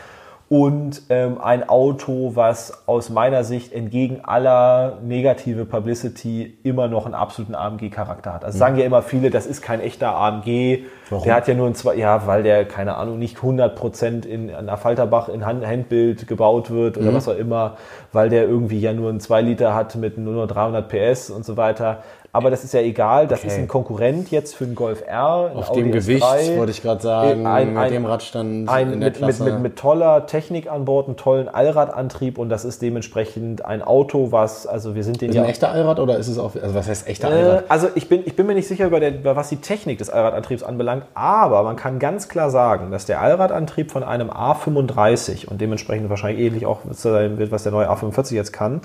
[0.51, 7.15] Und ähm, ein Auto, was aus meiner Sicht entgegen aller negative Publicity immer noch einen
[7.15, 8.45] absoluten AMG-Charakter hat.
[8.45, 10.85] Also sagen ja immer viele, das ist kein echter AMG.
[11.09, 11.25] Warum?
[11.25, 14.67] Der hat ja nur ein zwei, ja, weil der keine Ahnung nicht 100% in an
[14.67, 17.79] der Falterbach in Hand, Handbild gebaut wird oder was auch immer,
[18.13, 21.57] weil der irgendwie ja nur einen 2 Liter hat mit nur 300 PS und so
[21.57, 22.03] weiter.
[22.35, 23.49] Aber das ist ja egal, das Okay.
[23.49, 25.53] ist ein Konkurrent jetzt für den Golf R.
[25.55, 26.59] Auf Audi dem Gewicht, S3.
[26.59, 29.61] wollte ich gerade sagen, Ein- mit ein- dem Radstand ein, in der mit, mit, mit,
[29.61, 34.67] mit toller Technik an Bord, einen tollen Allradantrieb und das ist dementsprechend ein Auto, was,
[34.67, 35.43] also wir sind den ist ja.
[35.45, 37.65] ein echter Allrad oder ist es auch, also was heißt echter Äh, Allrad?
[37.69, 40.11] also ich bin, ich bin mir nicht sicher, über, der, über was die Technik des
[40.11, 45.61] Allradantriebs anbelangt, aber man kann ganz klar sagen, dass der Allradantrieb von einem A35 und
[45.61, 48.81] dementsprechend wahrscheinlich ähnlich auch sein wird, was der neue A45 jetzt kann,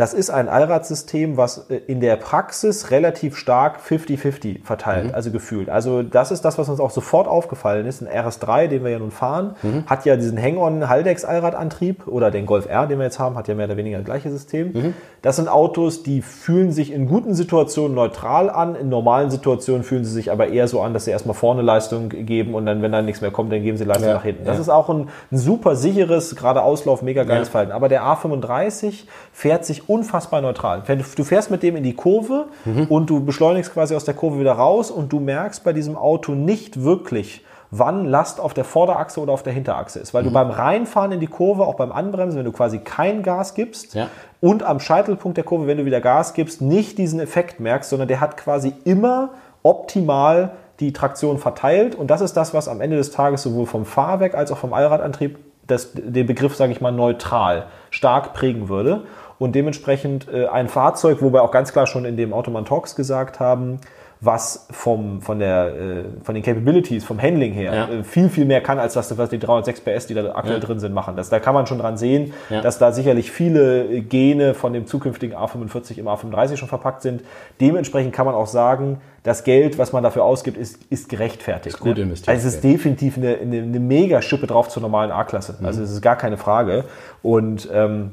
[0.00, 5.68] das ist ein Allradsystem, was äh, in der Praxis relativ stark 50-50 verteilt, also gefühlt.
[5.68, 8.00] Also das ist das, was uns auch sofort aufgefallen ist.
[8.02, 12.86] Ein RS3, den wir ja nun fahren, hat ja diesen Hang-on-Haldex-Allradantrieb oder den Golf R,
[12.86, 14.94] den wir jetzt haben, hat ja mehr oder weniger das gleiche System.
[15.20, 20.04] Das sind Autos, die fühlen sich in guten Situationen neutral an, in normalen Situationen fühlen
[20.06, 22.92] sie sich aber eher so an, dass sie erstmal vorne Leistung geben und dann, wenn
[22.92, 24.46] dann nichts mehr kommt, dann geben sie Leistung Ja, nach hinten.
[24.46, 24.62] Das ja.
[24.62, 27.52] ist auch ein, ein super sicheres, gerade Auslauf, mega geiles Ja.
[27.52, 27.72] Verhalten.
[27.72, 30.82] Aber der A35 fährt sich unfassbar neutral.
[30.86, 32.86] Wenn du, du fährst mit dem in die Kurve Mhm.
[32.88, 36.32] und du beschleunigst quasi aus der Kurve wieder raus und du merkst bei diesem Auto
[36.32, 40.12] nicht wirklich, wann Last auf der Vorderachse oder auf der Hinterachse ist.
[40.12, 40.28] Weil Mhm.
[40.28, 43.94] du beim Reinfahren in die Kurve, auch beim Anbremsen, wenn du quasi kein Gas gibst
[43.94, 44.08] Ja.
[44.40, 48.08] und am Scheitelpunkt der Kurve, wenn du wieder Gas gibst, nicht diesen Effekt merkst, sondern
[48.08, 49.30] der hat quasi immer
[49.62, 51.94] optimal die Traktion verteilt.
[51.94, 54.72] Und das ist das, was am Ende des Tages sowohl vom Fahrwerk als auch vom
[54.72, 59.02] Allradantrieb das, den Begriff, sage ich mal, neutral stark prägen würde.
[59.40, 62.94] Und dementsprechend äh, ein Fahrzeug, wo wir auch ganz klar schon in dem Automan Talks
[62.94, 63.80] gesagt haben,
[64.22, 67.88] was vom, von, der, äh, von den Capabilities, vom Handling her, Ja.
[67.88, 70.60] äh, viel, viel mehr kann, als das, was die 306 PS, die da aktuell Ja.
[70.66, 71.16] drin sind, machen.
[71.16, 72.60] Das, da kann man schon dran sehen, Ja.
[72.60, 77.22] dass da sicherlich viele Gene von dem zukünftigen A45 im A35 schon verpackt sind.
[77.62, 81.76] Dementsprechend kann man auch sagen, das Geld, was man dafür ausgibt, ist, ist gerechtfertigt.
[81.76, 82.02] Ist gut ne?
[82.02, 85.56] investiert, Also es ist definitiv eine, eine, eine mega Schippe drauf zur normalen A-Klasse.
[85.58, 85.64] Mhm.
[85.64, 86.84] Also es ist gar keine Frage.
[87.22, 88.10] Und ähm,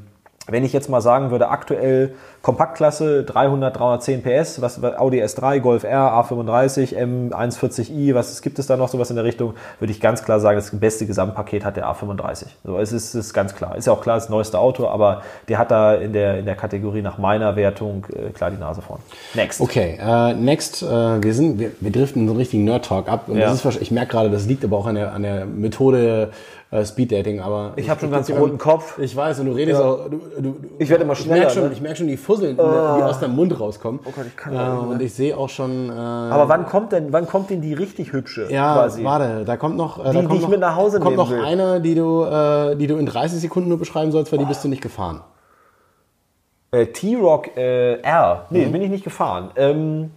[0.48, 5.84] wenn ich jetzt mal sagen würde, aktuell Kompaktklasse 300, 310 PS, was Audi S3, Golf
[5.84, 10.24] R, A35, M140i, was gibt es da noch sowas in der Richtung, würde ich ganz
[10.24, 12.46] klar sagen, das beste Gesamtpaket hat der A35.
[12.64, 13.76] So, es ist, es ist ganz klar.
[13.76, 16.54] Ist ja auch klar, das neueste Auto, aber der hat da in der, in der
[16.54, 19.00] Kategorie nach meiner Wertung äh, klar die Nase vorn.
[19.34, 19.60] Next.
[19.60, 20.86] Okay, äh, next, äh,
[21.22, 23.24] wir sind, wir, wir driften so einen richtigen Nerd-Talk ab.
[23.28, 23.50] Und Ja.
[23.50, 26.30] das ist ich merke gerade, das liegt aber auch an der, an der Methode
[26.70, 27.72] äh, Speed-Dating, aber.
[27.76, 28.98] Ich hab schon ganz roten Kopf.
[28.98, 29.86] Ich weiß, und du redest Ja.
[29.86, 31.72] auch, du, du, Ich werde immer Ich schneller, merke schon, ne?
[31.72, 34.00] ich merk schon die Fusseln, die aus deinem Mund rauskommen.
[34.04, 34.80] Oh Gott, ich kann äh, nicht mehr.
[34.90, 38.12] Und ich sehe auch schon, äh, Aber wann kommt denn, wann kommt denn die richtig
[38.12, 38.48] hübsche?
[38.52, 39.02] ja, quasi?
[39.04, 41.16] warte, da kommt noch, äh, Die, da die kommt ich noch, mit nach Hause kommt
[41.16, 41.40] nehmen noch will.
[41.44, 44.62] eine, die du, äh, die du in 30 Sekunden nur beschreiben sollst, weil die bist
[44.62, 45.22] du nicht gefahren.
[46.70, 48.44] Äh, T-Rock äh, R.
[48.50, 48.72] Nee, Mhm.
[48.72, 49.50] bin ich nicht gefahren.
[49.56, 50.10] Ähm,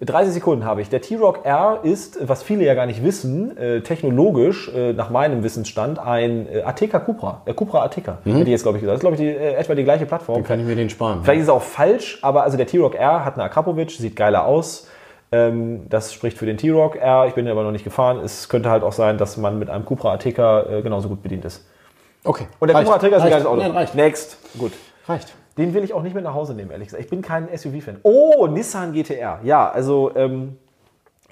[0.00, 0.88] 30 Sekunden habe ich.
[0.88, 5.42] Der T-Rock R ist, was viele ja gar nicht wissen, äh, technologisch, äh, nach meinem
[5.42, 7.42] Wissensstand, ein äh, Ateca Cupra.
[7.46, 8.96] Äh, Cupra Ateca, hätte ich jetzt, glaube ich, gesagt.
[8.96, 10.36] Das ist, glaube ich, die, äh, etwa die gleiche Plattform.
[10.36, 11.20] Dann kann ich mir den sparen.
[11.22, 14.46] Vielleicht ist es auch falsch, aber also der T-Rock R hat eine Akrapovic, sieht geiler
[14.46, 14.88] aus.
[15.32, 17.26] Ähm, das spricht für den T-Rock R.
[17.26, 18.18] Ich bin aber noch nicht gefahren.
[18.18, 21.44] Es könnte halt auch sein, dass man mit einem Cupra Ateca äh, genauso gut bedient
[21.44, 21.66] ist.
[22.22, 22.46] Okay.
[22.60, 23.32] Und der reicht, Cupra Ateca ist ein reicht.
[23.32, 23.62] geiles Auto.
[23.62, 23.94] Nein, reicht.
[23.94, 24.38] Next.
[24.58, 24.72] Gut.
[25.08, 25.34] Reicht.
[25.56, 27.04] Den will ich auch nicht mit nach Hause nehmen, ehrlich gesagt.
[27.04, 27.98] Ich bin kein SUV-Fan.
[28.02, 29.40] Oh, Nissan GTR.
[29.44, 30.56] Ja, also ähm,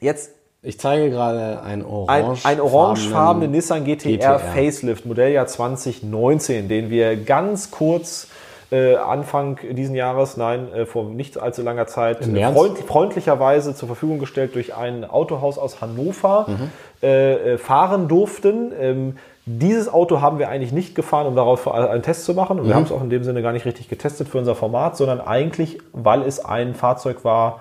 [0.00, 0.30] jetzt
[0.62, 4.38] Ich zeige gerade ein ein, orange ein orangefarbenen Nissan GTR, GTR.
[4.38, 8.28] Facelift, Modelljahr 2019, den wir ganz kurz
[8.70, 14.18] äh, Anfang diesen Jahres, nein, äh, vor nicht allzu langer Zeit, freund, freundlicherweise zur Verfügung
[14.18, 16.70] gestellt durch ein Autohaus aus Hannover Mhm.
[17.02, 18.72] äh, äh, fahren durften.
[18.78, 22.58] Ähm, dieses Auto haben wir eigentlich nicht gefahren, um darauf einen Test zu machen.
[22.58, 22.68] Und Mhm.
[22.68, 25.20] wir haben es auch in dem Sinne gar nicht richtig getestet für unser Format, sondern
[25.20, 27.60] eigentlich, weil es ein Fahrzeug war,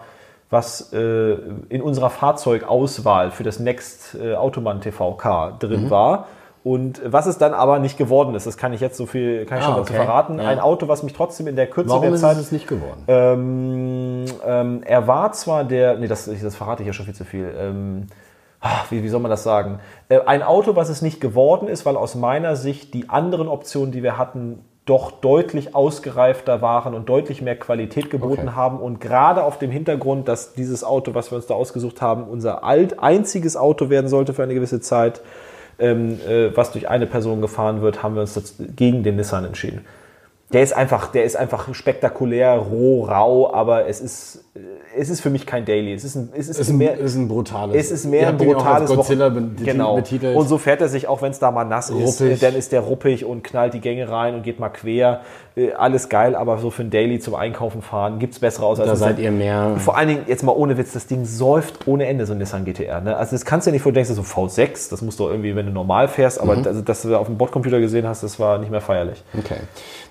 [0.51, 1.37] was äh,
[1.69, 5.59] in unserer Fahrzeugauswahl für das Next äh, Automan TVK Mhm.
[5.59, 6.27] drin war.
[6.63, 9.57] Und was es dann aber nicht geworden ist, das kann ich jetzt so viel, kann
[9.57, 10.03] ich Ah, schon dazu okay.
[10.05, 10.37] verraten.
[10.37, 10.47] Ja.
[10.47, 12.67] Ein Auto, was mich trotzdem in der Kürze Warum der ist Zeit es es nicht
[12.67, 13.03] geworden?
[13.07, 17.25] ähm, ähm, er war zwar der, nee, das, das verrate ich ja schon viel zu
[17.25, 17.51] viel.
[17.57, 18.07] Ähm,
[18.89, 19.79] wie, wie soll man das sagen?
[20.09, 23.91] Äh, ein Auto, was es nicht geworden ist, weil aus meiner Sicht die anderen Optionen,
[23.91, 28.55] die wir hatten, doch deutlich ausgereifter waren und deutlich mehr Qualität geboten Okay.
[28.55, 28.79] haben.
[28.79, 32.63] Und gerade auf dem Hintergrund, dass dieses Auto, was wir uns da ausgesucht haben, unser
[32.63, 35.21] alt einziges Auto werden sollte für eine gewisse Zeit,
[35.79, 39.85] ähm, äh, was durch eine Person gefahren wird, haben wir uns gegen den Nissan entschieden.
[40.53, 44.43] Der ist einfach, der ist einfach spektakulär, roh, rau, aber es ist,
[44.97, 45.93] es ist für mich kein Daily.
[45.93, 47.75] Es ist ein, es ist, ist, ein, mehr, ist ein brutales.
[47.75, 49.95] es ist mehr ein als brutales Godzilla Wochen- be- genau.
[49.95, 50.35] betitelt.
[50.35, 52.39] Und so fährt er sich, auch wenn es da mal nass ist, Ruppig.
[52.41, 55.21] dann ist der ruppig und knallt die Gänge rein und geht mal quer.
[55.55, 58.87] Äh, Alles geil, aber so für ein Daily zum Einkaufen fahren gibt's bessere aus als
[58.87, 59.75] da ein seid ihr mehr.
[59.77, 62.65] vor allen Dingen, jetzt mal ohne Witz, das Ding säuft ohne Ende, so ein Nissan
[62.65, 62.99] GTR.
[62.99, 63.15] Ne?
[63.15, 65.65] Also das kannst du dir nicht denkst du so V6, das musst du irgendwie, wenn
[65.65, 68.69] du normal fährst, aber also, dass du auf dem Bordcomputer gesehen hast, das war nicht
[68.71, 69.23] mehr feierlich.
[69.37, 69.57] Okay.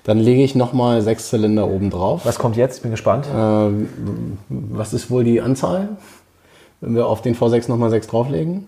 [0.03, 2.21] Dann lege ich nochmal sechs Zylinder oben drauf.
[2.25, 2.77] Was kommt jetzt?
[2.77, 3.27] Ich bin gespannt.
[3.35, 5.89] Ähm, was ist wohl die Anzahl?
[6.79, 8.65] Wenn wir auf den V6 nochmal 6 drauflegen?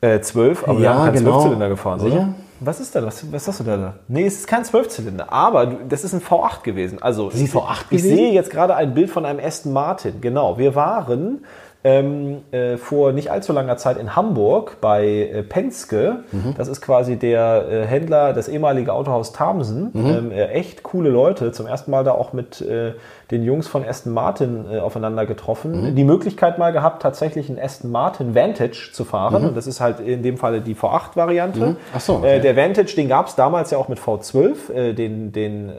[0.00, 1.32] Äh, 12, aber wir Ja, haben keinen genau.
[1.32, 2.14] Zwölfzylinder gefahren, Sicher?
[2.14, 2.34] oder?
[2.60, 3.04] Was ist da?
[3.04, 3.76] Was, was hast du da?
[3.76, 3.94] da?
[4.06, 7.02] Nee, es ist kein Zwölfzylinder, aber das ist ein V8 gewesen.
[7.02, 8.16] Also ist ein V8 ich gewesen?
[8.16, 10.20] sehe jetzt gerade ein Bild von einem Aston Martin.
[10.20, 11.44] Genau, wir waren
[11.82, 16.24] ähm, äh, vor nicht allzu langer Zeit in Hamburg bei äh, Penske.
[16.30, 16.54] Mhm.
[16.56, 19.90] Das ist quasi der äh, Händler, das ehemalige Autohaus Thamsen.
[19.92, 20.06] Mhm.
[20.06, 21.52] Ähm, äh, echt coole Leute.
[21.52, 22.92] Zum ersten Mal da auch mit äh,
[23.30, 25.90] den Jungs von Aston Martin äh, aufeinander getroffen.
[25.90, 25.94] Mhm.
[25.96, 29.08] Die Möglichkeit mal gehabt, tatsächlich einen Aston Martin Vantage zu Mhm.
[29.08, 29.44] fahren.
[29.46, 31.76] Und das ist halt in dem Falle die V8-Variante.
[31.96, 32.36] Ach so, okay.
[32.36, 34.70] äh, der Vantage, den gab es damals ja auch mit V12.
[34.72, 35.70] Äh, den den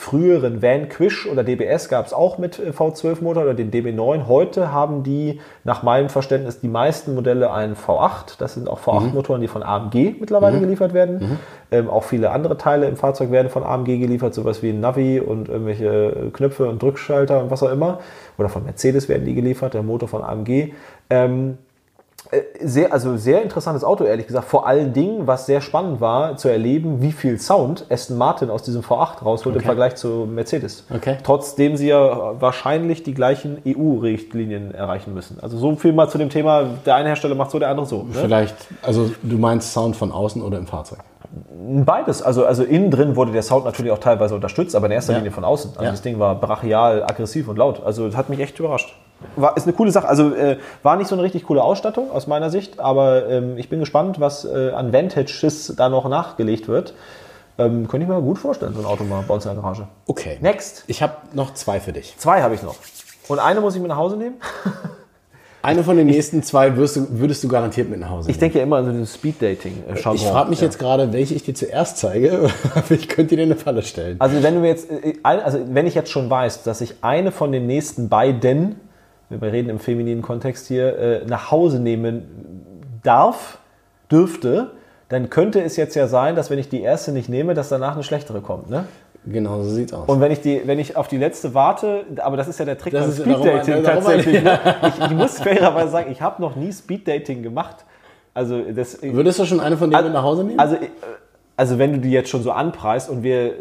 [0.00, 4.26] früheren Vanquish oder DBS gab es auch mit äh, V12-Motor oder den DB9.
[4.26, 8.38] Heute haben die, nach meinem Verständnis, die meisten Modelle einen V8.
[8.38, 11.38] Das sind auch V8-Motoren, die von AMG mittlerweile geliefert werden.
[11.70, 15.20] Ähm, auch viele andere Teile im Fahrzeug werden von AMG geliefert, sowas wie ein Navi
[15.20, 17.98] und irgendwelche äh, Knöpfe und Drückschalter und was auch immer.
[18.38, 20.72] Oder von Mercedes werden die geliefert, der Motor von AMG.
[21.10, 21.58] Ähm,
[22.62, 24.46] sehr, also sehr interessantes Auto, ehrlich gesagt.
[24.48, 28.62] Vor allen Dingen, was sehr spannend war, zu erleben, wie viel Sound Aston Martin aus
[28.62, 30.84] diesem V8 rausholt im Vergleich zu Mercedes.
[30.94, 31.16] Okay.
[31.24, 35.38] Trotzdem sie ja wahrscheinlich die gleichen EU-Richtlinien erreichen müssen.
[35.40, 38.02] Also so viel mal zu dem Thema, der eine Hersteller macht so, der andere so.
[38.04, 38.10] Ne?
[38.12, 41.00] Vielleicht, also du meinst Sound von außen oder im Fahrzeug?
[41.84, 42.22] Beides.
[42.22, 45.18] Also, also innen drin wurde der Sound natürlich auch teilweise unterstützt, aber in erster Ja.
[45.18, 45.70] Linie von außen.
[45.72, 45.90] Also Ja.
[45.90, 47.82] das Ding war brachial, aggressiv und laut.
[47.84, 48.94] Also das hat mich echt überrascht.
[49.36, 50.08] War, ist eine coole Sache.
[50.08, 53.68] Also äh, war nicht so eine richtig coole Ausstattung aus meiner Sicht, aber ähm, ich
[53.68, 56.94] bin gespannt, was äh, an Vantages da noch nachgelegt wird.
[57.58, 59.86] Ähm, könnte ich mir gut vorstellen, so ein Auto mal bei uns in der Garage.
[60.06, 60.38] Okay.
[60.40, 60.84] Next.
[60.86, 62.14] Ich habe noch zwei für dich.
[62.16, 62.76] Zwei habe ich noch.
[63.28, 64.36] Und eine muss ich mit nach Hause nehmen.
[65.62, 68.56] Eine von den nächsten zwei wirst du, würdest du garantiert mit nach Hause Ich denke
[68.56, 69.84] ja immer an so dieses Speed-Dating.
[69.90, 73.42] Äh, Ich frage mich jetzt gerade, welche ich dir zuerst zeige, aber ich könnte dir
[73.42, 74.16] eine Falle stellen.
[74.20, 77.30] Also wenn du jetzt, äh, ein- also wenn ich jetzt schon weiß, dass ich eine
[77.30, 78.80] von den nächsten beiden,
[79.30, 83.58] wir reden im femininen Kontext hier, äh, nach Hause nehmen darf,
[84.10, 84.72] dürfte,
[85.08, 87.94] dann könnte es jetzt ja sein, dass wenn ich die erste nicht nehme, dass danach
[87.94, 88.70] eine schlechtere kommt.
[88.70, 88.84] Ne?
[89.26, 90.08] Genau so sieht's aus.
[90.08, 92.78] Und wenn ich, die, wenn ich auf die letzte warte, aber das ist ja der
[92.78, 94.42] Trick Das beim Speeddating tatsächlich.
[94.42, 94.58] Ne?
[94.88, 97.84] Ich, ich muss fairerweise sagen, ich habe noch nie Speeddating gemacht.
[98.34, 100.58] Also das, Würdest du schon eine von denen mit nach Hause nehmen?
[100.58, 100.88] also, äh,
[101.56, 103.54] also wenn du die jetzt schon so anpreist und wir.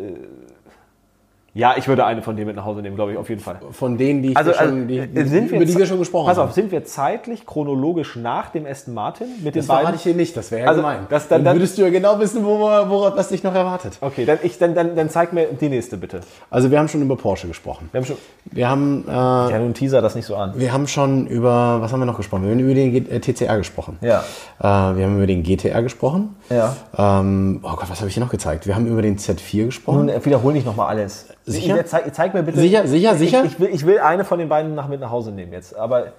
[1.60, 3.57] Ja, ich würde eine von denen mit nach Hause nehmen, glaube ich, auf jeden Fall.
[3.72, 5.99] von denen, die, ich Also, schon, also die, äh, sind wir über die wir schon
[5.99, 6.48] gesprochen Pass haben.
[6.48, 9.81] auf, sind wir zeitlich chronologisch nach dem Aston Martin mit den das beiden?
[9.81, 10.99] verrate ich dir nicht, das wäre ja Also, gemein.
[11.10, 13.98] das- dann- dann, dann- würdest du ja genau wissen, wo, worauf was dich noch erwartet.
[13.99, 16.22] Okay, dann, ich, dann, dann, dann zeig mir die nächste bitte.
[16.49, 17.90] Also wir haben schon über Porsche gesprochen.
[17.91, 18.15] Wir haben schon.
[18.52, 20.53] Wir haben, äh, Ja, nun teaser das nicht so an.
[20.56, 22.44] wir haben schon über, was haben wir noch gesprochen?
[22.45, 23.98] Wir haben über den G- äh, TCR gesprochen.
[24.02, 24.23] Ja.
[24.60, 26.36] Äh, wir haben über den GTR gesprochen.
[26.49, 26.73] Ja.
[26.98, 28.65] Ähm, oh Gott, was habe ich hier noch gezeigt?
[28.65, 29.98] Wir haben über den Z4 gesprochen.
[29.98, 31.27] Nun äh, wiederhol nicht nochmal alles.
[31.51, 31.80] Sicher?
[31.80, 32.59] Ich, zeig, zeig mir bitte.
[32.59, 33.43] Sicher, sicher, sicher?
[33.45, 35.76] Ich, ich, will, ich will eine von den beiden nach, mit nach Hause nehmen jetzt.
[35.76, 36.13] Aber.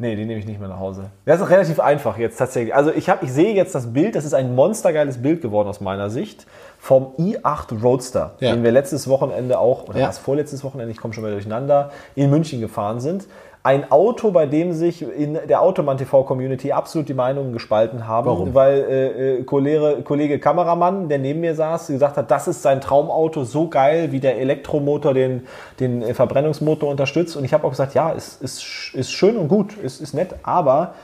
[0.00, 1.10] Nee, die nehme ich nicht mehr nach Hause.
[1.24, 2.72] Das ist relativ einfach jetzt tatsächlich.
[2.72, 5.80] Also ich, hab, ich sehe jetzt das Bild, das ist ein monstergeiles Bild geworden aus
[5.80, 6.46] meiner Sicht,
[6.78, 8.52] vom i8 Roadster, Ja.
[8.52, 10.06] den wir letztes Wochenende auch, oder Ja.
[10.06, 13.26] was vorletztes Wochenende, ich komme schon mal durcheinander, in München gefahren sind.
[13.68, 18.26] Ein Auto, bei dem sich in der Automann TV Community absolut die Meinungen gespalten haben,
[18.26, 18.54] Warum?
[18.54, 22.80] weil äh, äh, Kollege, Kollege Kameramann, der neben mir saß, gesagt hat, das ist sein
[22.80, 25.46] Traumauto, so geil, wie der Elektromotor den,
[25.80, 27.36] den äh, Verbrennungsmotor unterstützt.
[27.36, 30.34] Und ich habe auch gesagt, ja, ist, ist, ist schön und gut, ist, ist nett,
[30.44, 30.94] aber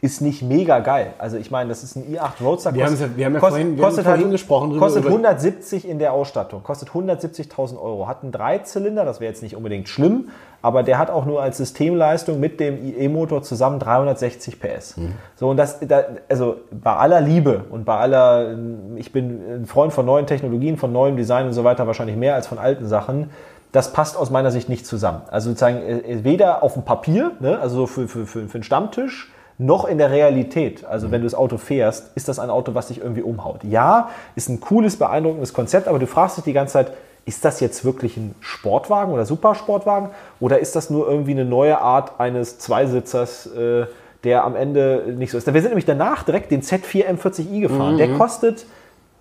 [0.00, 1.08] ist nicht mega geil.
[1.18, 2.72] Also ich meine, das ist ein i8 Roadster.
[2.72, 4.84] Wir kostet- haben ja- wir haben ja vorhin- wir haben kostet vorhin halt- gesprochen drüber,
[4.86, 8.06] Kostet über- 170 in der Ausstattung, kostet 170.000 Euro.
[8.06, 10.28] Hat einen Dreizylinder, das wäre jetzt nicht unbedingt schlimm,
[10.62, 14.96] aber der hat auch nur als Systemleistung mit dem IE-Motor zusammen 360 PS.
[14.98, 15.14] Mhm.
[15.34, 18.54] So und das, da, also bei aller Liebe und bei aller,
[18.94, 22.36] ich bin ein Freund von neuen Technologien, von neuem Design und so weiter, wahrscheinlich mehr
[22.36, 23.30] als von alten Sachen.
[23.72, 25.22] Das passt aus meiner Sicht nicht zusammen.
[25.28, 28.62] Also sozusagen äh, weder auf dem Papier, ne, also so für, für, für, für einen
[28.62, 32.74] Stammtisch, noch in der Realität, also wenn du das Auto fährst, ist das ein Auto,
[32.74, 33.64] was dich irgendwie umhaut.
[33.64, 36.92] Ja, ist ein cooles, beeindruckendes Konzept, aber du fragst dich die ganze Zeit,
[37.26, 40.10] ist das jetzt wirklich ein Sportwagen oder Supersportwagen
[40.40, 43.86] oder ist das nur irgendwie eine neue Art eines Zweisitzers, äh,
[44.24, 45.46] der am Ende nicht so ist?
[45.52, 47.98] Wir sind nämlich danach direkt den Z4 M40i gefahren.
[47.98, 48.64] Der kostet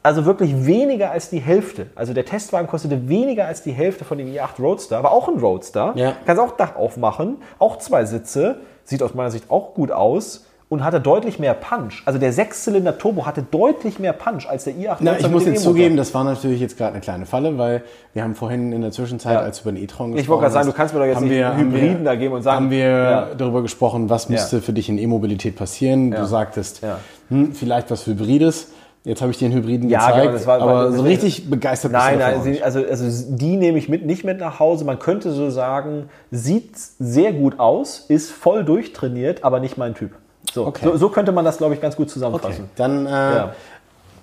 [0.03, 1.87] Also wirklich weniger als die Hälfte.
[1.95, 5.03] Also der Testwagen kostete weniger als die Hälfte von dem i8 Roadster.
[5.03, 5.91] War auch ein Roadster.
[5.95, 6.13] Ja.
[6.25, 7.37] Kannst auch Dach aufmachen.
[7.59, 8.57] Auch zwei Sitze.
[8.87, 10.45] Sieht aus meiner Sicht auch gut aus.
[10.69, 12.01] Und hatte deutlich mehr Punch.
[12.05, 15.53] Also der Sechszylinder Turbo hatte deutlich mehr Punch als der i8 Na, ich muss jetzt
[15.61, 15.63] E-Motor.
[15.71, 17.83] zugeben, das war natürlich jetzt gerade eine kleine Falle, weil
[18.13, 19.39] wir haben vorhin in der Zwischenzeit, Ja.
[19.39, 21.23] als über den e-tron gesprochen Ich wollte gerade sagen, du kannst mir doch jetzt haben
[21.23, 23.27] nicht wir- einen haben wir- Hybriden da geben und sagen, haben wir ja.
[23.37, 24.61] darüber gesprochen, was müsste Ja.
[24.61, 26.11] für dich in E-Mobilität passieren.
[26.11, 26.81] Du sagtest,
[27.29, 28.71] hm, vielleicht was Hybrides.
[29.07, 32.19] Jetzt habe ich einen Hybriden Ja, gezeigt, genau, das war- aber so richtig begeistert Nein,
[32.19, 33.05] nein, sie, also, also
[33.35, 34.83] die nehme ich mit, nicht mit nach Hause.
[34.83, 40.11] Man könnte so sagen, sieht sehr gut aus, ist voll durchtrainiert, aber nicht mein Typ.
[40.51, 40.83] So, Okay.
[40.83, 42.69] so, so könnte man das, glaube ich, ganz gut Okay, zusammenfassen.
[42.75, 43.53] dann, äh, Ja.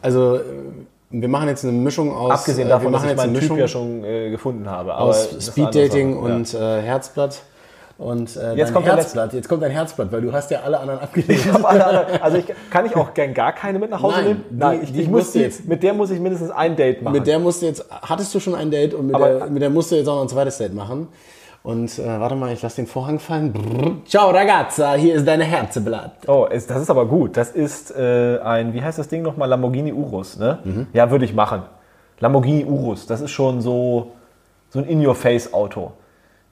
[0.03, 0.41] also äh,
[1.09, 3.33] wir machen jetzt eine Mischung aus, Abgesehen äh, davon, wir dass machen ich jetzt eine
[3.33, 4.99] meinen Typ Mischung ja schon äh, gefunden habe.
[4.99, 6.25] Aus Speeddating Sache.
[6.35, 7.41] und äh, Herzblatt.
[7.97, 9.33] Und äh, Jetzt kommt Herzblatt.
[9.33, 11.31] Jetzt kommt dein Herzblatt, weil du hast ja alle anderen abgelehnt.
[11.47, 14.25] Ich alle anderen- also ich, kann ich auch gern gar keine mit nach Hause Nein,
[14.27, 14.45] nehmen?
[14.51, 17.03] die- Nein, ich, die ich muss die, jetzt- mit der muss ich mindestens ein Date
[17.03, 17.15] machen.
[17.15, 19.63] Mit der musst du jetzt, hattest du schon ein Date und mit, Aber- der, mit
[19.63, 21.07] der musst du jetzt auch noch ein zweites Date machen.
[21.63, 23.53] Und äh, warte mal, ich lasse den Vorhang fallen.
[23.53, 23.93] Brrr.
[24.07, 26.13] Ciao ragazza, hier ist dein Herzblatt.
[26.27, 27.37] Oh, ist, das ist aber gut.
[27.39, 29.49] Das ist äh, ein, wie heißt das Ding nochmal?
[29.49, 30.59] Lamborghini Urus, ne?
[30.93, 31.63] Ja, würde ich machen.
[32.21, 34.13] Lamborghini Urus, das ist schon so,
[34.69, 35.93] so ein In-Your-Face-Auto.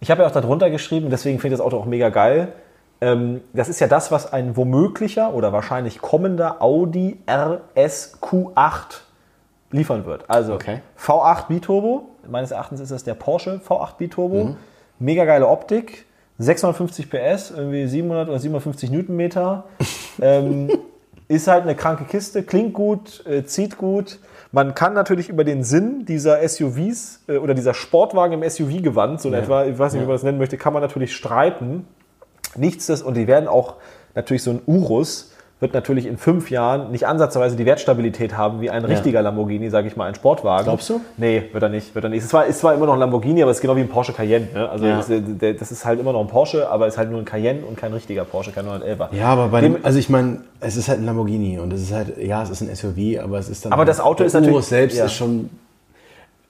[0.03, 2.49] Ich habe ja auch darunter geschrieben, deswegen finde ich das Auto auch mega geil.
[3.01, 9.03] Ähm, das ist ja das, was ein womöglicher oder wahrscheinlich kommender Audi RS Q8
[9.71, 10.29] liefern wird.
[10.29, 10.81] Also Okay.
[10.99, 14.57] V8 Biturbo, meines Erachtens ist das der Porsche V8 Biturbo.
[14.99, 16.05] Mega geile Optik,
[16.39, 19.67] 650 PS, irgendwie 700 oder 750 Newtonmeter.
[20.21, 20.69] ähm,
[21.29, 24.19] ist halt eine kranke Kiste, klingt gut, äh, zieht gut.
[24.55, 29.29] Man kann natürlich über den Sinn dieser SUVs äh, oder dieser Sportwagen im SUV-Gewand, so
[29.29, 31.87] in etwa, ich weiß nicht, wie man das nennen möchte, kann man natürlich streiten.
[32.55, 33.77] Nichts und die werden auch
[34.15, 35.32] natürlich so ein Urus
[35.63, 39.87] wird natürlich in fünf Jahren nicht ansatzweise die Wertstabilität haben wie ein richtiger Lamborghini, sage
[39.87, 40.65] ich mal, ein Sportwagen.
[40.65, 41.01] Glaubst du?
[41.17, 41.95] Nee, wird er nicht.
[41.95, 42.19] Wird er nicht.
[42.19, 43.89] Es ist zwar, ist zwar immer noch ein Lamborghini, aber es ist genau wie ein
[43.89, 44.49] Porsche Cayenne.
[44.53, 44.69] Ne?
[44.69, 44.97] Also Ja.
[44.97, 45.07] das,
[45.61, 47.77] das ist halt immer noch ein Porsche, aber es ist halt nur ein Cayenne und
[47.77, 49.15] kein richtiger Porsche, kein 911er.
[49.15, 51.81] Ja, aber bei Dem- dem, also ich meine, es ist halt ein Lamborghini und es
[51.83, 53.73] ist halt, ja, es ist ein SUV, aber es ist dann.
[53.73, 55.05] Aber das Auto der ist natürlich- selbst ja.
[55.05, 55.49] ist schon,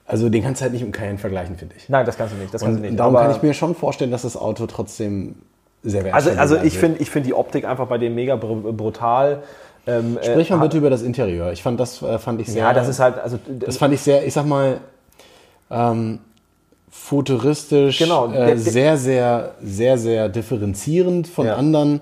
[0.07, 1.87] also den kannst du halt nicht mit Cayenne vergleichen, finde ich.
[1.91, 2.53] Nein, das kannst du nicht.
[2.55, 2.99] Das kannst Und du nicht.
[2.99, 5.35] darum aber kann ich mir schon vorstellen, dass das Auto trotzdem
[5.83, 8.37] sehr also, wertstabil also sein ich finde ich find die Optik einfach bei dem mega
[8.37, 9.43] br brutal.
[9.87, 11.53] Ähm, äh, Sprich mal bitte über das Interieur.
[11.53, 12.63] Ich fand das äh, fand ich sehr.
[12.63, 14.79] Ja, das ist halt, also Das fand ich sehr, ich sag mal,
[15.71, 16.21] ähm,
[16.89, 21.57] futuristisch, Genau, äh, sehr, sehr, sehr, sehr differenzierend von Ja.
[21.57, 22.01] anderen.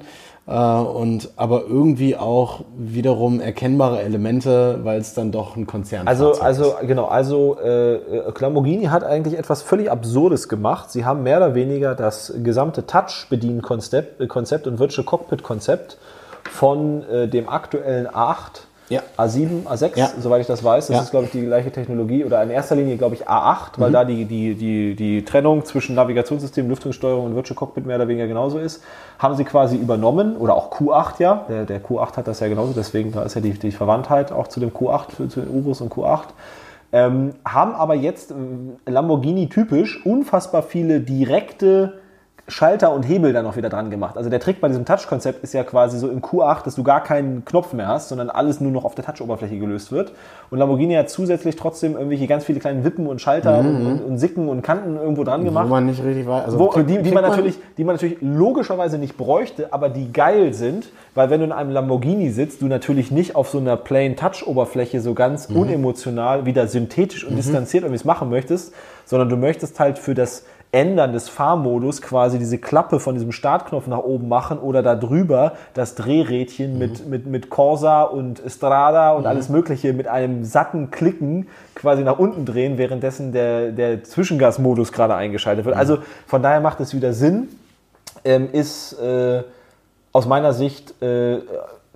[0.50, 6.32] Äh, und aber irgendwie auch wiederum erkennbare Elemente, weil es dann doch ein Konzern Also,
[6.32, 6.40] ist.
[6.40, 8.00] also genau, also äh,
[8.36, 10.90] Lamborghini hat eigentlich etwas völlig Absurdes gemacht.
[10.90, 15.98] Sie haben mehr oder weniger das gesamte Touch-Bedienen-Konzept äh, Konzept und Virtual Cockpit-Konzept
[16.50, 19.00] von äh, dem aktuellen A8, Ja.
[19.16, 20.10] A7, A6, Ja.
[20.20, 20.88] soweit ich das weiß.
[20.88, 21.02] Das Ja.
[21.02, 23.82] ist, glaube ich, die gleiche Technologie oder in erster Linie, glaube ich, A8, Mhm.
[23.82, 28.08] weil da die, die, die, die Trennung zwischen Navigationssystem, Lüftungssteuerung und Virtual Cockpit mehr oder
[28.08, 28.82] weniger genauso ist,
[29.18, 31.44] haben sie quasi übernommen oder auch Q8 ja.
[31.48, 34.48] Der, der Q8 hat das ja genauso, deswegen da ist ja die, die Verwandtheit auch
[34.48, 36.24] zu dem Q8, zu, zu den Urus und Q8.
[36.92, 38.34] Ähm, haben aber jetzt äh,
[38.90, 41.99] Lamborghini typisch unfassbar viele direkte
[42.50, 44.16] Schalter und Hebel dann noch wieder dran gemacht.
[44.16, 47.02] Also der Trick bei diesem Touch-Konzept ist ja quasi so im Q8, dass du gar
[47.02, 50.12] keinen Knopf mehr hast, sondern alles nur noch auf der Touch-Oberfläche gelöst wird.
[50.50, 54.18] Und Lamborghini hat zusätzlich trotzdem irgendwelche ganz viele kleine Wippen und Schalter und, und, und
[54.18, 55.68] Sicken und Kanten irgendwo dran wo gemacht.
[55.68, 56.44] man nicht richtig weiß.
[56.46, 60.52] Also Wo, die, die, man natürlich, die man natürlich logischerweise nicht bräuchte, aber die geil
[60.52, 64.16] sind, weil wenn du in einem Lamborghini sitzt, du natürlich nicht auf so einer Plain
[64.16, 65.56] Touch-Oberfläche so ganz Mhm.
[65.56, 68.72] unemotional, wieder synthetisch und distanziert irgendwie es machen möchtest,
[69.04, 73.88] sondern du möchtest halt für das Ändern des Fahrmodus quasi diese Klappe von diesem Startknopf
[73.88, 79.26] nach oben machen oder da drüber das Drehrädchen mit, mit, mit Corsa und Strada und
[79.26, 85.16] alles Mögliche mit einem satten Klicken quasi nach unten drehen, währenddessen der, der Zwischengasmodus gerade
[85.16, 85.76] eingeschaltet wird.
[85.76, 87.48] Also von daher macht es wieder Sinn.
[88.24, 89.42] Ähm, ist äh,
[90.12, 91.38] aus meiner Sicht, äh,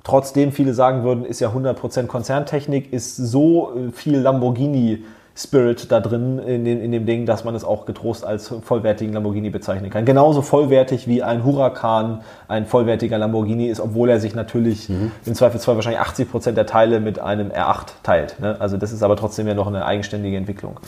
[0.02, 5.04] trotzdem viele sagen würden, ist ja 100% Konzerntechnik, ist so äh, viel Lamborghini
[5.36, 9.12] Spirit da drin in, den, in dem Ding, dass man es auch getrost als vollwertigen
[9.14, 10.04] Lamborghini bezeichnen kann.
[10.04, 15.74] Genauso vollwertig wie ein Huracan ein vollwertiger Lamborghini ist, obwohl er sich natürlich im Zweifelsfall
[15.74, 18.38] wahrscheinlich 80% der Teile mit einem R8 teilt.
[18.38, 18.56] Ne?
[18.60, 20.78] Also das ist aber trotzdem ja noch eine eigenständige Entwicklung.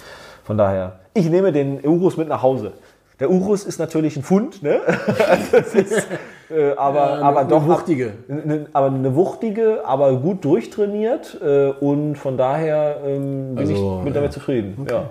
[0.44, 2.72] Von daher, ich nehme den Urus mit nach Hause.
[3.18, 4.80] Der Urus ist natürlich ein Pfund, ne?
[5.28, 6.06] Also ist,
[6.50, 8.12] äh, aber, eine- aber eine doch wuchtige.
[8.28, 14.04] Eine, aber eine wuchtige, aber gut durchtrainiert äh, und von daher ähm, bin Also, ich
[14.04, 14.86] mit damit zufrieden.
[14.90, 15.10] Ja.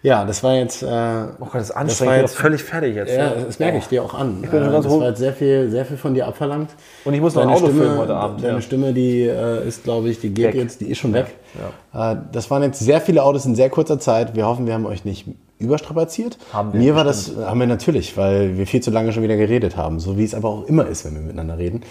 [0.00, 0.84] Ja, das war jetzt.
[0.84, 2.12] Äh, Oh Gott, das ist war anstrengend.
[2.14, 3.12] Ich bin jetzt- völlig fertig jetzt.
[3.12, 3.44] ja, ne?
[3.46, 4.42] das merke ich dir auch an.
[4.42, 5.00] bin schon Äh, ganz das hoch.
[5.00, 6.70] war jetzt sehr viel, sehr viel von dir abverlangt.
[7.04, 8.42] Und ich muss noch ein Deine Auto Stimme, filmen heute Abend.
[8.44, 8.60] Deine ja.
[8.60, 10.54] Stimme, die äh, ist, glaube ich, die geht Weg.
[10.54, 11.34] jetzt, die ist schon weg.
[11.92, 14.36] Äh, das waren jetzt sehr viele Autos in sehr kurzer Zeit.
[14.36, 15.26] Wir hoffen, wir haben euch nicht
[15.58, 16.38] überstrapaziert.
[16.52, 19.36] Haben wir, Mir war das, haben wir natürlich, weil wir viel zu lange schon wieder
[19.36, 21.82] geredet haben, so wie es aber auch immer ist, wenn wir miteinander reden.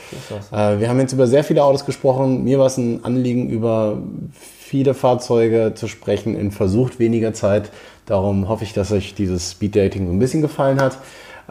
[0.51, 2.43] Äh, wir haben jetzt über sehr viele Autos gesprochen.
[2.43, 3.97] Mir war es ein Anliegen, über
[4.31, 7.71] viele Fahrzeuge zu sprechen in versucht weniger Zeit.
[8.05, 10.97] Darum hoffe ich, dass euch dieses Speed Dating so ein bisschen gefallen hat.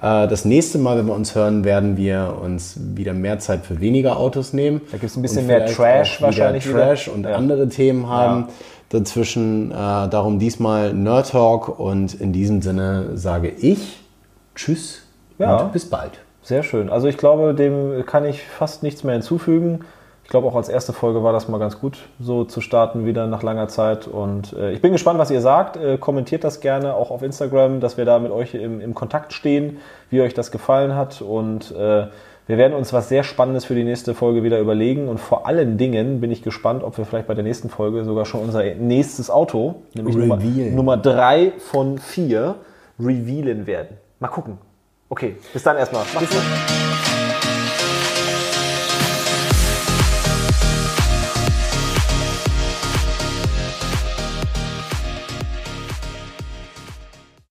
[0.01, 3.81] Äh, Das nächste Mal, wenn wir uns hören, werden wir uns wieder mehr Zeit für
[3.81, 4.81] weniger Autos nehmen.
[4.93, 6.79] Da gibt's ein bisschen mehr Trash wieder wahrscheinlich wieder.
[6.79, 7.35] Trash und Ja.
[7.37, 8.49] andere Themen haben Ja.
[8.99, 9.71] Dazwischen.
[9.71, 14.01] Äh, darum diesmal Nerd Talk und in diesem Sinne sage ich
[14.55, 15.03] Tschüss
[15.39, 15.57] Ja.
[15.59, 16.13] und bis bald.
[16.43, 16.91] Sehr schön.
[16.91, 19.81] Also ich glaube, dem kann ich fast nichts mehr hinzufügen.
[20.23, 23.29] Ich glaube, auch als erste Folge war das mal ganz gut, so zu starten wieder
[23.29, 24.09] nach langer Zeit.
[24.09, 25.77] Und äh, ich bin gespannt, was ihr sagt.
[25.77, 29.33] Äh, kommentiert das gerne auch auf Instagram, dass wir da mit euch im, im Kontakt
[29.33, 29.79] stehen,
[30.11, 31.23] wie euch das gefallen hat.
[31.23, 32.07] Und äh,
[32.47, 35.09] wir werden uns was sehr Spannendes für die nächste Folge wieder überlegen.
[35.09, 38.25] Und vor allen Dingen bin ich gespannt, ob wir vielleicht bei der nächsten Folge sogar
[38.25, 40.37] schon unser nächstes Auto, nämlich Nummer.
[40.37, 42.57] Nummer drei von vier,
[43.01, 43.97] revealen werden.
[44.21, 44.59] Mal gucken.
[45.09, 46.05] Okay, bis dann erstmal.
[46.15, 47.06] Macht's gut.